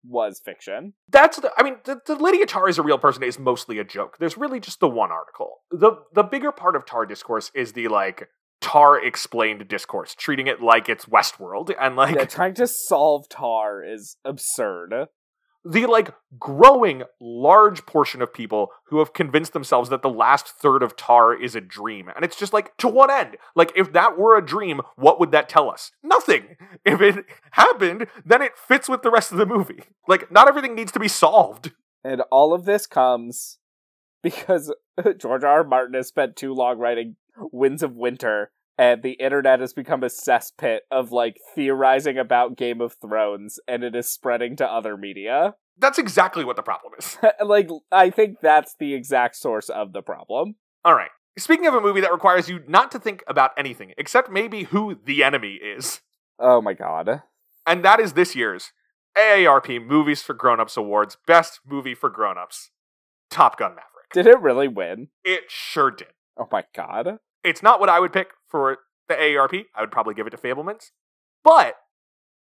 [0.07, 0.93] was fiction.
[1.09, 1.51] That's the.
[1.57, 4.17] I mean, the, the Lydia Tár is a real person is mostly a joke.
[4.19, 5.61] There's really just the one article.
[5.71, 8.29] the The bigger part of Tár discourse is the like
[8.61, 13.81] Tár explained discourse, treating it like it's Westworld and like Yeah, trying to solve Tár
[13.87, 15.07] is absurd.
[15.67, 20.83] The like growing large portion of people who have convinced themselves that the last third
[20.83, 22.09] of Tár is a dream.
[22.15, 23.37] And it's just like, to what end?
[23.55, 25.91] Like, if that were a dream, what would that tell us?
[26.03, 26.55] Nothing.
[26.85, 29.83] If it happened, then it fits with the rest of the movie.
[30.07, 31.71] Like, not everything needs to be solved.
[32.03, 33.57] And all of this comes
[34.23, 34.73] because
[35.17, 35.49] George R.
[35.49, 35.63] R.
[35.63, 37.15] Martin has spent too long writing
[37.51, 42.81] Winds of Winter, and the internet has become a cesspit of like theorizing about Game
[42.81, 45.55] of Thrones, and it is spreading to other media.
[45.77, 47.17] That's exactly what the problem is.
[47.45, 50.55] like, I think that's the exact source of the problem.
[50.83, 51.09] All right.
[51.37, 54.95] Speaking of a movie that requires you not to think about anything, except maybe who
[55.03, 55.99] the enemy is,
[56.39, 57.23] Oh my god.
[57.67, 58.71] and that is this year's
[59.17, 62.71] AARP Movies for Grown-Ups Awards Best Movie for Grown-Ups,
[63.29, 64.11] Top Gun Maverick.
[64.13, 65.09] Did it really win?
[65.25, 66.07] It sure did.
[66.37, 67.17] Oh my god.
[67.43, 68.77] It's not what I would pick for
[69.09, 69.65] the AARP.
[69.75, 70.91] I would probably give it to Fabelmans.
[71.43, 71.75] But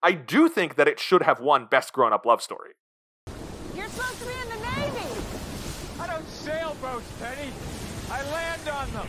[0.02, 2.72] I do think that it should have won Best Grown Up Love Story.
[3.74, 5.08] You're supposed to be in the Navy!
[5.98, 7.48] I don't sail boats, Penny.
[8.10, 9.08] I land on them.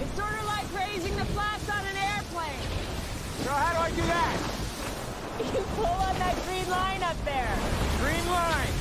[0.00, 2.58] It's sort of like raising the flaps on an airplane.
[3.46, 4.56] So how do I do that?
[5.40, 7.56] You pull on that green line up there.
[7.96, 8.74] Green line.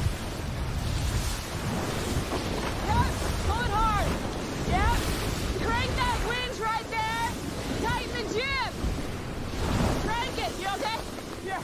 [2.83, 3.13] Yes,
[3.47, 4.07] pull it hard.
[4.67, 5.65] Yep.
[5.65, 7.09] Crank that winch right there.
[8.33, 8.73] Tighten the.
[10.05, 10.59] Crank it.
[10.59, 10.97] You okay?
[11.45, 11.61] Yeah.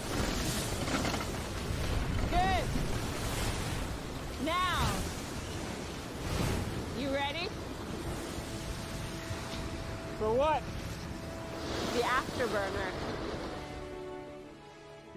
[2.32, 2.64] Good.
[4.46, 4.88] Now.
[7.00, 7.50] You ready?
[10.20, 10.64] For what?
[11.94, 12.92] The afterburner.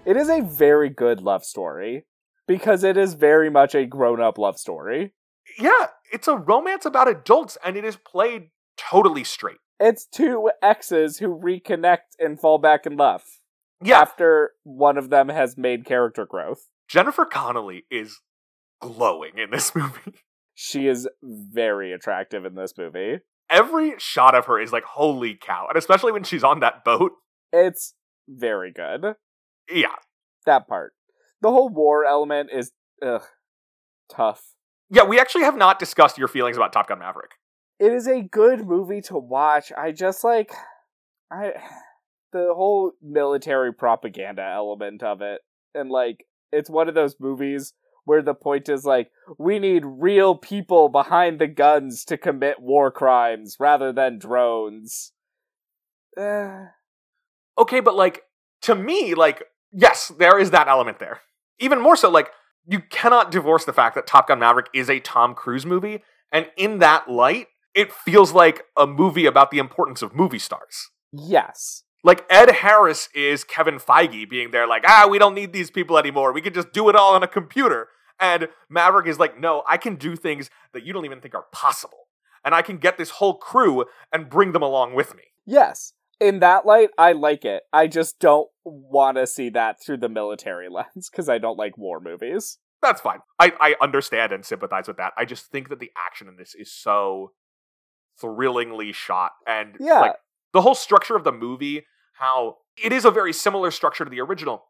[0.05, 2.05] It is a very good love story
[2.47, 5.13] because it is very much a grown up love story.
[5.57, 9.57] Yeah, it's a romance about adults and it is played totally straight.
[9.79, 13.23] It's two exes who reconnect and fall back in love.
[13.83, 13.99] Yeah.
[13.99, 16.67] After one of them has made character growth.
[16.87, 18.19] Jennifer Connelly is
[18.81, 20.15] glowing in this movie.
[20.53, 23.19] She is very attractive in this movie.
[23.49, 25.67] Every shot of her is like, holy cow.
[25.69, 27.13] And especially when she's on that boat.
[27.53, 27.93] It's
[28.27, 29.15] very good.
[29.71, 29.95] Yeah.
[30.45, 30.93] That part.
[31.41, 33.23] The whole war element is ugh,
[34.11, 34.53] tough.
[34.89, 37.31] Yeah, we actually have not discussed your feelings about Top Gun Maverick.
[37.79, 39.71] It is a good movie to watch.
[39.77, 40.51] I just like
[41.31, 41.53] I
[42.33, 45.41] the whole military propaganda element of it.
[45.73, 47.73] And like it's one of those movies
[48.05, 52.91] where the point is like we need real people behind the guns to commit war
[52.91, 55.13] crimes rather than drones.
[56.17, 56.65] Uh,
[57.59, 58.23] Okay, but like,
[58.61, 61.19] to me, like, yes, there is that element there.
[61.59, 62.31] Even more so, like,
[62.65, 66.01] you cannot divorce the fact that Top Gun Maverick is a Tom Cruise movie,
[66.31, 70.89] and in that light, it feels like a movie about the importance of movie stars.
[71.11, 71.83] yes.
[72.01, 75.97] Like Ed Harris is Kevin Feige being there, like, ah, we don't need these people
[75.97, 76.31] anymore.
[76.31, 77.89] We can just do it all on a computer.
[78.21, 81.47] And Maverick is like, no, I can do things that you don't even think are
[81.51, 82.07] possible.
[82.45, 83.83] And I can get this whole crew
[84.13, 85.23] and bring them along with me.
[85.45, 85.91] Yes.
[86.21, 87.63] In that light, I like it.
[87.73, 91.77] I just don't want to see that through the military lens because I don't like
[91.77, 92.59] war movies.
[92.81, 93.19] That's fine.
[93.39, 95.11] I, I understand and sympathize with that.
[95.17, 97.33] I just think that the action in this is so
[98.21, 99.33] thrillingly shot.
[99.47, 99.99] And Yeah.
[99.99, 100.15] like
[100.53, 104.21] the whole structure of the movie, how it is a very similar structure to the
[104.21, 104.65] original.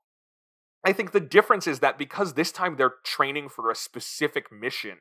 [0.86, 5.00] I think the difference is that because this time they're training for a specific mission,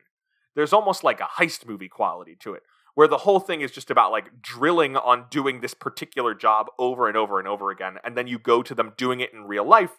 [0.55, 2.63] there's almost like a heist movie quality to it,
[2.95, 7.07] where the whole thing is just about like drilling on doing this particular job over
[7.07, 7.97] and over and over again.
[8.03, 9.91] And then you go to them doing it in real life.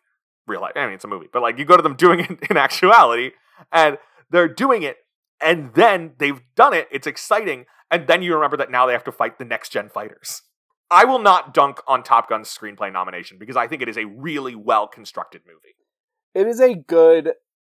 [0.47, 2.39] Real life, I mean, it's a movie, but like you go to them doing it
[2.51, 3.33] in actuality,
[3.73, 3.99] and
[4.31, 4.99] they're doing it,
[5.41, 6.89] and then they've done it.
[6.91, 7.65] It's exciting.
[7.91, 10.43] And then you remember that now they have to fight the next gen fighters.
[10.91, 14.07] I will not dunk on Top Gun's screenplay nomination because I think it is a
[14.07, 15.77] really well constructed movie.
[16.35, 17.33] It is a good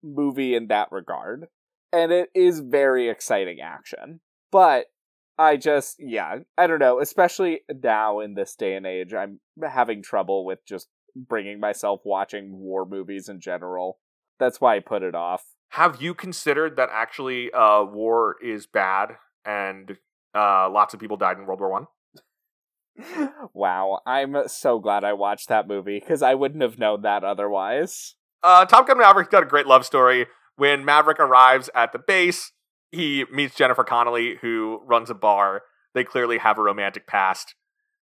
[0.03, 1.47] movie in that regard,
[1.93, 4.21] and it is very exciting action.
[4.53, 4.87] But
[5.39, 10.03] I just, yeah, I don't know, especially now in this day and age, I'm having
[10.03, 13.99] trouble with just bringing myself watching war movies in general.
[14.39, 15.45] That's why I put it off.
[15.71, 19.97] Have you considered that actually uh, war is bad and
[20.35, 21.87] uh, lots of people died in World War One?
[23.55, 28.15] wow, I'm so glad I watched that movie because I wouldn't have known that otherwise.
[28.43, 30.27] Uh, Top Gun Maverick's got a great love story.
[30.57, 32.53] When Maverick arrives at the base,
[32.91, 35.63] he meets Jennifer Connelly, who runs a bar.
[35.95, 37.55] They clearly have a romantic past.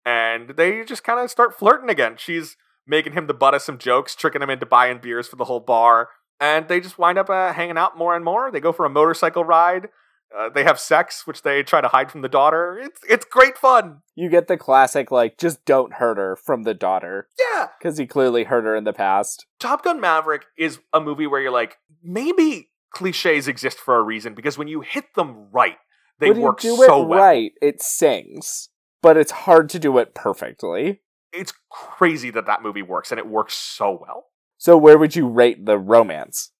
[0.07, 2.15] And they just kind of start flirting again.
[2.17, 2.57] She's
[2.87, 5.61] making him the butt of some jokes, tricking him into buying beers for the whole
[5.61, 6.09] bar.
[6.41, 8.51] and they just wind up uh, hanging out more and more.
[8.51, 9.89] They go for a motorcycle ride.
[10.37, 12.79] Uh, they have sex, which they try to hide from the daughter.
[12.79, 14.03] It's it's great fun.
[14.15, 17.29] You get the classic, like, just don't hurt her from the daughter.
[17.39, 17.69] Yeah.
[17.79, 19.47] Because he clearly hurt her in the past.
[19.59, 24.35] Top Gun Maverick is a movie where you're like, maybe cliches exist for a reason
[24.35, 25.77] because when you hit them right,
[26.19, 27.19] they when work you do so it well.
[27.21, 28.69] right, it sings.
[29.01, 31.01] But it's hard to do it perfectly.
[31.33, 34.27] It's crazy that that movie works, and it works so well.
[34.57, 36.51] So where would you rate the romance?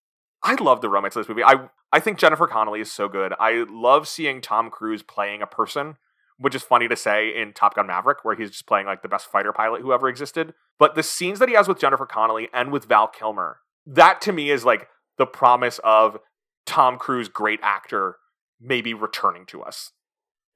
[0.43, 1.43] I love the romance of this movie.
[1.43, 3.33] I I think Jennifer Connelly is so good.
[3.39, 5.97] I love seeing Tom Cruise playing a person,
[6.39, 9.09] which is funny to say in Top Gun Maverick, where he's just playing like the
[9.09, 10.55] best fighter pilot who ever existed.
[10.79, 14.33] But the scenes that he has with Jennifer Connelly and with Val Kilmer, that to
[14.33, 16.19] me is like the promise of
[16.67, 18.17] Tom Cruise, great actor,
[18.61, 19.93] maybe returning to us.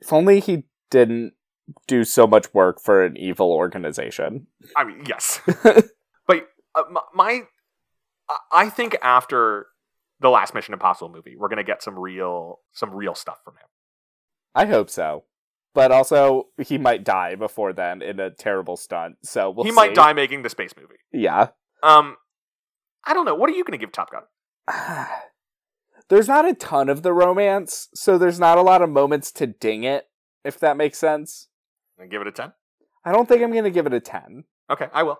[0.00, 1.32] If only he didn't
[1.86, 4.46] do so much work for an evil organization.
[4.76, 5.40] I mean, yes,
[6.26, 6.82] but uh,
[7.14, 7.42] my,
[8.50, 9.68] I think after
[10.22, 13.66] the last Mission Impossible movie, we're gonna get some real some real stuff from him.
[14.54, 15.24] I hope so.
[15.74, 19.16] But also, he might die before then in a terrible stunt.
[19.22, 19.74] So we'll he see.
[19.74, 21.00] might die making the space movie.
[21.12, 21.48] Yeah.
[21.82, 22.16] Um,
[23.06, 23.34] I don't know.
[23.34, 24.22] What are you gonna give Top Gun?
[26.08, 29.46] There's not a ton of the romance, so there's not a lot of moments to
[29.46, 30.08] ding it,
[30.44, 31.48] if that makes sense.
[31.98, 32.52] And give it a ten.
[33.04, 34.44] I don't think I'm going to give it a 10.
[34.70, 35.18] Okay, I will.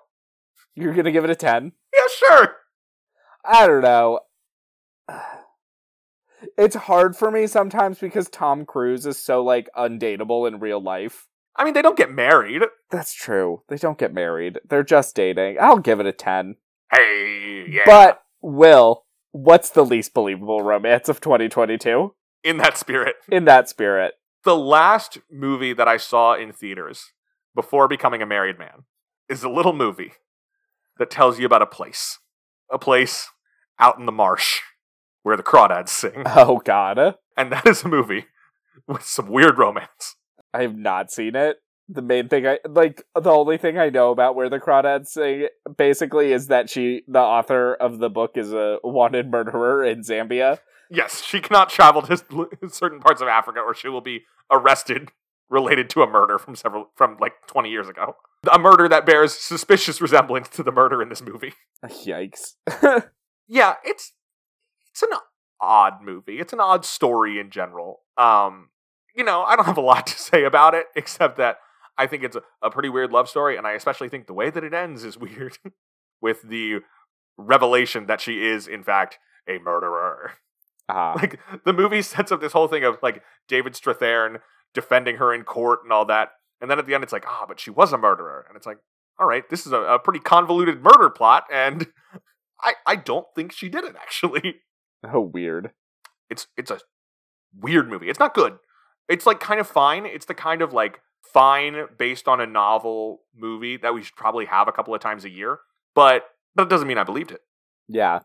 [0.74, 1.72] You're going to give it a 10?
[1.94, 2.56] Yeah, sure.
[3.44, 4.20] I don't know.
[6.58, 11.28] It's hard for me sometimes because Tom Cruise is so like undateable in real life.
[11.54, 12.62] I mean, they don't get married.
[12.90, 13.62] That's true.
[13.68, 14.58] They don't get married.
[14.68, 15.58] They're just dating.
[15.60, 16.56] I'll give it a 10.
[16.90, 17.82] Hey, yeah.
[17.86, 22.14] But Will, what's the least believable romance of 2022?
[22.42, 24.14] in that spirit, In that spirit.
[24.42, 27.12] the last movie that I saw in theaters
[27.54, 28.82] before becoming a married man
[29.28, 30.14] is a little movie
[30.98, 32.18] that tells you about a place,
[32.68, 33.28] a place
[33.78, 34.60] out in the marsh
[35.22, 37.16] where the crawdads sing, Oh god.
[37.36, 38.26] and that is a movie
[38.86, 40.16] with some weird romance.
[40.54, 41.58] I have not seen it.
[41.88, 45.48] The main thing I like the only thing I know about where the crawdads sing
[45.76, 50.58] basically is that she the author of the book is a wanted murderer in Zambia.
[50.90, 52.16] Yes, she cannot travel to
[52.68, 55.10] certain parts of Africa, or she will be arrested
[55.50, 58.16] related to a murder from several from like twenty years ago.
[58.50, 61.52] A murder that bears suspicious resemblance to the murder in this movie.
[61.84, 62.54] Yikes.
[63.48, 64.12] Yeah, it's
[64.92, 65.10] it's an
[65.60, 66.38] odd movie.
[66.38, 68.00] It's an odd story in general.
[68.16, 68.68] Um,
[69.16, 71.58] you know, I don't have a lot to say about it except that
[71.98, 74.50] I think it's a, a pretty weird love story, and I especially think the way
[74.50, 75.58] that it ends is weird,
[76.20, 76.80] with the
[77.38, 80.32] revelation that she is in fact a murderer.
[80.88, 81.14] Ah.
[81.16, 84.40] Like the movie sets up this whole thing of like David Strathairn
[84.74, 87.44] defending her in court and all that, and then at the end it's like, ah,
[87.46, 88.78] but she was a murderer, and it's like,
[89.18, 91.86] all right, this is a, a pretty convoluted murder plot, and
[92.60, 94.56] I I don't think she did it actually.
[95.04, 95.72] Oh weird.
[96.30, 96.80] It's it's a
[97.58, 98.08] weird movie.
[98.08, 98.58] It's not good.
[99.08, 100.06] It's like kind of fine.
[100.06, 104.46] It's the kind of like fine based on a novel movie that we should probably
[104.46, 105.58] have a couple of times a year,
[105.94, 106.24] but
[106.56, 107.40] that doesn't mean I believed it.
[107.88, 108.20] Yeah.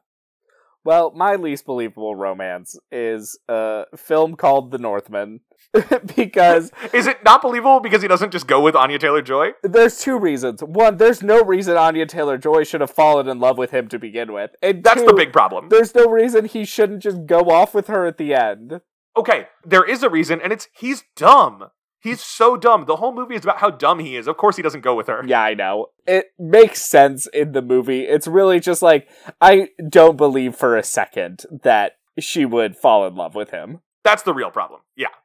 [0.84, 5.42] Well, my least believable romance is a film called The Northman
[6.16, 9.52] because Is it not believable because he doesn't just go with Anya Taylor Joy?
[9.64, 10.64] there's two reasons.
[10.64, 14.00] One, there's no reason Anya Taylor Joy should have fallen in love with him to
[14.00, 14.52] begin with.
[14.62, 15.70] And That's the big problem.
[15.70, 18.82] There's no reason he shouldn't just go off with her at the end.
[19.18, 21.70] Okay, there is a reason, and it's he's dumb.
[22.00, 22.86] He's so dumb.
[22.86, 24.28] The whole movie is about how dumb he is.
[24.28, 25.24] Of course, he doesn't go with her.
[25.26, 25.88] Yeah, I know.
[26.06, 28.02] It makes sense in the movie.
[28.02, 29.10] It's really just like,
[29.42, 33.80] I don't believe for a second that she would fall in love with him.
[34.04, 34.82] That's the real problem.
[34.96, 35.08] Yeah.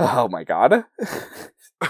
[0.00, 0.84] Oh my god.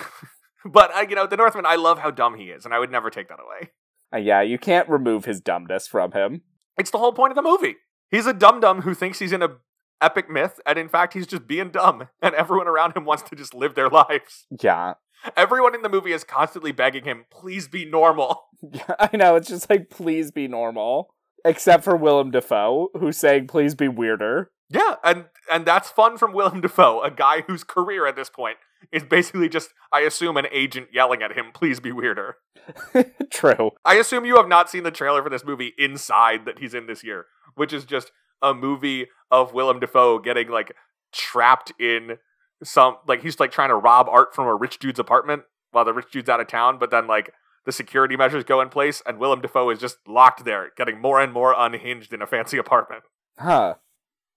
[0.64, 2.90] But, uh, you know, the Northman, I love how dumb he is, and I would
[2.90, 3.70] never take that away.
[4.12, 6.42] Uh, yeah, you can't remove his dumbness from him.
[6.76, 7.76] It's the whole point of the movie.
[8.10, 9.56] He's a dum dum who thinks he's in a
[10.00, 13.36] epic myth, and in fact, he's just being dumb, and everyone around him wants to
[13.36, 14.46] just live their lives.
[14.62, 14.94] Yeah.
[15.36, 18.44] Everyone in the movie is constantly begging him, please be normal.
[18.62, 19.36] Yeah, I know.
[19.36, 21.14] It's just like, please be normal.
[21.44, 24.50] Except for Willem Dafoe, who's saying, please be weirder.
[24.70, 28.58] Yeah, and and that's fun from Willem Dafoe, a guy whose career at this point
[28.92, 32.36] is basically just, I assume, an agent yelling at him, please be weirder.
[33.30, 33.70] True.
[33.84, 36.86] I assume you have not seen the trailer for this movie Inside that he's in
[36.86, 38.12] this year, which is just
[38.42, 40.74] a movie of Willem Dafoe getting like
[41.12, 42.18] trapped in
[42.62, 45.92] some like he's like trying to rob art from a rich dude's apartment while the
[45.92, 47.32] rich dude's out of town, but then like
[47.66, 51.20] the security measures go in place and Willem Dafoe is just locked there, getting more
[51.20, 53.02] and more unhinged in a fancy apartment.
[53.38, 53.74] Huh.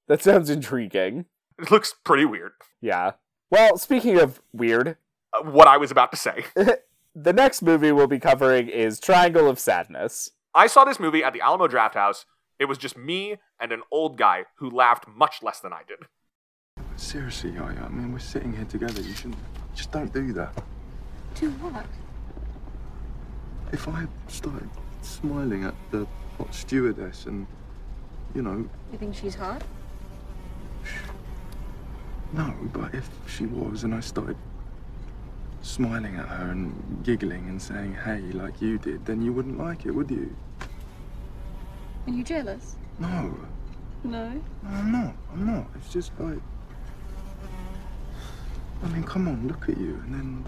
[0.08, 1.26] That sounds intriguing.
[1.58, 2.52] It looks pretty weird.
[2.82, 3.12] Yeah.
[3.50, 4.98] Well, speaking of weird,
[5.34, 6.46] Uh, what I was about to say.
[7.16, 10.32] the next movie we'll be covering is Triangle of Sadness.
[10.54, 12.26] I saw this movie at the Alamo Draft House
[12.62, 15.98] It was just me and an old guy who laughed much less than I did.
[16.96, 19.02] Seriously, Yaya, I mean, we're sitting here together.
[19.02, 19.38] You shouldn't.
[19.74, 20.54] Just don't do that.
[21.34, 21.88] Do what?
[23.72, 24.70] If I started
[25.02, 26.06] smiling at the
[26.38, 27.48] hot stewardess and,
[28.36, 29.64] you know, You think she's hot?
[32.32, 34.38] no, but if she was and I started
[35.64, 39.88] smiling at her and giggling and saying, hey, like you did, then you wouldn't like
[39.88, 40.36] it, would you?
[42.12, 42.76] Are you jealous?
[43.00, 43.34] No.
[44.04, 44.30] No.
[44.64, 45.14] No, I'm not.
[45.32, 45.66] I'm not.
[45.76, 46.40] It's just like.
[48.84, 50.46] I mean, come on, look at you, and then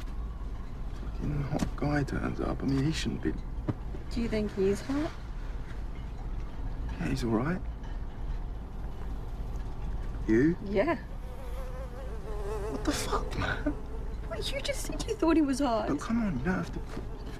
[1.06, 2.62] fucking hot guy turns up.
[2.62, 3.32] I mean, he shouldn't be.
[4.12, 5.10] Do you think he's hot?
[7.00, 7.62] Yeah, he's all right.
[10.28, 10.58] You?
[10.70, 10.98] Yeah.
[12.72, 13.74] What the fuck, man?
[14.30, 15.88] Well, you just said you thought he was hot.
[15.88, 16.80] But come on, you don't have to.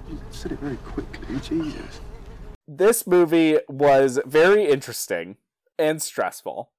[0.08, 1.40] You said it very quickly.
[1.40, 2.00] Jesus.
[2.66, 5.36] This movie was very interesting
[5.78, 6.70] and stressful.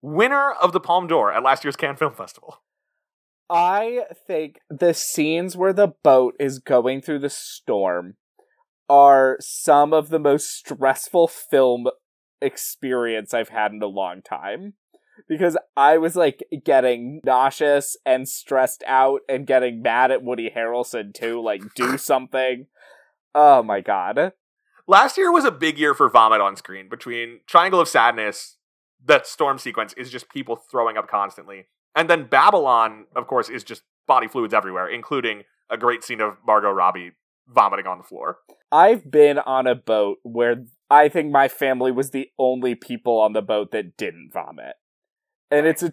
[0.00, 2.62] Winner of the Palme d'Or at last year's Cannes Film Festival.
[3.50, 8.16] I think the scenes where the boat is going through the storm
[8.88, 11.88] are some of the most stressful film
[12.40, 14.74] experience I've had in a long time.
[15.28, 21.12] Because I was like getting nauseous and stressed out and getting mad at Woody Harrelson
[21.12, 22.66] too, like do something.
[23.34, 24.32] Oh my god.
[24.88, 28.56] Last year was a big year for vomit on screen between Triangle of Sadness,
[29.04, 31.66] that storm sequence is just people throwing up constantly.
[31.94, 36.36] And then Babylon, of course, is just body fluids everywhere, including a great scene of
[36.46, 37.12] Margot Robbie
[37.48, 38.38] vomiting on the floor.
[38.70, 43.32] I've been on a boat where I think my family was the only people on
[43.32, 44.74] the boat that didn't vomit.
[45.50, 45.92] And it's a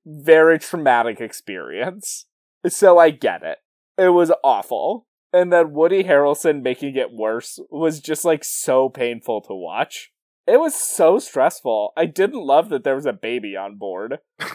[0.06, 2.26] very traumatic experience.
[2.66, 3.58] So I get it.
[3.98, 5.06] It was awful.
[5.34, 10.12] And then Woody Harrelson making it worse was just like so painful to watch.
[10.46, 11.92] It was so stressful.
[11.96, 14.18] I didn't love that there was a baby on board.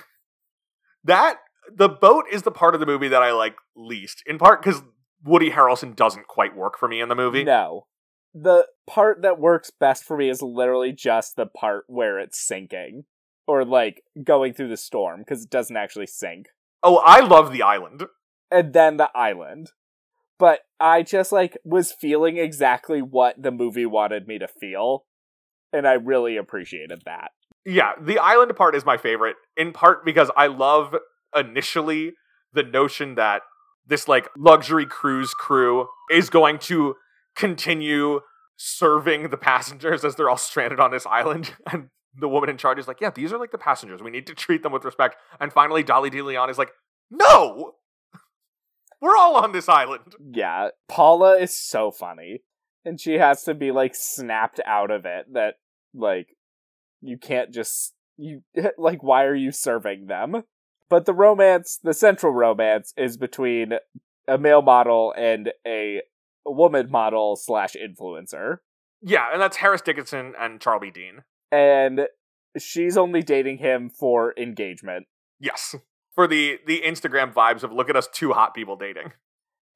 [1.04, 1.38] That
[1.74, 4.84] the boat is the part of the movie that I like least, in part because
[5.24, 7.46] Woody Harrelson doesn't quite work for me in the movie.
[7.46, 7.88] No.
[8.34, 13.06] The part that works best for me is literally just the part where it's sinking.
[13.48, 16.48] Or like going through the storm, because it doesn't actually sink.
[16.84, 18.04] Oh, I love the island.
[18.52, 19.72] And then the island.
[20.40, 25.06] But I just like was feeling exactly what the movie wanted me to feel.
[25.72, 27.32] And I really appreciated that.
[27.66, 30.96] Yeah, the island part is my favorite, in part because I love
[31.36, 32.14] initially
[32.54, 33.42] the notion that
[33.86, 36.96] this like luxury cruise crew is going to
[37.36, 38.22] continue
[38.56, 41.54] serving the passengers as they're all stranded on this island.
[41.72, 44.02] And the woman in charge is like, yeah, these are like the passengers.
[44.02, 45.16] We need to treat them with respect.
[45.40, 46.72] And finally, Dolly De Leon is like,
[47.12, 47.76] no!
[49.02, 50.16] We're all on this island.
[50.20, 52.44] Yeah, Paula is so funny.
[52.86, 55.56] And she has to be like snapped out of it that
[55.94, 56.28] like
[57.02, 58.42] you can't just you
[58.78, 60.44] like why are you serving them?
[60.90, 63.74] But the romance, the central romance is between
[64.28, 66.02] a male model and a
[66.46, 68.58] woman model slash influencer.
[69.02, 71.24] Yeah, and that's Harris Dickinson and Charlbi Dean.
[71.52, 72.08] And
[72.58, 75.06] she's only dating him for engagement.
[75.40, 75.76] Yes.
[76.20, 79.14] For the the Instagram vibes of look at us two hot people dating.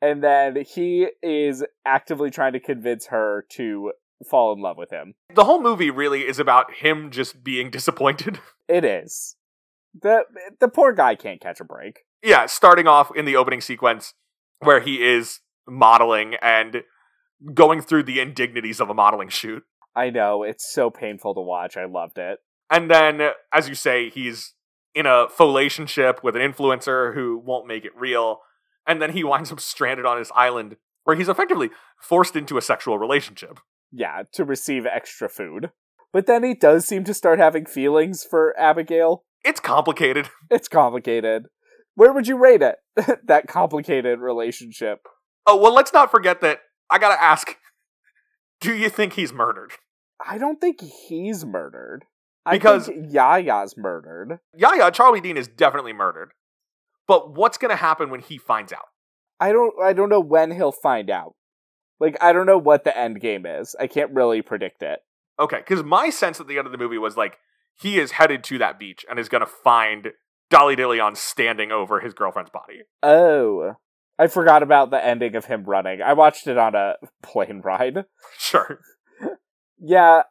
[0.02, 3.94] And then he is actively trying to convince her to
[4.30, 5.14] fall in love with him.
[5.34, 8.42] The whole movie really is about him just being disappointed.
[8.68, 9.38] It is.
[10.02, 10.26] The
[10.60, 12.00] the poor guy can't catch a break.
[12.22, 14.14] Yeah, starting off in the opening sequence
[14.60, 16.84] where he is modeling and
[17.54, 19.64] going through the indignities of a modeling shoot.
[19.96, 21.78] I know, it's so painful to watch.
[21.78, 22.40] I loved it.
[22.70, 24.56] And then, as you say, he's
[24.96, 28.42] in a relationship with an influencer who won't make it real.
[28.86, 32.62] And then he winds up stranded on his island where he's effectively forced into a
[32.62, 33.60] sexual relationship.
[33.92, 35.72] Yeah, to receive extra food.
[36.12, 39.24] But then he does seem to start having feelings for Abigail.
[39.44, 40.30] It's complicated.
[40.52, 41.48] It's complicated.
[41.96, 42.76] Where would you rate it?
[43.26, 45.00] that complicated relationship.
[45.46, 46.60] Oh, well, let's not forget that
[46.90, 47.58] I gotta ask
[48.62, 49.74] do you think he's murdered?
[50.26, 52.06] I don't think he's murdered.
[52.50, 54.40] Because Yaya's murdered.
[54.56, 56.32] Yaya, Charlbi Dean is definitely murdered.
[57.08, 58.88] But what's gonna happen when he finds out?
[59.40, 61.36] I don't I don't know when he'll find out.
[62.00, 63.76] Like I don't know what the end game is.
[63.80, 65.00] I can't really predict it.
[65.40, 67.38] Okay, because my sense at the end of the movie was like
[67.76, 70.12] he is headed to that beach and is gonna find
[70.50, 72.82] Dolly De Leon standing over his girlfriend's body.
[73.02, 73.74] Oh.
[74.20, 76.02] I forgot about the ending of him running.
[76.02, 78.06] I watched it on a plane ride.
[78.38, 78.80] Sure.
[79.86, 80.22] Yeah,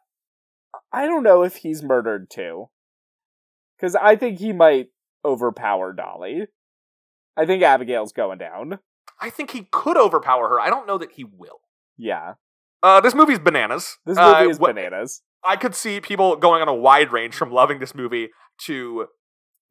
[0.93, 2.69] I don't know if he's murdered too.
[3.77, 4.87] Because I think he might
[5.25, 6.43] overpower Dolly.
[7.35, 8.79] I think Abigail's going down.
[9.19, 10.59] I think he could overpower her.
[10.61, 11.61] I don't know that he will.
[11.97, 12.33] Yeah.
[12.83, 13.97] Uh, this movie's bananas.
[14.05, 15.21] This movie Uh, is bananas.
[15.43, 18.29] I could see people going on a wide range from loving this movie
[18.65, 19.07] to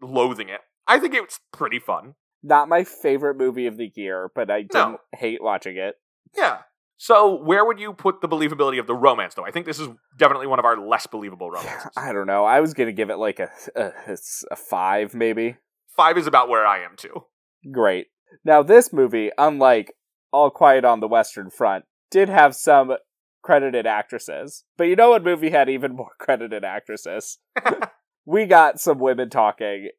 [0.01, 0.61] loathing it.
[0.87, 2.15] I think it's pretty fun.
[2.43, 4.99] Not my favorite movie of the year, but I didn't No.
[5.15, 5.95] hate watching it.
[6.37, 6.63] Yeah.
[6.97, 9.45] So where would you put the believability of the romance, though?
[9.45, 11.91] I think this is definitely one of our less believable romances.
[11.97, 12.45] I don't know.
[12.45, 13.93] I was gonna give it like a a,
[14.51, 15.57] a five, maybe.
[15.97, 17.25] Five is about where I am too.
[17.71, 18.09] Great.
[18.45, 19.93] Now this movie, unlike
[20.33, 22.95] All Quiet on the Western Front, did have some
[23.43, 24.65] credited actresses.
[24.77, 27.39] But you know what movie had even more credited actresses?
[28.25, 29.91] we got some women talking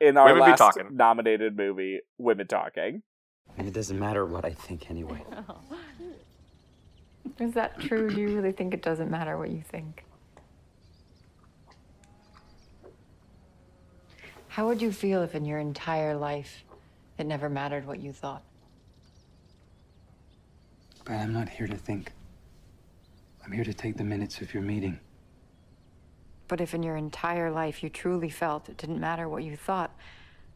[0.00, 3.02] in our Women last nominated movie, Women Talking.
[3.58, 5.22] And it doesn't matter what I think anyway.
[7.38, 8.10] Is that true?
[8.10, 10.04] Do you really think it doesn't matter what you think?
[14.48, 16.64] How would you feel if in your entire life
[17.18, 18.42] it never mattered what you thought?
[21.04, 22.12] But I'm not here to think.
[23.44, 25.00] I'm here to take the minutes of your meeting.
[26.46, 29.94] But if in your entire life you truly felt it didn't matter what you thought,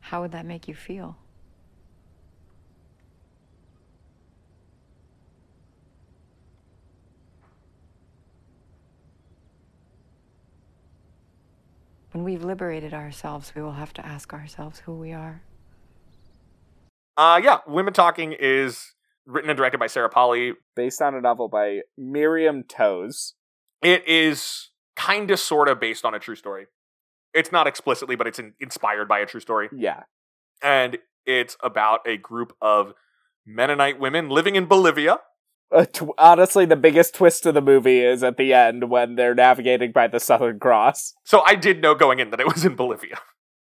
[0.01, 1.17] how would that make you feel?
[12.15, 15.43] When we've liberated ourselves, we will have to ask ourselves who we are.
[17.17, 18.95] Uh, yeah, Women Talking is
[19.27, 20.53] written and directed by Sarah Polley.
[20.77, 23.33] Based on a novel by Miriam Toews.
[23.83, 26.67] It is kind of, sort of based on a true story.
[27.35, 29.69] It's not explicitly, but it's in- inspired by a true story.
[29.75, 30.05] Yeah.
[30.63, 32.95] And it's about a group of
[33.45, 35.19] Mennonite women living in Bolivia.
[35.93, 39.93] Tw- honestly, the biggest twist of the movie is at the end when they're navigating
[39.93, 41.15] by the Southern Cross.
[41.25, 43.19] So I did know going in that it was in Bolivia.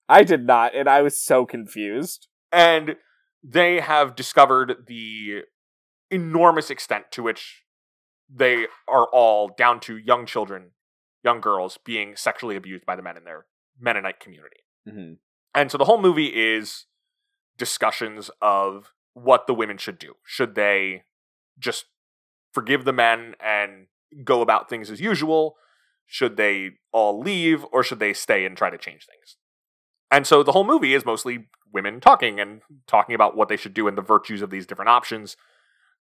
[0.07, 2.27] I did not, and I was so confused.
[2.51, 2.95] And
[3.43, 5.41] they have discovered the
[6.09, 7.63] enormous extent to which
[8.33, 10.71] they are all down to young children,
[11.23, 13.45] young girls being sexually abused by the men in their
[13.79, 14.57] Mennonite community.
[14.87, 15.13] Mm-hmm.
[15.53, 16.85] And so the whole movie is
[17.57, 20.13] discussions of what the women should do.
[20.25, 21.03] Should they
[21.59, 21.85] just
[22.53, 23.87] forgive the men and
[24.23, 25.55] go about things as usual?
[26.05, 29.37] Should they all leave or should they stay and try to change things?
[30.11, 33.73] And so the whole movie is mostly women talking and talking about what they should
[33.73, 35.37] do and the virtues of these different options,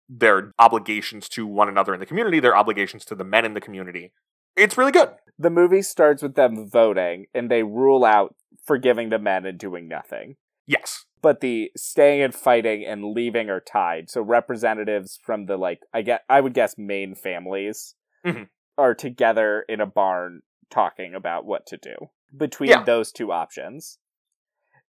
[0.10, 3.62] their obligations to one another in the community, their obligations to the men in the
[3.62, 4.12] community.
[4.56, 5.12] It's really good.
[5.40, 8.36] The movie starts with them voting, and they rule out
[8.66, 10.36] forgiving the men and doing nothing.
[10.66, 11.06] Yes.
[11.22, 14.10] But the staying and fighting and leaving are tied.
[14.10, 17.96] So representatives from the like I get I would guess main families
[18.26, 18.50] Mhm.
[18.78, 21.96] are together in a barn talking about what to do
[22.36, 22.84] between Yeah.
[22.84, 24.00] those two options.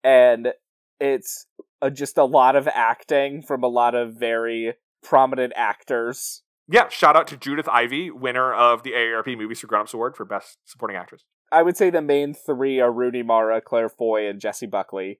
[0.03, 0.53] And
[0.99, 1.47] it's
[1.81, 6.43] uh, just a lot of acting from a lot of very prominent actors.
[6.67, 10.15] Yeah, shout out to Judith Ivey, winner of the AARP Movies for Grown Ups Award
[10.15, 11.23] for Best Supporting Actress.
[11.51, 15.19] I would say the main three are Rooney Mara, Claire Foy, and Jessie Buckley.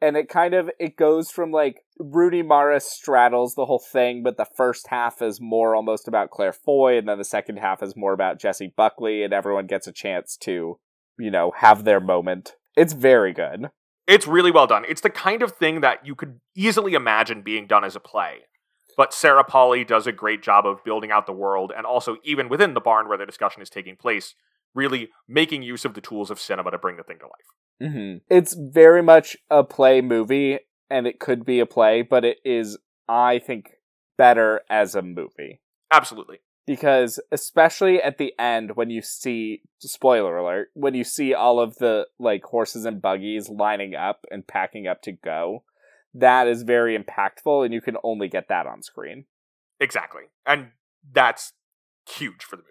[0.00, 4.36] And it kind of it goes from like Rooney Mara straddles the whole thing, but
[4.36, 7.96] the first half is more almost about Claire Foy, and then the second half is
[7.96, 10.78] more about Jessie Buckley, and everyone gets a chance to,
[11.18, 12.56] you know, have their moment.
[12.76, 13.70] It's very good.
[14.06, 14.84] It's really well done.
[14.88, 18.40] It's the kind of thing that you could easily imagine being done as a play.
[18.96, 22.48] But Sarah Polley does a great job of building out the world and also, even
[22.48, 24.34] within the barn where the discussion is taking place,
[24.74, 27.90] really making use of the tools of cinema to bring the thing to life.
[27.92, 28.18] Mm-hmm.
[28.28, 32.78] It's very much a play movie, and it could be a play, but it is,
[33.08, 33.70] I think,
[34.18, 35.60] better as a movie.
[35.92, 36.38] Absolutely.
[36.66, 41.76] because especially at the end when you see spoiler alert when you see all of
[41.78, 45.64] the like horses and buggies lining up and packing up to go
[46.14, 49.24] that is very impactful and you can only get that on screen
[49.80, 50.24] Exactly.
[50.46, 50.72] And
[51.10, 51.54] that's
[52.08, 52.70] huge for the movie.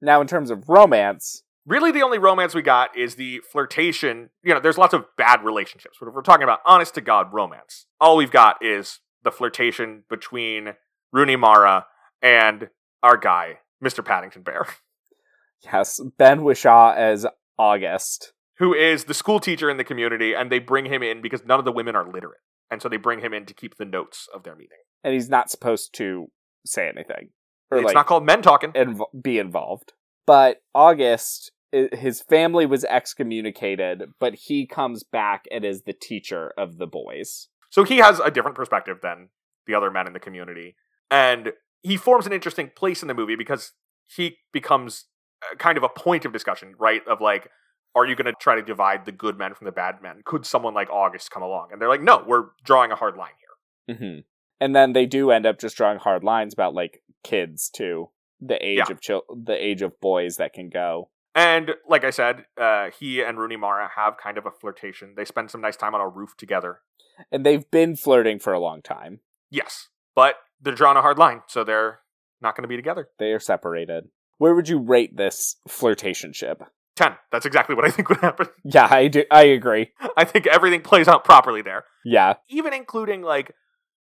[0.00, 4.30] Now in terms of romance Really, the only romance we got is the flirtation.
[4.42, 7.26] You know, there's lots of bad relationships, but if we're talking about honest to God
[7.30, 10.70] romance, all we've got is the flirtation between
[11.12, 11.84] Rooney Mara
[12.22, 12.70] and
[13.02, 14.02] our guy, Mr.
[14.02, 14.66] Paddington Bear,
[15.62, 17.26] yes ben Whishaw as
[17.58, 21.44] august who is the school teacher in the community, and they bring him in because
[21.44, 22.40] none of the women are literate.
[22.70, 24.78] And so they bring him in to keep the notes of their meeting.
[25.04, 26.26] and he's not supposed to
[26.66, 27.30] say anything
[27.70, 28.72] or It's like not called men talking.
[28.72, 29.92] inv- be involved
[30.26, 36.78] but august his family was excommunicated but he comes back and is the teacher of
[36.78, 39.28] the boys So he has a different perspective than
[39.66, 40.76] the other men in the community.
[41.10, 43.72] And he forms an interesting place in the movie because
[44.06, 45.04] he becomes
[45.42, 47.02] uh, kind of a point of discussion, right?
[47.06, 47.50] Of like,
[47.94, 50.22] are you going to try to divide the good men from the bad men?
[50.24, 51.68] Could someone like August come along?
[51.70, 53.96] And they're like, no, we're drawing a hard line here.
[53.98, 54.18] hmm
[54.58, 58.10] And then they do end up just drawing hard lines about like kids too.
[58.40, 58.92] the age Yeah.
[58.92, 61.10] of chil- the age of boys that can go.
[61.34, 65.14] And like I said, uh, he and Rooney Mara have kind of a flirtation.
[65.16, 66.80] They spend some nice time on a roof together.
[67.32, 69.20] And they've been flirting for a long time.
[69.50, 71.98] Yes, but they're drawing a hard line, so they're
[72.40, 73.08] not going to be together.
[73.18, 74.04] They are separated.
[74.36, 76.62] Where would you rate this flirtation ship?
[76.94, 77.16] Ten.
[77.32, 78.46] That's exactly what I think would happen.
[78.64, 79.24] Yeah, I do.
[79.32, 79.90] I agree.
[80.16, 81.84] I think everything plays out properly there.
[82.04, 83.52] Yeah, Even including like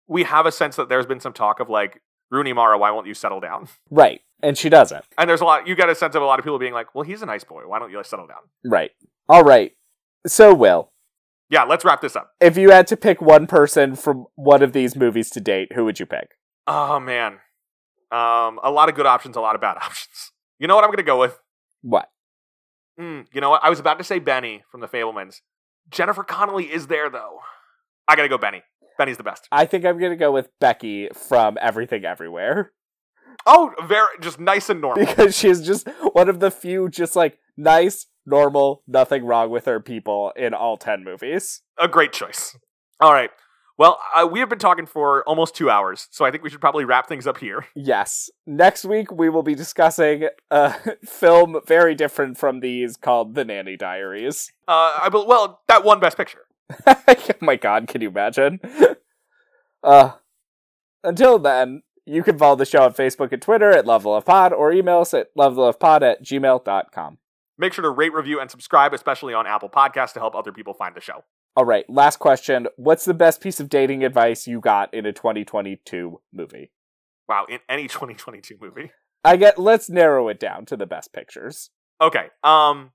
[0.07, 2.01] we have a sense that there's been some talk of like
[2.31, 3.69] Rooney Mara, why won't you settle down?
[3.90, 4.20] right.
[4.43, 5.05] And she doesn't.
[5.19, 5.66] And there's a lot.
[5.66, 7.44] You get a sense of a lot of people being like, well, he's a nice
[7.44, 7.62] boy.
[7.66, 8.39] Why don't you settle down?
[8.65, 8.90] Right.
[9.28, 9.73] All right.
[10.27, 10.93] So, Will,
[11.51, 12.31] Yeah, let's wrap this up.
[12.40, 15.85] if you had to pick one person from one of these movies to date, who
[15.85, 16.31] would you pick?
[16.66, 17.32] Oh man,
[18.12, 20.32] um, a lot of good options, a lot of bad options.
[20.59, 21.39] You know what I'm going to go with?
[21.82, 22.11] What?
[22.98, 23.65] Mm, you know what?
[23.65, 25.40] I was about to say Benny from the Fabelmans.
[25.90, 27.40] Jennifer Connelly is there though.
[28.11, 28.62] I got to go Benny.
[28.99, 29.47] Benny's the best.
[29.53, 32.73] I think I'm to go with Becky from Everything Everywhere
[33.47, 35.07] Oh, very just nice and normal.
[35.07, 39.78] because she's just one of the few just like nice, normal, nothing wrong with her
[39.81, 41.62] people in all 10 movies.
[41.78, 42.59] a great choice.
[43.01, 43.31] All right.
[43.78, 46.61] Well, uh, we have been talking for almost two hours, so I think we should
[46.61, 47.66] probably wrap things up here.
[47.74, 48.28] Yes.
[48.47, 50.74] Next week we will be discussing a
[51.07, 54.53] film very different from these called The Nanny Diaries.
[54.69, 56.41] Uh, I bel well, that one Best Picture.
[56.86, 58.60] oh my god, can you imagine?
[59.82, 60.12] uh
[61.02, 64.52] until then, you can follow the show on Facebook and Twitter at Level of Pod
[64.52, 67.18] or email us at levelofpod at gmail.com.
[67.59, 70.72] Make sure to rate, review, and subscribe, especially on Apple Podcasts, to help other people
[70.72, 71.24] find the show.
[71.56, 72.68] All right, last question.
[72.76, 76.70] What's the best piece of dating advice you got in a 2022 movie?
[77.28, 78.92] Wow, in any 2022 movie.
[79.22, 81.70] I get let's narrow it down to the best pictures.
[82.01, 82.28] Okay.
[82.42, 82.92] Um,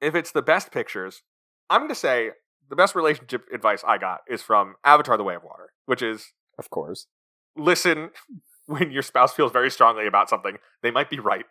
[0.00, 1.22] if it's the best pictures,
[1.70, 2.32] I'm going to say
[2.68, 6.32] the best relationship advice I got is from Avatar: The Way of Water, which is
[6.58, 7.06] Of course.
[7.56, 8.10] listen
[8.66, 10.56] when your spouse feels very strongly about something.
[10.82, 11.44] They might be right.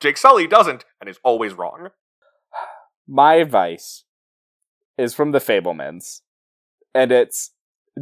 [0.00, 1.88] Jake Sully doesn't and is always wrong.
[3.08, 4.04] My advice
[4.98, 6.20] is from the Fabelmans,
[6.94, 7.50] and it's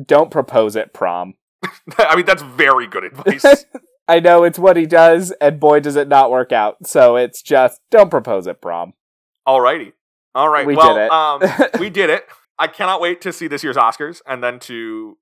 [0.06, 1.34] don't propose at prom.
[1.98, 3.64] I mean, that's very good advice.
[4.08, 6.86] I know it's what he does, and boy, does it not work out.
[6.86, 8.94] So it's just don't propose at prom.
[9.46, 9.92] Alrighty.
[10.34, 10.66] All right.
[10.66, 11.10] We well, did it.
[11.10, 12.26] um, we did it.
[12.58, 15.16] I cannot wait to see this year's Oscars and then to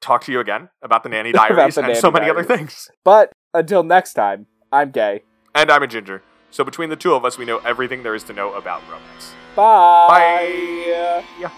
[0.00, 2.88] talk to you again about the Nanny Diaries the and Nanny so many other things.
[3.04, 5.22] But until next time, I'm gay.
[5.54, 6.22] And I'm a ginger.
[6.50, 9.34] So between the two of us, we know everything there is to know about romance.
[9.54, 10.06] Bye.
[10.08, 11.24] Bye.
[11.40, 11.50] Yeah.